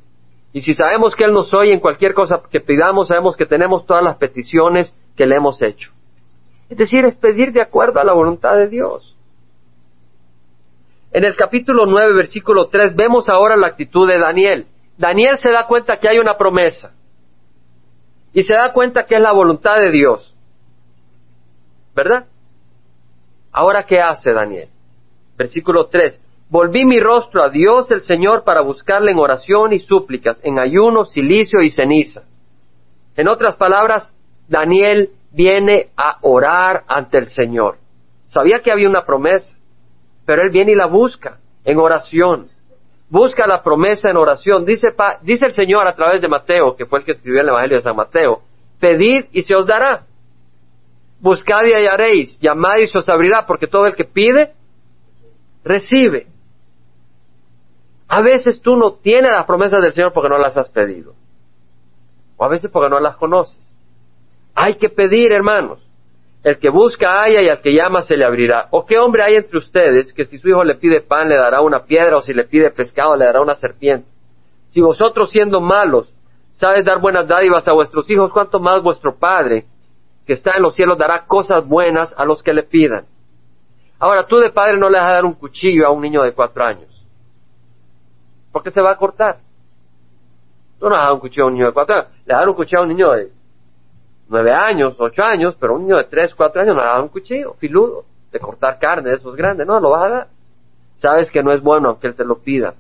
Y 0.52 0.62
si 0.62 0.74
sabemos 0.74 1.16
que 1.16 1.24
Él 1.24 1.34
nos 1.34 1.54
oye 1.54 1.74
en 1.74 1.80
cualquier 1.80 2.14
cosa 2.14 2.42
que 2.52 2.60
pidamos, 2.60 3.08
sabemos 3.08 3.38
que 3.38 3.46
tenemos 3.46 3.86
todas 3.86 4.04
las 4.04 4.18
peticiones 4.18 4.94
que 5.16 5.26
le 5.26 5.36
hemos 5.36 5.62
hecho. 5.62 5.92
Es 6.70 6.78
decir, 6.78 7.06
es 7.06 7.16
pedir 7.16 7.54
de 7.54 7.62
acuerdo 7.62 8.02
a 8.02 8.04
la 8.04 8.14
voluntad 8.14 8.58
de 8.58 8.68
Dios. 8.68 9.16
En 11.14 11.24
el 11.24 11.38
capítulo 11.38 11.86
9, 11.86 12.14
versículo 12.14 12.68
3, 12.68 12.94
vemos 12.94 13.30
ahora 13.30 13.56
la 13.56 13.68
actitud 13.68 14.06
de 14.06 14.20
Daniel. 14.20 14.68
Daniel 14.98 15.38
se 15.38 15.50
da 15.50 15.66
cuenta 15.66 15.98
que 15.98 16.10
hay 16.10 16.20
una 16.20 16.38
promesa 16.38 16.92
y 18.36 18.44
se 18.44 18.54
da 18.54 18.74
cuenta 18.74 19.06
que 19.06 19.16
es 19.16 19.22
la 19.22 19.32
voluntad 19.32 19.78
de 19.78 19.92
Dios. 19.92 20.36
¿Verdad? 21.96 22.26
Ahora, 23.50 23.86
¿qué 23.86 24.02
hace 24.02 24.34
Daniel? 24.34 24.68
Versículo 25.38 25.88
3. 25.88 26.22
Volví 26.50 26.84
mi 26.84 27.00
rostro 27.00 27.42
a 27.42 27.50
Dios 27.50 27.90
el 27.92 28.02
Señor 28.02 28.44
para 28.44 28.62
buscarle 28.62 29.14
en 29.14 29.20
oración 29.20 29.72
y 29.72 29.80
súplicas, 29.80 30.42
en 30.44 30.60
ayuno, 30.60 31.06
silicio 31.06 31.62
y 31.62 31.72
ceniza. 31.72 32.24
En 33.16 33.30
otras 33.30 33.56
palabras, 33.56 34.14
Daniel 34.50 35.12
viene 35.32 35.92
a 35.96 36.18
orar 36.22 36.84
ante 36.90 37.18
el 37.18 37.28
Señor. 37.28 37.78
Sabía 38.28 38.60
que 38.60 38.72
había 38.74 38.90
una 38.90 39.06
promesa, 39.06 39.56
pero 40.26 40.42
él 40.42 40.50
viene 40.50 40.74
y 40.74 40.76
la 40.76 40.88
busca 40.88 41.38
en 41.64 41.80
oración. 41.80 42.50
Busca 43.10 43.48
la 43.48 43.62
promesa 43.64 44.10
en 44.10 44.18
oración. 44.18 44.66
Dice, 44.66 44.88
el 45.46 45.54
Señor 45.54 45.88
a 45.88 45.96
través 45.96 46.22
de 46.22 46.28
Mateo, 46.28 46.76
que 46.76 46.86
fue 46.86 47.00
el 47.00 47.06
que 47.06 47.12
escribió 47.14 47.42
el 47.42 47.50
Evangelio 47.50 47.78
de 47.78 47.84
San 47.84 47.96
Mateo, 47.96 48.42
pedid 48.80 49.26
y 49.32 49.44
se 49.44 49.56
os 49.56 49.66
dará. 49.66 50.06
Buscad 51.20 51.64
y 51.66 51.74
hallaréis, 51.74 52.40
llamad 52.40 52.78
y 52.78 52.88
se 52.88 52.98
os 52.98 53.10
abrirá, 53.10 53.46
porque 53.46 53.68
todo 53.68 53.88
el 53.88 53.96
que 53.96 54.06
pide, 54.06 54.54
recibe. 55.64 56.28
A 58.08 58.22
veces 58.22 58.62
tú 58.62 58.76
no 58.76 58.94
tienes 58.94 59.32
las 59.32 59.46
promesas 59.46 59.82
del 59.82 59.94
Señor 59.94 60.14
porque 60.14 60.30
no 60.30 60.38
las 60.38 60.56
has 60.58 60.70
pedido. 60.70 61.14
O 62.38 62.46
a 62.46 62.48
veces 62.48 62.70
porque 62.70 62.90
no 62.90 63.00
las 63.00 63.16
conoces. 63.18 63.58
Hay 64.54 64.76
que 64.76 64.90
pedir, 64.90 65.32
hermanos. 65.32 65.86
El 66.46 66.60
que 66.60 66.70
busca 66.70 67.24
haya 67.24 67.42
y 67.42 67.50
al 67.50 67.60
que 67.60 67.74
llama 67.74 68.04
se 68.04 68.16
le 68.16 68.24
abrirá. 68.24 68.68
¿O 68.70 68.86
qué 68.86 69.00
hombre 69.00 69.24
hay 69.24 69.34
entre 69.34 69.58
ustedes 69.58 70.14
que 70.14 70.26
si 70.26 70.38
su 70.38 70.48
hijo 70.48 70.64
le 70.64 70.76
pide 70.76 71.02
pan 71.02 71.28
le 71.28 71.36
dará 71.36 71.62
una 71.62 71.86
piedra 71.86 72.18
o 72.18 72.22
si 72.22 72.36
le 72.36 72.44
pide 72.44 72.70
pescado 72.70 73.16
le 73.16 73.26
dará 73.26 73.42
una 73.42 73.56
serpiente? 73.56 74.08
Si 74.68 74.80
vosotros 74.80 75.32
siendo 75.32 75.60
malos 75.60 76.14
sabes 76.54 76.86
dar 76.86 77.00
buenas 77.00 77.28
dádivas 77.28 77.68
a 77.68 77.74
vuestros 77.74 78.08
hijos, 78.12 78.32
¿cuánto 78.32 78.60
más 78.60 78.84
vuestro 78.84 79.18
Padre 79.18 79.66
que 80.28 80.34
está 80.34 80.52
en 80.56 80.62
los 80.62 80.76
cielos 80.76 81.00
dará 81.00 81.26
cosas 81.26 81.66
buenas 81.68 82.14
a 82.16 82.26
los 82.26 82.44
que 82.44 82.54
le 82.54 82.62
pidan? 82.62 83.08
Ahora, 83.98 84.28
tú 84.28 84.38
de 84.38 84.52
padre 84.52 84.78
no 84.78 84.88
le 84.88 85.00
vas 85.00 85.08
a 85.08 85.14
dar 85.14 85.26
un 85.26 85.34
cuchillo 85.34 85.88
a 85.88 85.90
un 85.90 86.02
niño 86.02 86.22
de 86.22 86.34
cuatro 86.34 86.64
años. 86.64 87.08
Porque 88.52 88.70
se 88.70 88.82
va 88.82 88.92
a 88.92 88.98
cortar. 88.98 89.40
Tú 90.80 90.90
no 90.90 90.92
vas 90.92 91.10
a 91.10 91.14
un 91.14 91.22
cuchillo 91.22 91.46
a 91.46 91.48
un 91.48 91.54
niño 91.54 91.66
de 91.68 91.74
cuatro 91.74 91.96
años. 91.96 92.10
Le 92.24 92.34
vas 92.36 92.46
a 92.46 92.50
un 92.50 92.56
cuchillo 92.56 92.82
a 92.82 92.84
un 92.84 92.90
niño 92.90 93.12
de 93.14 93.32
nueve 94.28 94.52
años, 94.52 94.96
ocho 95.00 95.24
años, 95.24 95.56
pero 95.60 95.76
un 95.76 95.84
niño 95.84 95.98
de 95.98 96.06
tres, 96.06 96.34
cuatro 96.36 96.62
años 96.62 96.76
no 96.76 96.84
le 96.84 97.02
un 97.02 97.10
cuchillo 97.10 97.54
filudo 97.56 98.06
de 98.32 98.40
cortar 98.40 98.80
carne 98.80 99.10
de 99.10 99.16
esos 99.16 99.36
grandes. 99.36 99.66
No, 99.66 99.80
lo 99.80 99.92
vas 99.92 100.04
a 100.04 100.10
dar. 100.10 100.28
Sabes 100.98 101.30
que 101.30 101.44
no 101.44 101.52
es 101.52 101.62
bueno 101.62 101.90
aunque 101.90 102.08
él 102.08 102.16
te 102.16 102.26
lo 102.26 102.40
pida. 102.40 102.76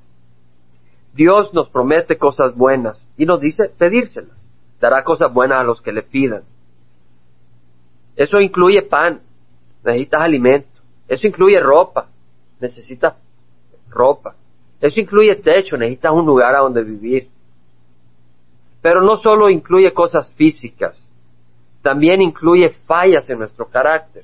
Dios 1.14 1.54
nos 1.54 1.70
promete 1.70 2.18
cosas 2.18 2.56
buenas 2.56 3.08
y 3.16 3.26
nos 3.26 3.39
dice 3.39 3.70
pedírselas. 3.78 4.48
Dará 4.80 5.04
cosas 5.04 5.32
buenas 5.34 5.60
a 5.60 5.64
los 5.64 5.82
que 5.82 5.93
le 5.93 6.02
pidan. 6.02 6.43
Eso 8.16 8.39
incluye 8.39 8.82
pan, 8.82 9.22
necesitas 9.84 10.22
alimento. 10.22 10.82
Eso 11.08 11.28
incluye 11.28 11.60
ropa, 11.60 12.08
necesitas 12.60 13.16
ropa. 13.89 14.36
Eso 14.82 15.00
incluye 15.00 15.36
techo, 15.36 15.78
necesitas 15.78 16.12
un 16.12 16.26
lugar 16.26 16.56
a 16.56 16.60
donde 16.60 16.84
vivir. 16.84 17.30
Pero 18.82 19.02
no 19.02 19.18
solo 19.18 19.50
incluye 19.50 19.93
cosas 19.93 20.32
físicas, 20.34 21.02
también 21.86 22.20
incluye 22.20 22.70
fallas 22.88 23.30
en 23.30 23.38
nuestro 23.38 23.68
carácter. 23.68 24.24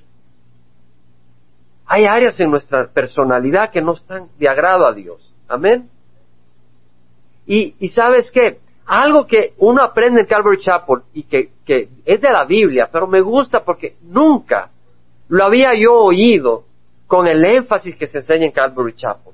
Hay 1.85 2.05
áreas 2.05 2.39
en 2.39 2.49
nuestra 2.49 2.87
personalidad 2.87 3.69
que 3.69 3.83
no 3.83 3.93
están 3.93 4.29
de 4.39 4.49
agrado 4.49 4.87
a 4.87 4.93
Dios. 4.93 5.31
Amén. 5.47 5.87
Y, 7.45 7.75
y 7.77 7.89
sabes 7.89 8.31
qué? 8.31 8.57
Algo 8.87 9.27
que 9.27 9.53
uno 9.59 9.83
aprende 9.83 10.21
en 10.21 10.25
Calvary 10.25 10.57
Chapel 10.59 11.03
y 11.13 11.21
que, 11.21 11.51
que 11.63 11.87
es 12.03 12.19
de 12.19 12.31
la 12.31 12.45
Biblia, 12.45 12.89
pero 12.91 13.05
me 13.05 13.21
gusta 13.21 13.63
porque 13.63 13.95
nunca 14.01 14.71
lo 15.27 15.43
había 15.43 15.75
yo 15.75 15.93
oído 15.97 16.63
con 17.05 17.27
el 17.27 17.45
énfasis 17.45 17.95
que 17.95 18.07
se 18.07 18.17
enseña 18.17 18.45
en 18.45 18.53
Calvary 18.53 18.95
Chapel. 18.95 19.33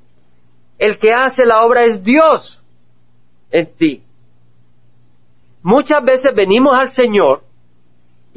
El 0.78 0.98
que 0.98 1.14
hace 1.14 1.46
la 1.46 1.64
obra 1.64 1.86
es 1.86 2.04
Dios 2.04 2.62
en 3.52 3.74
ti. 3.78 4.04
Muchas 5.64 6.04
veces 6.04 6.36
venimos 6.36 6.78
al 6.78 6.90
Señor 6.90 7.48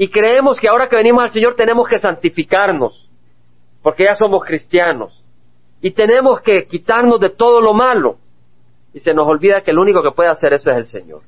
y 0.00 0.08
creemos 0.08 0.58
que 0.58 0.66
ahora 0.66 0.88
que 0.88 0.96
venimos 0.96 1.22
al 1.22 1.30
Señor 1.30 1.56
tenemos 1.56 1.86
que 1.86 1.98
santificarnos, 1.98 3.06
porque 3.82 4.04
ya 4.04 4.14
somos 4.14 4.42
cristianos, 4.46 5.12
y 5.82 5.90
tenemos 5.90 6.40
que 6.40 6.66
quitarnos 6.66 7.20
de 7.20 7.28
todo 7.28 7.60
lo 7.60 7.74
malo, 7.74 8.16
y 8.94 9.00
se 9.00 9.12
nos 9.12 9.28
olvida 9.28 9.60
que 9.60 9.72
el 9.72 9.78
único 9.78 10.02
que 10.02 10.12
puede 10.12 10.30
hacer 10.30 10.54
eso 10.54 10.70
es 10.70 10.76
el 10.78 10.86
Señor. 10.86 11.20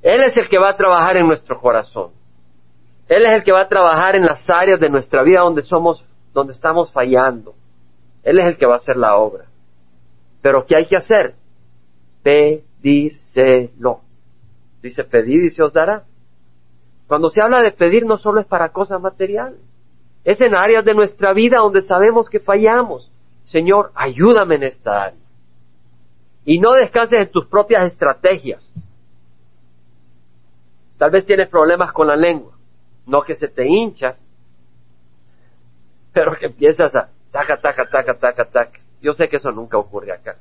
Él 0.00 0.22
es 0.22 0.34
el 0.38 0.48
que 0.48 0.56
va 0.56 0.70
a 0.70 0.76
trabajar 0.78 1.18
en 1.18 1.26
nuestro 1.26 1.60
corazón. 1.60 2.12
Él 3.06 3.26
es 3.26 3.32
el 3.34 3.44
que 3.44 3.52
va 3.52 3.60
a 3.60 3.68
trabajar 3.68 4.16
en 4.16 4.24
las 4.24 4.48
áreas 4.48 4.80
de 4.80 4.88
nuestra 4.88 5.22
vida 5.22 5.40
donde 5.40 5.62
somos, 5.62 6.02
donde 6.32 6.54
estamos 6.54 6.90
fallando. 6.90 7.52
Él 8.22 8.38
es 8.38 8.46
el 8.46 8.56
que 8.56 8.64
va 8.64 8.76
a 8.76 8.78
hacer 8.78 8.96
la 8.96 9.16
obra. 9.18 9.44
Pero 10.40 10.64
¿qué 10.64 10.74
hay 10.74 10.86
que 10.86 10.96
hacer? 10.96 11.34
Pedírselo. 12.22 14.00
Dice, 14.82 15.04
pedid 15.04 15.42
y 15.42 15.50
se 15.50 15.62
os 15.62 15.74
dará. 15.74 16.04
Cuando 17.12 17.28
se 17.28 17.42
habla 17.42 17.60
de 17.60 17.72
pedir 17.72 18.06
no 18.06 18.16
solo 18.16 18.40
es 18.40 18.46
para 18.46 18.70
cosas 18.70 18.98
materiales, 18.98 19.60
es 20.24 20.40
en 20.40 20.54
áreas 20.54 20.82
de 20.82 20.94
nuestra 20.94 21.34
vida 21.34 21.58
donde 21.58 21.82
sabemos 21.82 22.26
que 22.30 22.40
fallamos. 22.40 23.12
Señor, 23.42 23.92
ayúdame 23.94 24.54
en 24.54 24.62
esta 24.62 25.04
área. 25.04 25.20
Y 26.46 26.58
no 26.58 26.72
descanses 26.72 27.20
en 27.20 27.30
tus 27.30 27.44
propias 27.48 27.92
estrategias. 27.92 28.66
Tal 30.96 31.10
vez 31.10 31.26
tienes 31.26 31.50
problemas 31.50 31.92
con 31.92 32.06
la 32.06 32.16
lengua, 32.16 32.56
no 33.04 33.20
que 33.20 33.34
se 33.34 33.48
te 33.48 33.68
hincha, 33.68 34.16
pero 36.14 36.34
que 36.38 36.46
empiezas 36.46 36.94
a 36.94 37.10
taca, 37.30 37.60
taca, 37.60 37.90
taca, 37.90 38.14
taca, 38.14 38.44
taca. 38.46 38.80
Yo 39.02 39.12
sé 39.12 39.28
que 39.28 39.36
eso 39.36 39.50
nunca 39.50 39.76
ocurre 39.76 40.12
acá. 40.12 40.38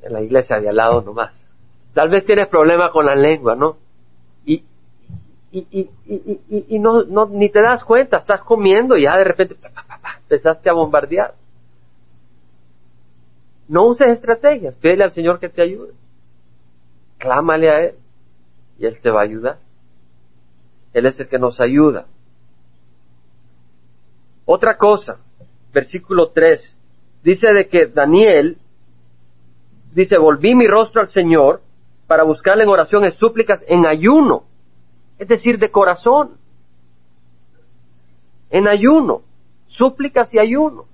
En 0.00 0.12
la 0.12 0.22
iglesia 0.22 0.60
de 0.60 0.68
al 0.68 0.76
lado 0.76 1.02
nomás. 1.02 1.34
Tal 1.92 2.08
vez 2.08 2.24
tienes 2.24 2.46
problemas 2.46 2.92
con 2.92 3.04
la 3.04 3.16
lengua, 3.16 3.56
¿no? 3.56 3.81
Y, 5.52 5.66
y, 5.70 5.90
y, 6.06 6.76
y, 6.76 6.78
no, 6.78 7.02
no, 7.04 7.26
ni 7.26 7.50
te 7.50 7.60
das 7.60 7.84
cuenta, 7.84 8.16
estás 8.16 8.40
comiendo 8.40 8.96
y 8.96 9.02
ya 9.02 9.18
de 9.18 9.24
repente 9.24 9.56
empezaste 10.22 10.70
a 10.70 10.72
bombardear. 10.72 11.34
No 13.68 13.86
uses 13.86 14.08
estrategias, 14.08 14.74
pídele 14.76 15.04
al 15.04 15.12
Señor 15.12 15.38
que 15.38 15.50
te 15.50 15.62
ayude. 15.62 15.92
Clámale 17.18 17.70
a 17.70 17.80
Él 17.84 17.94
y 18.78 18.86
Él 18.86 18.98
te 19.00 19.10
va 19.10 19.20
a 19.20 19.24
ayudar. 19.24 19.58
Él 20.94 21.06
es 21.06 21.20
el 21.20 21.28
que 21.28 21.38
nos 21.38 21.60
ayuda. 21.60 22.06
Otra 24.46 24.76
cosa, 24.76 25.18
versículo 25.72 26.30
3, 26.30 26.76
dice 27.22 27.48
de 27.52 27.68
que 27.68 27.86
Daniel, 27.86 28.56
dice, 29.94 30.16
volví 30.18 30.54
mi 30.54 30.66
rostro 30.66 31.02
al 31.02 31.08
Señor 31.08 31.60
para 32.06 32.24
buscarle 32.24 32.64
en 32.64 32.70
oraciones, 32.70 33.14
súplicas, 33.14 33.62
en 33.68 33.86
ayuno, 33.86 34.44
es 35.22 35.28
decir, 35.28 35.60
de 35.60 35.70
corazón, 35.70 36.32
en 38.50 38.66
ayuno, 38.66 39.22
súplicas 39.68 40.34
y 40.34 40.40
ayuno. 40.40 40.86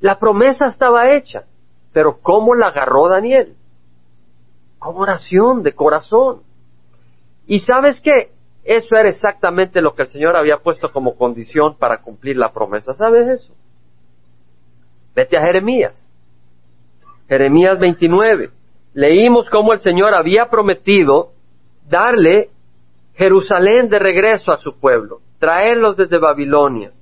La 0.00 0.18
promesa 0.18 0.66
estaba 0.66 1.14
hecha, 1.14 1.44
pero 1.92 2.18
¿cómo 2.20 2.56
la 2.56 2.66
agarró 2.66 3.08
Daniel? 3.08 3.54
Con 4.80 4.96
oración, 4.96 5.62
de 5.62 5.74
corazón. 5.76 6.42
Y 7.46 7.60
sabes 7.60 8.00
qué? 8.00 8.32
Eso 8.64 8.96
era 8.96 9.08
exactamente 9.08 9.80
lo 9.80 9.94
que 9.94 10.02
el 10.02 10.08
Señor 10.08 10.36
había 10.36 10.58
puesto 10.58 10.90
como 10.90 11.14
condición 11.14 11.76
para 11.78 12.02
cumplir 12.02 12.36
la 12.36 12.52
promesa. 12.52 12.94
¿Sabes 12.94 13.28
eso? 13.28 13.54
Vete 15.14 15.38
a 15.38 15.42
Jeremías. 15.42 16.04
Jeremías 17.28 17.78
29 17.78 18.50
leímos 18.92 19.48
cómo 19.50 19.72
el 19.72 19.78
Señor 19.78 20.14
había 20.14 20.50
prometido 20.50 21.30
darle 21.88 22.50
Jerusalén 23.16 23.88
de 23.88 23.98
regreso 23.98 24.52
a 24.52 24.58
su 24.58 24.78
pueblo, 24.78 25.20
traerlos 25.38 25.96
desde 25.96 26.18
Babilonia. 26.18 26.92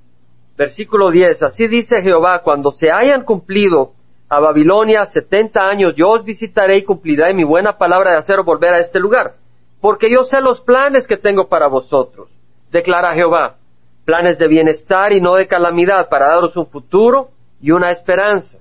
Versículo 0.56 1.10
10, 1.10 1.42
así 1.42 1.66
dice 1.66 2.02
Jehová, 2.02 2.42
cuando 2.42 2.70
se 2.70 2.92
hayan 2.92 3.24
cumplido 3.24 3.92
a 4.28 4.38
Babilonia 4.38 5.04
setenta 5.06 5.68
años, 5.68 5.94
yo 5.96 6.10
os 6.10 6.24
visitaré 6.24 6.78
y 6.78 6.84
cumpliré 6.84 7.34
mi 7.34 7.42
buena 7.42 7.76
palabra 7.76 8.12
de 8.12 8.18
hacer 8.18 8.42
volver 8.42 8.74
a 8.74 8.80
este 8.80 9.00
lugar, 9.00 9.34
porque 9.80 10.08
yo 10.08 10.22
sé 10.22 10.40
los 10.40 10.60
planes 10.60 11.08
que 11.08 11.16
tengo 11.16 11.48
para 11.48 11.66
vosotros, 11.66 12.28
declara 12.70 13.14
Jehová, 13.14 13.56
planes 14.04 14.38
de 14.38 14.46
bienestar 14.46 15.12
y 15.12 15.20
no 15.20 15.34
de 15.34 15.48
calamidad, 15.48 16.08
para 16.08 16.28
daros 16.28 16.56
un 16.56 16.66
futuro 16.66 17.30
y 17.60 17.72
una 17.72 17.90
esperanza. 17.90 18.58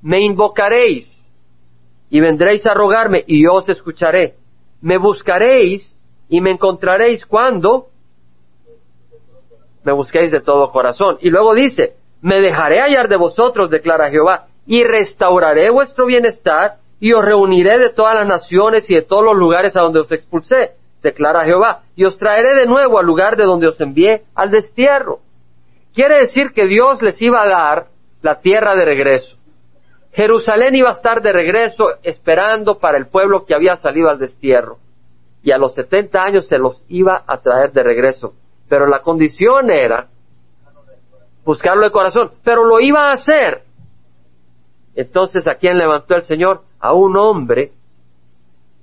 Me 0.00 0.20
invocaréis 0.20 1.10
y 2.08 2.20
vendréis 2.20 2.66
a 2.66 2.72
rogarme 2.72 3.24
y 3.26 3.42
yo 3.42 3.54
os 3.54 3.68
escucharé. 3.68 4.36
Me 4.84 4.98
buscaréis 4.98 5.96
y 6.28 6.42
me 6.42 6.50
encontraréis 6.50 7.24
cuando 7.24 7.86
me 9.82 9.92
busquéis 9.92 10.30
de 10.30 10.40
todo 10.40 10.70
corazón. 10.70 11.16
Y 11.20 11.30
luego 11.30 11.54
dice, 11.54 11.94
me 12.20 12.42
dejaré 12.42 12.80
hallar 12.80 13.08
de 13.08 13.16
vosotros, 13.16 13.70
declara 13.70 14.10
Jehová, 14.10 14.48
y 14.66 14.84
restauraré 14.84 15.70
vuestro 15.70 16.04
bienestar 16.04 16.74
y 17.00 17.14
os 17.14 17.24
reuniré 17.24 17.78
de 17.78 17.94
todas 17.94 18.14
las 18.14 18.28
naciones 18.28 18.88
y 18.90 18.94
de 18.94 19.00
todos 19.00 19.24
los 19.24 19.36
lugares 19.36 19.74
a 19.74 19.80
donde 19.80 20.00
os 20.00 20.12
expulsé, 20.12 20.72
declara 21.02 21.46
Jehová, 21.46 21.84
y 21.96 22.04
os 22.04 22.18
traeré 22.18 22.54
de 22.54 22.66
nuevo 22.66 22.98
al 22.98 23.06
lugar 23.06 23.36
de 23.36 23.44
donde 23.44 23.68
os 23.68 23.80
envié 23.80 24.24
al 24.34 24.50
destierro. 24.50 25.20
Quiere 25.94 26.18
decir 26.18 26.52
que 26.54 26.66
Dios 26.66 27.00
les 27.00 27.22
iba 27.22 27.42
a 27.42 27.48
dar 27.48 27.86
la 28.20 28.40
tierra 28.40 28.74
de 28.74 28.84
regreso. 28.84 29.34
Jerusalén 30.14 30.76
iba 30.76 30.90
a 30.90 30.92
estar 30.92 31.20
de 31.22 31.32
regreso 31.32 31.86
esperando 32.04 32.78
para 32.78 32.98
el 32.98 33.08
pueblo 33.08 33.44
que 33.44 33.54
había 33.54 33.74
salido 33.76 34.08
al 34.08 34.20
destierro. 34.20 34.78
Y 35.42 35.50
a 35.50 35.58
los 35.58 35.74
setenta 35.74 36.22
años 36.22 36.46
se 36.46 36.56
los 36.56 36.84
iba 36.88 37.24
a 37.26 37.38
traer 37.38 37.72
de 37.72 37.82
regreso. 37.82 38.32
Pero 38.68 38.86
la 38.86 39.02
condición 39.02 39.70
era 39.70 40.06
buscarlo 41.44 41.82
de 41.82 41.90
corazón, 41.90 42.30
pero 42.44 42.64
lo 42.64 42.80
iba 42.80 43.10
a 43.10 43.14
hacer. 43.14 43.62
Entonces, 44.94 45.48
¿a 45.48 45.56
quién 45.56 45.78
levantó 45.78 46.14
el 46.14 46.22
Señor? 46.22 46.62
A 46.78 46.92
un 46.92 47.16
hombre 47.16 47.72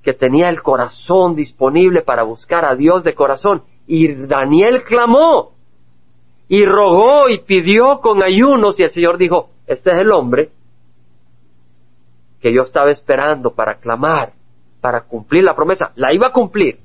que 0.03 0.13
tenía 0.13 0.49
el 0.49 0.61
corazón 0.61 1.35
disponible 1.35 2.01
para 2.01 2.23
buscar 2.23 2.65
a 2.65 2.75
Dios 2.75 3.05
de 3.05 3.15
corazón. 3.15 3.63
Y 3.87 4.25
Daniel 4.27 4.83
clamó 4.83 5.53
y 6.49 6.65
rogó 6.65 7.29
y 7.29 7.39
pidió 7.39 7.99
con 7.99 8.21
ayunos 8.21 8.77
y 8.81 8.83
el 8.83 8.91
Señor 8.91 9.17
dijo, 9.17 9.51
este 9.65 9.91
es 9.91 10.01
el 10.01 10.11
hombre 10.11 10.49
que 12.41 12.53
yo 12.53 12.63
estaba 12.63 12.91
esperando 12.91 13.51
para 13.51 13.75
clamar, 13.75 14.33
para 14.81 15.01
cumplir 15.01 15.43
la 15.43 15.55
promesa. 15.55 15.91
La 15.95 16.13
iba 16.13 16.27
a 16.27 16.33
cumplir. 16.33 16.79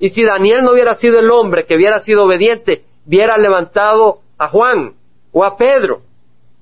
Y 0.00 0.08
si 0.08 0.24
Daniel 0.24 0.62
no 0.62 0.72
hubiera 0.72 0.94
sido 0.94 1.18
el 1.18 1.30
hombre 1.30 1.66
que 1.66 1.76
hubiera 1.76 1.98
sido 2.00 2.24
obediente, 2.24 2.84
hubiera 3.06 3.36
levantado 3.36 4.20
a 4.38 4.48
Juan 4.48 4.94
o 5.32 5.44
a 5.44 5.56
Pedro. 5.56 6.00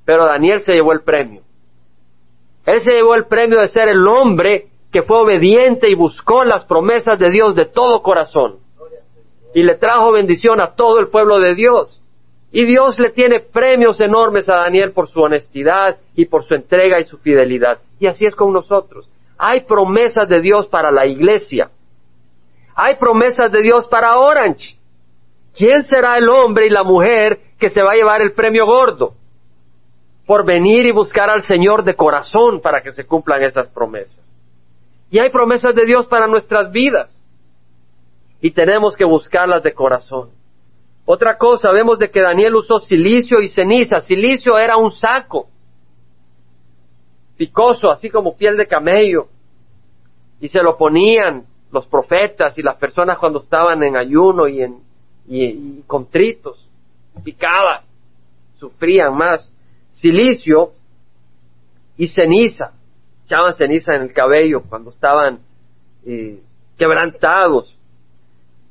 Pero 0.05 0.25
Daniel 0.25 0.61
se 0.61 0.75
llevó 0.75 0.93
el 0.93 1.03
premio. 1.03 1.43
Él 2.67 2.81
se 2.81 2.93
llevó 2.93 3.15
el 3.15 3.27
premio 3.27 3.61
de 3.61 3.69
ser 3.69 3.89
el 3.89 4.07
hombre 4.07 4.67
que 4.91 5.03
fue 5.03 5.21
obediente 5.21 5.89
y 5.89 5.95
buscó 5.95 6.45
las 6.45 6.65
promesas 6.65 7.19
de 7.19 7.31
Dios 7.31 7.55
de 7.55 7.67
todo 7.67 8.03
corazón. 8.03 8.59
Y 9.55 9.63
le 9.63 9.77
trajo 9.77 10.13
bendición 10.13 10.61
a 10.61 10.75
todo 10.75 10.99
el 10.99 11.09
pueblo 11.09 11.39
de 11.39 11.55
Dios. 11.55 12.02
Y 12.55 12.67
Dios 12.67 12.99
le 12.99 13.11
tiene 13.11 13.41
premios 13.41 13.99
enormes 14.01 14.47
a 14.51 14.57
Daniel 14.57 14.93
por 14.93 15.09
su 15.09 15.21
honestidad 15.21 15.97
y 16.15 16.27
por 16.27 16.45
su 16.45 16.55
entrega 16.55 17.01
y 17.01 17.05
su 17.05 17.17
fidelidad. 17.17 17.79
Y 17.99 18.07
así 18.07 18.27
es 18.27 18.35
con 18.35 18.53
nosotros. 18.53 19.09
Hay 19.39 19.63
promesas 19.63 20.29
de 20.29 20.43
Dios 20.43 20.67
para 20.67 20.91
la 20.91 21.07
iglesia. 21.07 21.71
Hay 22.75 22.97
promesas 22.97 23.51
de 23.51 23.63
Dios 23.63 23.87
para 23.87 24.19
Orange. 24.19 24.77
¿Quién 25.57 25.85
será 25.85 26.19
el 26.19 26.29
hombre 26.29 26.67
y 26.67 26.71
la 26.71 26.83
mujer 26.83 27.41
que 27.59 27.71
se 27.71 27.83
va 27.83 27.93
a 27.93 27.97
llevar 27.97 28.21
el 28.21 28.33
premio 28.33 28.67
gordo? 28.67 29.15
Por 30.27 30.45
venir 30.45 30.85
y 30.85 30.93
buscar 30.93 31.31
al 31.31 31.43
Señor 31.43 31.85
de 31.85 31.95
corazón 31.95 32.61
para 32.61 32.83
que 32.83 32.93
se 32.93 33.07
cumplan 33.07 33.43
esas 33.43 33.69
promesas. 33.71 34.23
Y 35.11 35.19
hay 35.19 35.31
promesas 35.31 35.75
de 35.75 35.87
Dios 35.87 36.07
para 36.07 36.27
nuestras 36.27 36.71
vidas. 36.71 37.19
Y 38.43 38.51
tenemos 38.51 38.95
que 38.95 39.05
buscarlas 39.05 39.63
de 39.63 39.73
corazón. 39.73 40.31
Otra 41.05 41.37
cosa, 41.37 41.73
vemos 41.73 41.99
de 41.99 42.11
que 42.11 42.21
Daniel 42.21 42.55
usó 42.55 42.79
silicio 42.79 43.41
y 43.41 43.49
ceniza. 43.49 44.01
Silicio 44.01 44.57
era 44.57 44.77
un 44.77 44.93
saco, 44.93 45.49
picoso, 47.37 47.91
así 47.91 48.09
como 48.09 48.37
piel 48.37 48.57
de 48.57 48.69
camello. 48.69 49.27
Y 50.41 50.49
se 50.49 50.63
lo 50.63 50.77
ponían 50.77 51.45
los 51.73 51.87
profetas 51.87 52.57
y 52.59 52.63
las 52.63 52.77
personas 52.77 53.19
cuando 53.19 53.41
estaban 53.41 53.83
en 53.83 53.97
ayuno 53.97 54.47
y, 54.47 54.63
en, 54.63 54.81
y, 55.27 55.83
contritos. 55.87 56.69
Picaba, 57.25 57.83
sufrían 58.55 59.17
más. 59.17 59.53
Silicio 59.91 60.73
y 61.97 62.09
ceniza. 62.09 62.73
Echaban 63.25 63.55
ceniza 63.55 63.95
en 63.95 64.03
el 64.03 64.13
cabello 64.13 64.63
cuando 64.69 64.91
estaban 64.91 65.41
eh, 66.07 66.41
quebrantados. 66.77 67.75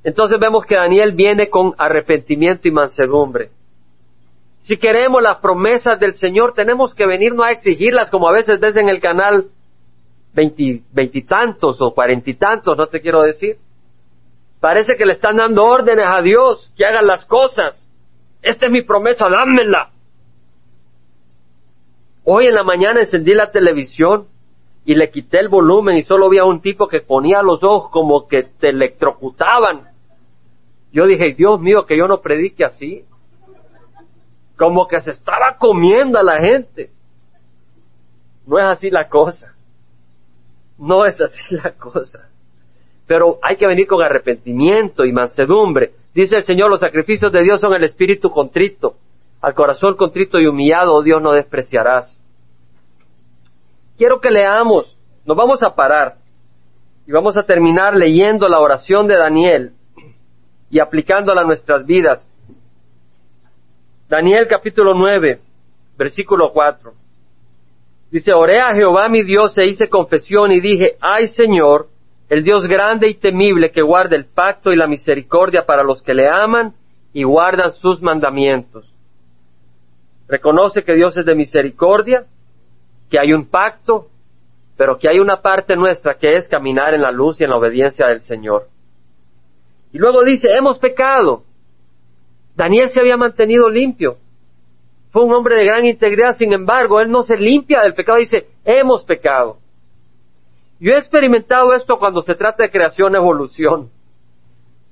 Entonces 0.03 0.39
vemos 0.39 0.65
que 0.65 0.75
Daniel 0.75 1.11
viene 1.11 1.49
con 1.49 1.73
arrepentimiento 1.77 2.67
y 2.67 2.71
mansedumbre. 2.71 3.51
Si 4.59 4.77
queremos 4.77 5.21
las 5.21 5.37
promesas 5.37 5.99
del 5.99 6.13
Señor, 6.13 6.53
tenemos 6.53 6.93
que 6.93 7.05
venirnos 7.05 7.45
a 7.45 7.51
exigirlas, 7.51 8.09
como 8.09 8.27
a 8.27 8.31
veces 8.31 8.59
ves 8.59 8.75
en 8.75 8.89
el 8.89 8.99
canal 8.99 9.47
veintitantos 10.33 11.77
o 11.81 11.93
cuarenta 11.93 12.31
tantos, 12.37 12.77
no 12.77 12.87
te 12.87 13.01
quiero 13.01 13.21
decir. 13.21 13.57
Parece 14.59 14.95
que 14.95 15.05
le 15.05 15.13
están 15.13 15.37
dando 15.37 15.63
órdenes 15.63 16.05
a 16.07 16.21
Dios 16.21 16.71
que 16.77 16.85
hagan 16.85 17.07
las 17.07 17.25
cosas. 17.25 17.89
Esta 18.41 18.67
es 18.67 18.71
mi 18.71 18.83
promesa, 18.83 19.27
dámela. 19.29 19.91
Hoy 22.23 22.45
en 22.45 22.53
la 22.53 22.63
mañana 22.63 23.01
encendí 23.01 23.33
la 23.33 23.51
televisión 23.51 24.27
y 24.85 24.93
le 24.93 25.09
quité 25.09 25.39
el 25.39 25.49
volumen 25.49 25.97
y 25.97 26.03
solo 26.03 26.29
vi 26.29 26.37
a 26.37 26.45
un 26.45 26.61
tipo 26.61 26.87
que 26.87 27.01
ponía 27.01 27.41
los 27.41 27.63
ojos 27.63 27.89
como 27.91 28.27
que 28.27 28.43
te 28.43 28.69
electrocutaban. 28.69 29.90
Yo 30.91 31.05
dije, 31.05 31.33
Dios 31.33 31.59
mío, 31.59 31.85
que 31.85 31.97
yo 31.97 32.07
no 32.07 32.21
predique 32.21 32.65
así. 32.65 33.05
Como 34.57 34.87
que 34.87 34.99
se 34.99 35.11
estaba 35.11 35.57
comiendo 35.57 36.19
a 36.19 36.23
la 36.23 36.39
gente. 36.39 36.91
No 38.45 38.59
es 38.59 38.65
así 38.65 38.89
la 38.89 39.07
cosa. 39.07 39.55
No 40.77 41.05
es 41.05 41.19
así 41.21 41.55
la 41.55 41.71
cosa. 41.71 42.27
Pero 43.07 43.39
hay 43.41 43.55
que 43.55 43.67
venir 43.67 43.87
con 43.87 44.01
arrepentimiento 44.01 45.05
y 45.05 45.11
mansedumbre. 45.11 45.93
Dice 46.13 46.37
el 46.37 46.43
Señor, 46.43 46.69
los 46.69 46.81
sacrificios 46.81 47.31
de 47.31 47.43
Dios 47.43 47.61
son 47.61 47.73
el 47.73 47.83
espíritu 47.83 48.29
contrito. 48.29 48.95
Al 49.41 49.53
corazón 49.53 49.95
contrito 49.95 50.39
y 50.39 50.47
humillado, 50.47 51.01
Dios, 51.01 51.21
no 51.21 51.31
despreciarás. 51.31 52.19
Quiero 53.97 54.19
que 54.19 54.29
leamos, 54.29 54.95
nos 55.25 55.37
vamos 55.37 55.63
a 55.63 55.73
parar 55.73 56.15
y 57.07 57.11
vamos 57.11 57.37
a 57.37 57.43
terminar 57.43 57.95
leyendo 57.95 58.47
la 58.47 58.59
oración 58.59 59.07
de 59.07 59.17
Daniel 59.17 59.73
y 60.71 60.79
aplicándola 60.79 61.41
a 61.41 61.45
nuestras 61.45 61.85
vidas. 61.85 62.25
Daniel 64.09 64.47
capítulo 64.47 64.93
9, 64.93 65.39
versículo 65.97 66.51
4. 66.51 66.93
Dice, 68.09 68.33
oré 68.33 68.59
a 68.59 68.73
Jehová 68.73 69.07
mi 69.09 69.23
Dios 69.23 69.57
e 69.57 69.67
hice 69.67 69.87
confesión 69.87 70.51
y 70.51 70.59
dije, 70.59 70.97
ay 70.99 71.27
Señor, 71.27 71.87
el 72.29 72.43
Dios 72.43 72.65
grande 72.65 73.09
y 73.09 73.15
temible 73.15 73.71
que 73.71 73.81
guarda 73.81 74.15
el 74.15 74.25
pacto 74.25 74.71
y 74.71 74.77
la 74.77 74.87
misericordia 74.87 75.65
para 75.65 75.83
los 75.83 76.01
que 76.01 76.13
le 76.13 76.27
aman 76.27 76.73
y 77.13 77.23
guardan 77.23 77.71
sus 77.73 78.01
mandamientos. 78.01 78.89
Reconoce 80.27 80.83
que 80.83 80.95
Dios 80.95 81.17
es 81.17 81.25
de 81.25 81.35
misericordia, 81.35 82.25
que 83.09 83.19
hay 83.19 83.33
un 83.33 83.47
pacto, 83.47 84.07
pero 84.77 84.97
que 84.97 85.09
hay 85.09 85.19
una 85.19 85.41
parte 85.41 85.75
nuestra 85.75 86.13
que 86.15 86.35
es 86.37 86.47
caminar 86.47 86.93
en 86.93 87.01
la 87.01 87.11
luz 87.11 87.39
y 87.39 87.43
en 87.43 87.49
la 87.49 87.57
obediencia 87.57 88.07
del 88.07 88.21
Señor. 88.21 88.67
Y 89.91 89.97
luego 89.97 90.23
dice, 90.23 90.53
hemos 90.55 90.79
pecado. 90.79 91.43
Daniel 92.55 92.89
se 92.89 92.99
había 92.99 93.17
mantenido 93.17 93.69
limpio. 93.69 94.17
Fue 95.11 95.23
un 95.23 95.33
hombre 95.33 95.57
de 95.57 95.65
gran 95.65 95.85
integridad, 95.85 96.35
sin 96.35 96.53
embargo, 96.53 97.01
él 97.01 97.11
no 97.11 97.23
se 97.23 97.35
limpia 97.35 97.81
del 97.81 97.93
pecado, 97.93 98.17
dice, 98.17 98.47
hemos 98.63 99.03
pecado. 99.03 99.57
Yo 100.79 100.93
he 100.93 100.97
experimentado 100.97 101.73
esto 101.73 101.99
cuando 101.99 102.21
se 102.21 102.33
trata 102.35 102.63
de 102.63 102.71
creación 102.71 103.15
evolución. 103.15 103.89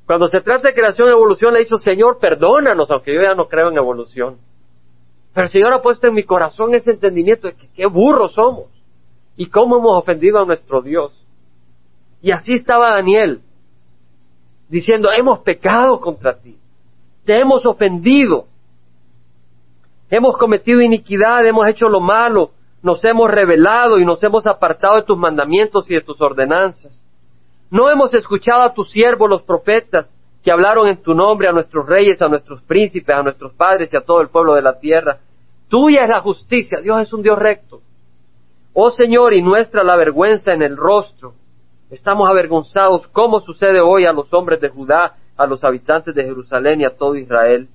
Cuando 0.05 0.27
se 0.27 0.41
trata 0.41 0.67
de 0.69 0.73
creación 0.73 1.07
evolución 1.09 1.53
le 1.53 1.59
he 1.59 1.63
dicho, 1.63 1.77
Señor, 1.77 2.19
perdónanos, 2.19 2.91
aunque 2.91 3.13
yo 3.13 3.21
ya 3.21 3.33
no 3.33 3.47
creo 3.47 3.69
en 3.69 3.77
evolución. 3.77 4.37
Pero 5.33 5.45
el 5.45 5.51
Señor 5.51 5.73
ha 5.73 5.81
puesto 5.81 6.07
en 6.07 6.15
mi 6.15 6.23
corazón 6.23 6.73
ese 6.73 6.91
entendimiento 6.91 7.47
de 7.47 7.55
que 7.55 7.69
qué 7.73 7.85
burros 7.85 8.33
somos 8.33 8.67
y 9.37 9.47
cómo 9.47 9.77
hemos 9.77 9.97
ofendido 9.97 10.39
a 10.39 10.45
nuestro 10.45 10.81
Dios. 10.81 11.13
Y 12.21 12.31
así 12.31 12.53
estaba 12.53 12.89
Daniel 12.95 13.41
diciendo, 14.70 15.09
hemos 15.11 15.39
pecado 15.39 15.99
contra 15.99 16.39
ti, 16.39 16.57
te 17.26 17.39
hemos 17.39 17.65
ofendido, 17.65 18.45
hemos 20.09 20.38
cometido 20.38 20.82
iniquidad, 20.82 21.45
hemos 21.45 21.67
hecho 21.67 21.89
lo 21.89 21.99
malo, 21.99 22.51
nos 22.82 23.03
hemos 23.03 23.30
rebelado 23.30 23.99
y 23.99 24.05
nos 24.05 24.24
hemos 24.24 24.47
apartado 24.47 24.95
de 24.95 25.03
tus 25.03 25.17
mandamientos 25.17 25.89
y 25.89 25.95
de 25.95 26.01
tus 26.01 26.20
ordenanzas. 26.22 26.93
No 27.70 27.89
hemos 27.89 28.13
escuchado 28.13 28.61
a 28.61 28.74
tus 28.74 28.89
siervos 28.91 29.30
los 29.30 29.43
profetas 29.43 30.13
que 30.43 30.51
hablaron 30.51 30.88
en 30.88 31.01
tu 31.01 31.13
nombre 31.13 31.47
a 31.47 31.51
nuestros 31.51 31.86
reyes, 31.86 32.22
a 32.22 32.30
nuestros 32.30 32.61
príncipes, 32.63 33.15
a 33.15 33.24
nuestros 33.24 33.53
padres 33.53 33.93
y 33.93 33.97
a 33.97 34.01
todo 34.01 34.22
el 34.22 34.30
pueblo 34.30 34.53
de 34.53 34.61
la 34.61 34.80
tierra. 34.80 35.20
Tuya 35.67 36.03
es 36.03 36.09
la 36.09 36.22
justicia, 36.22 36.80
Dios 36.82 37.01
es 37.01 37.13
un 37.13 37.22
Dios 37.22 37.38
recto. 37.38 37.82
Oh 38.74 38.91
Señor, 38.91 39.34
y 39.34 39.41
nuestra 39.41 39.84
la 39.84 39.97
vergüenza 39.97 40.53
en 40.53 40.61
el 40.61 40.78
rostro, 40.78 41.34
Estamos 41.89 42.29
avergonzados, 42.29 43.07
como 43.07 43.41
sucede 43.41 43.81
hoy 43.81 44.05
a 44.05 44.13
los 44.13 44.31
hombres 44.31 44.61
de 44.61 44.69
Judá, 44.69 45.15
a 45.35 45.47
los 45.47 45.63
habitantes 45.63 46.13
de 46.13 46.23
Jerusalén 46.23 46.81
y 46.81 46.85
a 46.85 46.95
todo 46.95 47.15
Israel, 47.15 47.67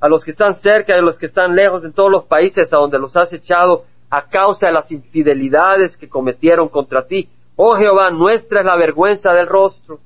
a 0.00 0.08
los 0.08 0.24
que 0.24 0.32
están 0.32 0.56
cerca 0.56 0.96
y 0.96 0.98
a 0.98 1.02
los 1.02 1.18
que 1.18 1.26
están 1.26 1.54
lejos 1.54 1.84
en 1.84 1.92
todos 1.92 2.10
los 2.10 2.24
países 2.24 2.72
a 2.72 2.78
donde 2.78 2.98
los 2.98 3.16
has 3.16 3.32
echado 3.32 3.84
a 4.10 4.28
causa 4.28 4.66
de 4.66 4.72
las 4.72 4.90
infidelidades 4.90 5.96
que 5.96 6.08
cometieron 6.08 6.68
contra 6.68 7.06
ti. 7.06 7.28
Oh 7.54 7.76
Jehová, 7.76 8.10
nuestra 8.10 8.60
es 8.60 8.66
la 8.66 8.76
vergüenza 8.76 9.32
del 9.32 9.46
rostro 9.46 10.00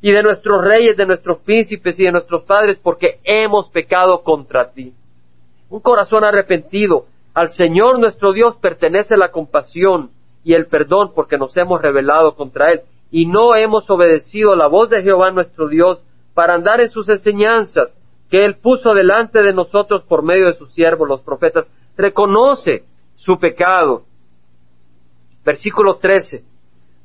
y 0.00 0.12
de 0.12 0.22
nuestros 0.22 0.64
reyes, 0.64 0.96
de 0.96 1.06
nuestros 1.06 1.38
príncipes 1.40 1.98
y 1.98 2.04
de 2.04 2.12
nuestros 2.12 2.44
padres, 2.44 2.78
porque 2.80 3.18
hemos 3.24 3.68
pecado 3.70 4.22
contra 4.22 4.70
ti. 4.70 4.94
Un 5.68 5.80
corazón 5.80 6.22
arrepentido. 6.22 7.06
Al 7.34 7.50
Señor 7.50 7.98
nuestro 7.98 8.32
Dios 8.32 8.56
pertenece 8.56 9.16
la 9.16 9.30
compasión 9.30 10.10
y 10.44 10.54
el 10.54 10.66
perdón 10.66 11.12
porque 11.14 11.38
nos 11.38 11.56
hemos 11.56 11.80
rebelado 11.82 12.34
contra 12.34 12.72
Él 12.72 12.82
y 13.10 13.26
no 13.26 13.54
hemos 13.54 13.88
obedecido 13.90 14.54
la 14.54 14.68
voz 14.68 14.88
de 14.90 15.02
Jehová 15.02 15.30
nuestro 15.30 15.68
Dios 15.68 16.00
para 16.34 16.54
andar 16.54 16.80
en 16.80 16.90
sus 16.90 17.08
enseñanzas 17.08 17.92
que 18.30 18.44
Él 18.44 18.56
puso 18.56 18.94
delante 18.94 19.42
de 19.42 19.52
nosotros 19.52 20.02
por 20.02 20.22
medio 20.22 20.46
de 20.46 20.54
sus 20.54 20.72
siervos, 20.72 21.08
los 21.08 21.20
profetas. 21.20 21.68
Reconoce 21.96 22.84
su 23.16 23.38
pecado. 23.38 24.04
Versículo 25.44 25.96
13. 25.96 26.44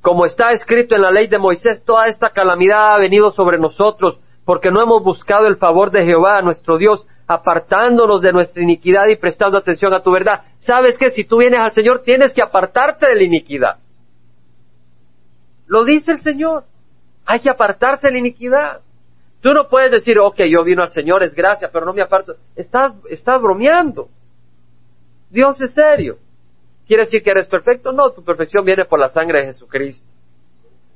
Como 0.01 0.25
está 0.25 0.51
escrito 0.51 0.95
en 0.95 1.01
la 1.01 1.09
ley 1.09 1.27
de 1.27 1.39
Moisés, 1.39 1.83
toda 1.83 2.07
esta 2.07 2.29
calamidad 2.29 2.93
ha 2.93 2.99
venido 2.99 3.31
sobre 3.31 3.57
nosotros 3.57 4.19
porque 4.45 4.69
no 4.69 4.81
hemos 4.81 5.03
buscado 5.03 5.47
el 5.47 5.57
favor 5.57 5.89
de 5.89 6.05
Jehová 6.05 6.43
nuestro 6.43 6.77
Dios 6.77 7.07
apartándonos 7.27 8.21
de 8.21 8.31
nuestra 8.31 8.61
iniquidad 8.61 9.07
y 9.07 9.15
prestando 9.15 9.57
atención 9.57 9.93
a 9.93 10.01
tu 10.01 10.11
verdad. 10.11 10.43
Sabes 10.59 10.97
que 10.97 11.11
si 11.11 11.23
tú 11.23 11.37
vienes 11.37 11.59
al 11.59 11.71
Señor 11.71 12.03
tienes 12.03 12.33
que 12.33 12.41
apartarte 12.41 13.07
de 13.07 13.15
la 13.15 13.23
iniquidad. 13.23 13.77
Lo 15.67 15.83
dice 15.83 16.11
el 16.11 16.21
Señor. 16.21 16.63
Hay 17.25 17.39
que 17.39 17.49
apartarse 17.49 18.07
de 18.07 18.13
la 18.13 18.19
iniquidad. 18.19 18.81
Tú 19.41 19.53
no 19.53 19.67
puedes 19.67 19.91
decir, 19.91 20.19
ok, 20.19 20.41
yo 20.49 20.63
vino 20.63 20.83
al 20.83 20.89
Señor, 20.89 21.23
es 21.23 21.33
gracia, 21.33 21.69
pero 21.71 21.85
no 21.85 21.93
me 21.93 22.01
aparto. 22.01 22.35
Estás, 22.55 22.93
bromeando. 23.41 24.09
Dios 25.29 25.61
es 25.61 25.73
serio. 25.73 26.17
¿Quiere 26.87 27.05
decir 27.05 27.23
que 27.23 27.31
eres 27.31 27.47
perfecto? 27.47 27.91
No, 27.91 28.11
tu 28.11 28.23
perfección 28.23 28.63
viene 28.63 28.85
por 28.85 28.99
la 28.99 29.09
sangre 29.09 29.39
de 29.39 29.45
Jesucristo. 29.47 30.07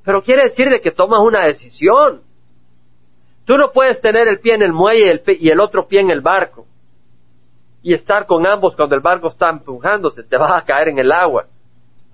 Pero 0.03 0.23
quiere 0.23 0.43
decir 0.43 0.69
de 0.69 0.81
que 0.81 0.91
tomas 0.91 1.21
una 1.23 1.45
decisión. 1.45 2.21
Tú 3.49 3.57
no 3.57 3.71
puedes 3.71 3.99
tener 3.99 4.27
el 4.27 4.41
pie 4.41 4.53
en 4.53 4.61
el 4.61 4.71
muelle 4.71 5.23
y 5.39 5.49
el, 5.49 5.59
otro 5.59 5.87
pie 5.87 6.01
en 6.01 6.11
el 6.11 6.21
barco 6.21 6.67
y 7.81 7.95
estar 7.95 8.27
con 8.27 8.45
ambos 8.45 8.75
cuando 8.75 8.93
el 8.93 9.01
barco 9.01 9.27
está 9.29 9.49
empujándose, 9.49 10.21
te 10.21 10.37
vas 10.37 10.51
a 10.51 10.63
caer 10.63 10.89
en 10.89 10.99
el 10.99 11.11
agua, 11.11 11.45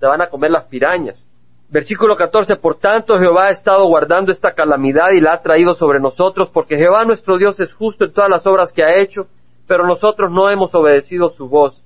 te 0.00 0.06
van 0.06 0.22
a 0.22 0.30
comer 0.30 0.50
las 0.50 0.64
pirañas. 0.64 1.22
Versículo 1.68 2.16
14, 2.16 2.56
por 2.56 2.76
tanto 2.76 3.18
Jehová 3.18 3.48
ha 3.48 3.50
estado 3.50 3.84
guardando 3.84 4.32
esta 4.32 4.54
calamidad 4.54 5.10
y 5.10 5.20
la 5.20 5.34
ha 5.34 5.42
traído 5.42 5.74
sobre 5.74 6.00
nosotros, 6.00 6.48
porque 6.54 6.78
Jehová 6.78 7.04
nuestro 7.04 7.36
Dios 7.36 7.60
es 7.60 7.70
justo 7.74 8.06
en 8.06 8.14
todas 8.14 8.30
las 8.30 8.46
obras 8.46 8.72
que 8.72 8.82
ha 8.82 8.96
hecho, 8.96 9.26
pero 9.66 9.86
nosotros 9.86 10.32
no 10.32 10.48
hemos 10.48 10.74
obedecido 10.74 11.34
su 11.36 11.50
voz. 11.50 11.78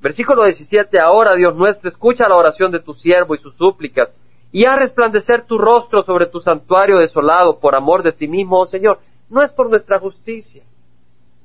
Versículo 0.00 0.44
17, 0.44 1.00
ahora 1.00 1.34
Dios 1.34 1.56
nuestro, 1.56 1.90
escucha 1.90 2.28
la 2.28 2.36
oración 2.36 2.70
de 2.70 2.78
tu 2.78 2.94
siervo 2.94 3.34
y 3.34 3.38
sus 3.38 3.56
súplicas, 3.56 4.14
y 4.52 4.66
a 4.66 4.76
resplandecer 4.76 5.46
tu 5.46 5.56
rostro 5.56 6.02
sobre 6.04 6.26
tu 6.26 6.40
santuario 6.40 6.98
desolado 6.98 7.58
por 7.58 7.74
amor 7.74 8.02
de 8.02 8.12
ti 8.12 8.28
mismo, 8.28 8.60
oh 8.60 8.66
Señor. 8.66 8.98
No 9.30 9.42
es 9.42 9.50
por 9.50 9.70
nuestra 9.70 9.98
justicia, 9.98 10.62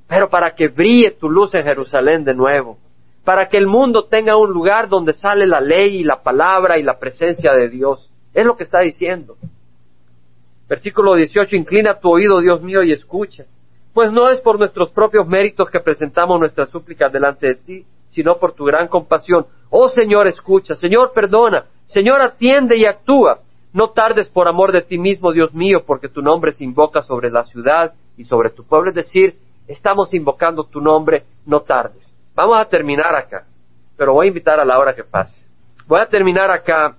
pero 0.06 0.28
para 0.28 0.54
que 0.54 0.68
brille 0.68 1.12
tu 1.12 1.30
luz 1.30 1.54
en 1.54 1.62
Jerusalén 1.62 2.22
de 2.22 2.34
nuevo, 2.34 2.76
para 3.24 3.48
que 3.48 3.56
el 3.56 3.66
mundo 3.66 4.04
tenga 4.04 4.36
un 4.36 4.52
lugar 4.52 4.90
donde 4.90 5.14
sale 5.14 5.46
la 5.46 5.60
ley 5.60 5.96
y 5.96 6.04
la 6.04 6.22
palabra 6.22 6.78
y 6.78 6.82
la 6.82 6.98
presencia 6.98 7.54
de 7.54 7.70
Dios. 7.70 8.10
Es 8.34 8.44
lo 8.44 8.58
que 8.58 8.64
está 8.64 8.80
diciendo. 8.80 9.36
Versículo 10.68 11.14
18, 11.14 11.56
inclina 11.56 11.98
tu 11.98 12.10
oído, 12.10 12.40
Dios 12.40 12.60
mío, 12.60 12.82
y 12.82 12.92
escucha. 12.92 13.46
Pues 13.94 14.12
no 14.12 14.28
es 14.28 14.40
por 14.42 14.58
nuestros 14.58 14.90
propios 14.90 15.26
méritos 15.26 15.70
que 15.70 15.80
presentamos 15.80 16.38
nuestras 16.38 16.68
súplicas 16.68 17.10
delante 17.10 17.46
de 17.46 17.54
ti, 17.54 17.86
sino 18.08 18.38
por 18.38 18.52
tu 18.52 18.66
gran 18.66 18.86
compasión. 18.86 19.46
Oh 19.70 19.88
Señor, 19.88 20.26
escucha, 20.26 20.74
Señor, 20.74 21.12
perdona, 21.14 21.64
Señor, 21.88 22.20
atiende 22.20 22.76
y 22.76 22.84
actúa. 22.84 23.40
No 23.72 23.90
tardes 23.90 24.28
por 24.28 24.46
amor 24.46 24.72
de 24.72 24.82
ti 24.82 24.98
mismo, 24.98 25.32
Dios 25.32 25.52
mío, 25.54 25.84
porque 25.86 26.08
tu 26.08 26.22
nombre 26.22 26.52
se 26.52 26.64
invoca 26.64 27.02
sobre 27.02 27.30
la 27.30 27.44
ciudad 27.44 27.94
y 28.16 28.24
sobre 28.24 28.50
tu 28.50 28.64
pueblo. 28.64 28.90
Es 28.90 28.96
decir, 28.96 29.38
estamos 29.66 30.12
invocando 30.12 30.64
tu 30.64 30.80
nombre, 30.80 31.24
no 31.46 31.60
tardes. 31.60 32.14
Vamos 32.34 32.58
a 32.60 32.66
terminar 32.66 33.14
acá, 33.14 33.46
pero 33.96 34.12
voy 34.12 34.26
a 34.26 34.28
invitar 34.28 34.60
a 34.60 34.64
la 34.64 34.78
hora 34.78 34.94
que 34.94 35.04
pase. 35.04 35.42
Voy 35.86 36.00
a 36.00 36.06
terminar 36.06 36.50
acá 36.50 36.96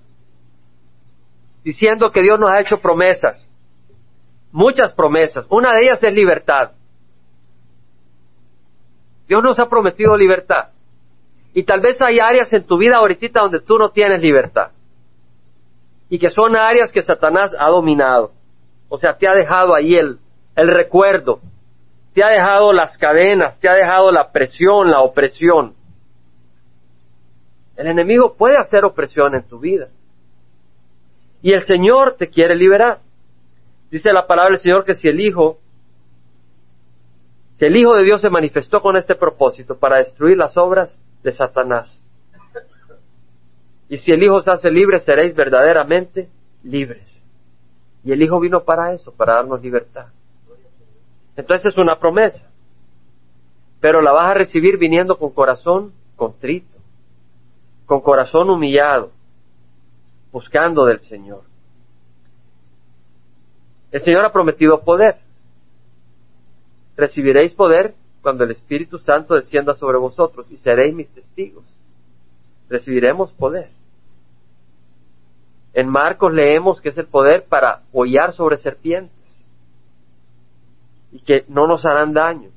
diciendo 1.63 2.09
que 2.11 2.21
Dios 2.21 2.39
nos 2.39 2.51
ha 2.51 2.59
hecho 2.59 2.79
promesas, 2.79 3.51
muchas 4.51 4.91
promesas. 4.93 5.45
Una 5.49 5.71
de 5.73 5.83
ellas 5.83 6.03
es 6.03 6.13
libertad. 6.13 6.71
Dios 9.27 9.43
nos 9.43 9.59
ha 9.59 9.69
prometido 9.69 10.17
libertad. 10.17 10.69
Y 11.53 11.63
tal 11.63 11.79
vez 11.79 12.01
hay 12.01 12.19
áreas 12.19 12.51
en 12.53 12.63
tu 12.63 12.77
vida 12.77 12.97
ahorita 12.97 13.41
donde 13.41 13.59
tú 13.59 13.77
no 13.77 13.89
tienes 13.89 14.21
libertad. 14.21 14.71
Y 16.09 16.19
que 16.19 16.29
son 16.29 16.55
áreas 16.55 16.91
que 16.91 17.01
Satanás 17.01 17.51
ha 17.57 17.69
dominado. 17.69 18.31
O 18.87 18.97
sea, 18.97 19.17
te 19.17 19.27
ha 19.27 19.33
dejado 19.33 19.75
ahí 19.75 19.95
el, 19.95 20.17
el 20.55 20.67
recuerdo. 20.67 21.39
Te 22.13 22.23
ha 22.23 22.29
dejado 22.29 22.73
las 22.73 22.97
cadenas, 22.97 23.59
te 23.59 23.69
ha 23.69 23.75
dejado 23.75 24.11
la 24.11 24.31
presión, 24.31 24.89
la 24.89 25.01
opresión. 25.01 25.75
El 27.77 27.87
enemigo 27.87 28.35
puede 28.35 28.57
hacer 28.57 28.83
opresión 28.83 29.35
en 29.35 29.43
tu 29.43 29.59
vida. 29.59 29.87
Y 31.41 31.53
el 31.53 31.61
Señor 31.61 32.15
te 32.17 32.29
quiere 32.29 32.55
liberar. 32.55 32.99
Dice 33.89 34.11
la 34.11 34.27
palabra 34.27 34.51
del 34.51 34.59
Señor 34.59 34.83
que 34.83 34.95
si 34.95 35.07
el 35.07 35.19
Hijo, 35.19 35.59
que 37.57 37.67
el 37.67 37.77
Hijo 37.77 37.95
de 37.95 38.03
Dios 38.03 38.21
se 38.21 38.29
manifestó 38.29 38.81
con 38.81 38.97
este 38.97 39.15
propósito 39.15 39.77
para 39.77 39.97
destruir 39.97 40.37
las 40.37 40.57
obras 40.57 40.99
de 41.23 41.31
Satanás. 41.31 41.99
Y 43.89 43.97
si 43.97 44.11
el 44.11 44.21
Hijo 44.21 44.41
se 44.43 44.51
hace 44.51 44.69
libre, 44.69 44.99
seréis 44.99 45.35
verdaderamente 45.35 46.29
libres. 46.63 47.21
Y 48.03 48.11
el 48.11 48.21
Hijo 48.21 48.39
vino 48.39 48.63
para 48.63 48.93
eso, 48.93 49.11
para 49.11 49.33
darnos 49.33 49.61
libertad. 49.61 50.07
Entonces 51.35 51.73
es 51.73 51.77
una 51.77 51.99
promesa. 51.99 52.47
Pero 53.81 54.01
la 54.01 54.11
vas 54.11 54.29
a 54.29 54.33
recibir 54.35 54.77
viniendo 54.77 55.17
con 55.17 55.31
corazón 55.31 55.93
contrito, 56.15 56.77
con 57.85 58.01
corazón 58.01 58.49
humillado, 58.49 59.11
buscando 60.31 60.85
del 60.85 60.99
Señor. 60.99 61.43
El 63.91 64.01
Señor 64.01 64.23
ha 64.23 64.31
prometido 64.31 64.83
poder. 64.83 65.17
Recibiréis 66.95 67.53
poder 67.53 67.95
cuando 68.21 68.43
el 68.43 68.51
Espíritu 68.51 68.99
Santo 68.99 69.33
descienda 69.33 69.73
sobre 69.75 69.97
vosotros 69.97 70.51
y 70.51 70.57
seréis 70.57 70.93
mis 70.93 71.09
testigos. 71.09 71.63
Recibiremos 72.69 73.31
poder. 73.31 73.78
En 75.73 75.87
Marcos 75.87 76.33
leemos 76.33 76.81
que 76.81 76.89
es 76.89 76.97
el 76.97 77.07
poder 77.07 77.45
para 77.47 77.81
hollar 77.93 78.33
sobre 78.33 78.57
serpientes 78.57 79.15
y 81.11 81.19
que 81.19 81.45
no 81.47 81.67
nos 81.67 81.85
harán 81.85 82.13
daño. 82.13 82.49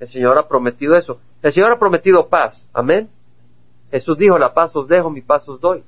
El 0.00 0.08
Señor 0.08 0.38
ha 0.38 0.48
prometido 0.48 0.96
eso. 0.96 1.18
El 1.42 1.52
Señor 1.52 1.72
ha 1.72 1.78
prometido 1.78 2.28
paz. 2.28 2.66
Amén. 2.72 3.08
Jesús 3.90 4.18
dijo, 4.18 4.38
la 4.38 4.52
paz 4.52 4.74
os 4.76 4.88
dejo, 4.88 5.10
mi 5.10 5.22
paz 5.22 5.48
os 5.48 5.60
doy. 5.60 5.82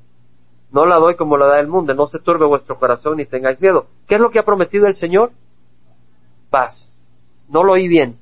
No 0.70 0.86
la 0.86 0.96
doy 0.96 1.16
como 1.16 1.36
la 1.36 1.46
da 1.46 1.60
el 1.60 1.68
mundo. 1.68 1.94
No 1.94 2.06
se 2.06 2.18
turbe 2.18 2.46
vuestro 2.46 2.78
corazón 2.78 3.16
ni 3.16 3.26
tengáis 3.26 3.60
miedo. 3.60 3.86
¿Qué 4.06 4.14
es 4.14 4.20
lo 4.20 4.30
que 4.30 4.38
ha 4.38 4.44
prometido 4.44 4.86
el 4.86 4.94
Señor? 4.94 5.32
Paz. 6.50 6.86
No 7.48 7.64
lo 7.64 7.72
oí 7.74 7.88
bien 7.88 8.18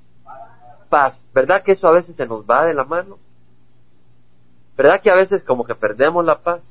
paz. 0.89 1.22
¿Verdad 1.35 1.62
que 1.62 1.72
eso 1.72 1.89
a 1.89 1.93
veces 1.93 2.16
se 2.16 2.27
nos 2.27 2.45
va 2.45 2.64
de 2.64 2.74
la 2.74 2.85
mano? 2.85 3.18
¿Verdad 4.77 5.01
que 5.03 5.11
a 5.11 5.16
veces 5.16 5.43
como 5.45 5.64
que 5.64 5.74
perdemos 5.74 6.24
la 6.24 6.39
paz? 6.39 6.62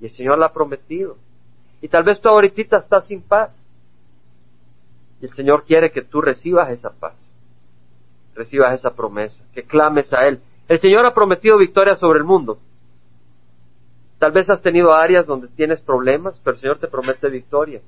Y 0.00 0.06
el 0.06 0.10
Señor 0.10 0.38
la 0.38 0.46
ha 0.46 0.52
prometido. 0.52 1.16
Y 1.80 1.88
tal 1.88 2.04
vez 2.04 2.20
tú 2.20 2.28
ahorita 2.28 2.78
estás 2.78 3.06
sin 3.06 3.22
paz. 3.22 3.62
Y 5.20 5.26
el 5.26 5.32
Señor 5.34 5.64
quiere 5.64 5.90
que 5.90 6.02
tú 6.02 6.20
recibas 6.20 6.70
esa 6.70 6.90
paz. 6.90 7.14
Recibas 8.34 8.72
esa 8.72 8.94
promesa. 8.94 9.44
Que 9.52 9.62
clames 9.62 10.12
a 10.12 10.26
Él. 10.26 10.40
El 10.68 10.78
Señor 10.78 11.04
ha 11.06 11.14
prometido 11.14 11.58
victoria 11.58 11.96
sobre 11.96 12.18
el 12.18 12.24
mundo. 12.24 12.58
Tal 14.18 14.32
vez 14.32 14.48
has 14.48 14.62
tenido 14.62 14.94
áreas 14.94 15.26
donde 15.26 15.48
tienes 15.48 15.80
problemas, 15.82 16.34
pero 16.42 16.54
el 16.54 16.60
Señor 16.60 16.78
te 16.78 16.88
promete 16.88 17.28
victoria. 17.28 17.82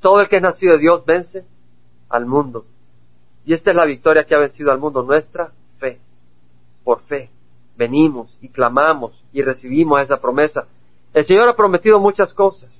Todo 0.00 0.20
el 0.20 0.28
que 0.28 0.36
es 0.36 0.42
nacido 0.42 0.74
de 0.74 0.78
Dios 0.78 1.04
vence 1.04 1.44
al 2.08 2.26
mundo. 2.26 2.64
Y 3.44 3.54
esta 3.54 3.70
es 3.70 3.76
la 3.76 3.84
victoria 3.84 4.24
que 4.24 4.34
ha 4.34 4.38
vencido 4.38 4.70
al 4.70 4.78
mundo, 4.78 5.02
nuestra 5.02 5.52
fe. 5.78 5.98
Por 6.84 7.00
fe 7.02 7.30
venimos 7.76 8.36
y 8.40 8.50
clamamos 8.50 9.12
y 9.32 9.42
recibimos 9.42 10.00
esa 10.02 10.20
promesa. 10.20 10.66
El 11.12 11.24
Señor 11.24 11.48
ha 11.48 11.56
prometido 11.56 11.98
muchas 11.98 12.32
cosas. 12.32 12.70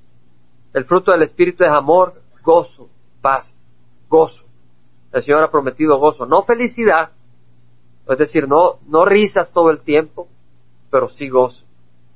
El 0.73 0.85
fruto 0.85 1.11
del 1.11 1.23
Espíritu 1.23 1.65
es 1.65 1.71
amor, 1.71 2.23
gozo, 2.43 2.89
paz, 3.21 3.53
gozo. 4.09 4.45
El 5.13 5.23
Señor 5.25 5.43
ha 5.43 5.51
prometido 5.51 5.99
gozo, 5.99 6.27
no 6.27 6.45
felicidad, 6.45 7.11
es 8.09 8.19
decir, 8.19 8.47
no, 8.47 8.79
no 8.87 9.05
risas 9.05 9.53
todo 9.53 9.71
el 9.71 9.81
tiempo, 9.81 10.29
pero 10.91 11.09
sí 11.11 11.29
gozo 11.29 11.65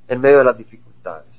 en 0.07 0.21
medio 0.21 0.39
de 0.39 0.43
las 0.45 0.57
dificultades. 0.57 1.34